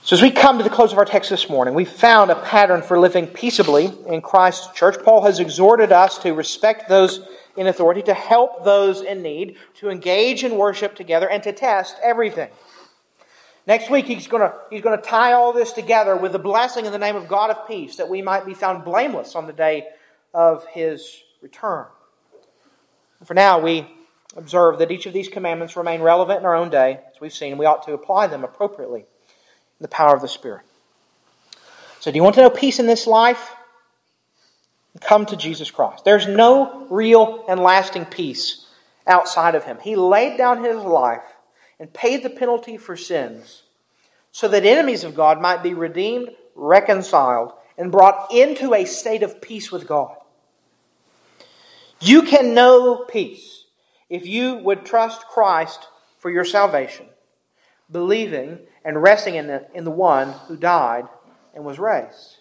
So, 0.05 0.17
as 0.17 0.21
we 0.21 0.31
come 0.31 0.57
to 0.57 0.65
the 0.65 0.69
close 0.69 0.91
of 0.91 0.97
our 0.97 1.05
text 1.05 1.29
this 1.29 1.49
morning, 1.49 1.73
we've 1.73 1.87
found 1.87 2.29
a 2.29 2.35
pattern 2.35 2.81
for 2.81 2.99
living 2.99 3.25
peaceably 3.25 3.89
in 4.05 4.19
Christ's 4.21 4.67
church. 4.77 4.97
Paul 5.01 5.23
has 5.23 5.39
exhorted 5.39 5.93
us 5.93 6.17
to 6.17 6.33
respect 6.33 6.89
those 6.89 7.21
in 7.55 7.67
authority, 7.67 8.01
to 8.01 8.13
help 8.13 8.65
those 8.65 8.99
in 8.99 9.21
need, 9.21 9.55
to 9.75 9.89
engage 9.89 10.43
in 10.43 10.57
worship 10.57 10.93
together, 10.93 11.29
and 11.29 11.41
to 11.43 11.53
test 11.53 11.95
everything. 12.03 12.49
Next 13.65 13.89
week, 13.89 14.05
he's 14.05 14.27
going 14.27 14.41
to, 14.41 14.53
he's 14.69 14.81
to 14.81 14.97
tie 14.97 15.31
all 15.31 15.53
this 15.53 15.71
together 15.71 16.17
with 16.17 16.33
the 16.33 16.39
blessing 16.39 16.85
in 16.85 16.91
the 16.91 16.97
name 16.97 17.15
of 17.15 17.29
God 17.29 17.49
of 17.49 17.65
peace, 17.65 17.95
that 17.95 18.09
we 18.09 18.21
might 18.21 18.45
be 18.45 18.53
found 18.53 18.83
blameless 18.83 19.35
on 19.35 19.47
the 19.47 19.53
day 19.53 19.87
of 20.33 20.65
his 20.65 21.23
return. 21.41 21.85
For 23.23 23.35
now, 23.35 23.61
we 23.61 23.87
observe 24.35 24.79
that 24.79 24.91
each 24.91 25.05
of 25.05 25.13
these 25.13 25.29
commandments 25.29 25.77
remain 25.77 26.01
relevant 26.01 26.41
in 26.41 26.45
our 26.45 26.55
own 26.55 26.69
day, 26.69 26.99
as 27.15 27.21
we've 27.21 27.31
seen, 27.31 27.51
and 27.51 27.59
we 27.59 27.65
ought 27.65 27.83
to 27.83 27.93
apply 27.93 28.27
them 28.27 28.43
appropriately 28.43 29.05
the 29.83 29.87
power 29.87 30.15
of 30.15 30.21
the 30.21 30.27
Spirit. 30.27 30.63
So, 31.99 32.11
do 32.11 32.15
you 32.15 32.23
want 32.23 32.35
to 32.35 32.41
know 32.41 32.49
peace 32.49 32.79
in 32.79 32.87
this 32.87 33.05
life? 33.05 33.51
Come 35.01 35.25
to 35.27 35.37
Jesus 35.37 35.71
Christ. 35.71 36.05
There's 36.05 36.27
no 36.27 36.87
real 36.89 37.45
and 37.47 37.59
lasting 37.59 38.05
peace 38.05 38.65
outside 39.05 39.55
of 39.55 39.63
Him. 39.63 39.77
He 39.81 39.95
laid 39.95 40.37
down 40.37 40.63
His 40.63 40.77
life 40.77 41.23
and 41.79 41.93
paid 41.93 42.23
the 42.23 42.29
penalty 42.29 42.77
for 42.77 42.95
sins 42.95 43.63
so 44.31 44.47
that 44.47 44.65
enemies 44.65 45.03
of 45.03 45.15
God 45.15 45.41
might 45.41 45.63
be 45.63 45.73
redeemed, 45.73 46.29
reconciled, 46.55 47.53
and 47.77 47.91
brought 47.91 48.31
into 48.33 48.73
a 48.73 48.85
state 48.85 49.23
of 49.23 49.41
peace 49.41 49.71
with 49.71 49.87
God. 49.87 50.15
You 51.99 52.23
can 52.23 52.53
know 52.53 53.05
peace 53.07 53.65
if 54.09 54.25
you 54.27 54.55
would 54.55 54.85
trust 54.85 55.27
Christ 55.27 55.87
for 56.19 56.29
your 56.29 56.45
salvation, 56.45 57.05
believing 57.91 58.59
and 58.85 59.01
resting 59.01 59.35
in 59.35 59.47
the, 59.47 59.65
in 59.73 59.83
the 59.83 59.91
one 59.91 60.31
who 60.47 60.57
died 60.57 61.05
and 61.53 61.63
was 61.63 61.79
raised. 61.79 62.37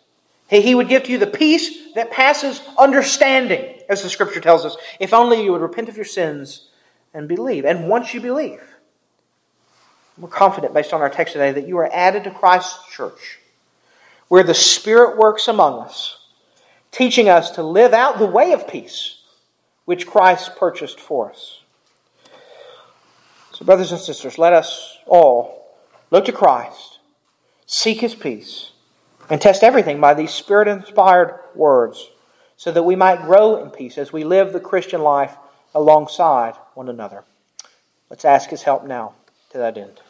He, 0.49 0.61
he 0.61 0.74
would 0.74 0.88
give 0.88 1.05
to 1.05 1.12
you 1.12 1.18
the 1.18 1.26
peace 1.26 1.93
that 1.95 2.11
passes 2.11 2.61
understanding, 2.78 3.80
as 3.88 4.03
the 4.03 4.11
scripture 4.11 4.40
tells 4.40 4.64
us, 4.64 4.76
if 5.01 5.12
only 5.14 5.43
you 5.43 5.53
would 5.53 5.61
repent 5.61 5.88
of 5.88 5.97
your 5.97 6.05
sins 6.05 6.68
and 7.14 7.28
believe. 7.28 7.64
And 7.64 7.88
once 7.88 8.12
you 8.12 8.20
believe, 8.20 8.61
we're 10.18 10.28
confident, 10.28 10.74
based 10.74 10.93
on 10.93 11.01
our 11.01 11.11
text 11.11 11.32
today, 11.32 11.53
that 11.53 11.66
you 11.66 11.78
are 11.78 11.93
added 11.93 12.24
to 12.24 12.30
Christ's 12.30 12.90
church, 12.93 13.38
where 14.28 14.43
the 14.43 14.55
Spirit 14.55 15.16
works 15.16 15.49
among 15.49 15.80
us, 15.80 16.18
teaching 16.90 17.28
us 17.28 17.51
to 17.53 17.62
live 17.62 17.93
out 17.95 18.18
the 18.18 18.26
way 18.26 18.53
of 18.53 18.68
peace 18.68 19.18
which 19.84 20.07
Christ 20.07 20.57
purchased 20.57 21.01
for 21.01 21.30
us. 21.30 21.61
So, 23.53 23.64
brothers 23.64 23.93
and 23.93 24.01
sisters, 24.01 24.38
let 24.38 24.53
us 24.53 24.99
all 25.07 25.61
Look 26.12 26.26
to 26.26 26.32
Christ, 26.32 26.98
seek 27.64 28.02
His 28.02 28.14
peace, 28.14 28.72
and 29.30 29.40
test 29.40 29.62
everything 29.62 29.98
by 29.98 30.12
these 30.12 30.30
Spirit 30.30 30.68
inspired 30.68 31.40
words 31.54 32.10
so 32.58 32.70
that 32.70 32.82
we 32.82 32.94
might 32.94 33.22
grow 33.22 33.56
in 33.56 33.70
peace 33.70 33.96
as 33.96 34.12
we 34.12 34.22
live 34.22 34.52
the 34.52 34.60
Christian 34.60 35.00
life 35.00 35.34
alongside 35.74 36.54
one 36.74 36.90
another. 36.90 37.24
Let's 38.10 38.26
ask 38.26 38.50
His 38.50 38.64
help 38.64 38.84
now 38.84 39.14
to 39.52 39.58
that 39.58 39.78
end. 39.78 40.02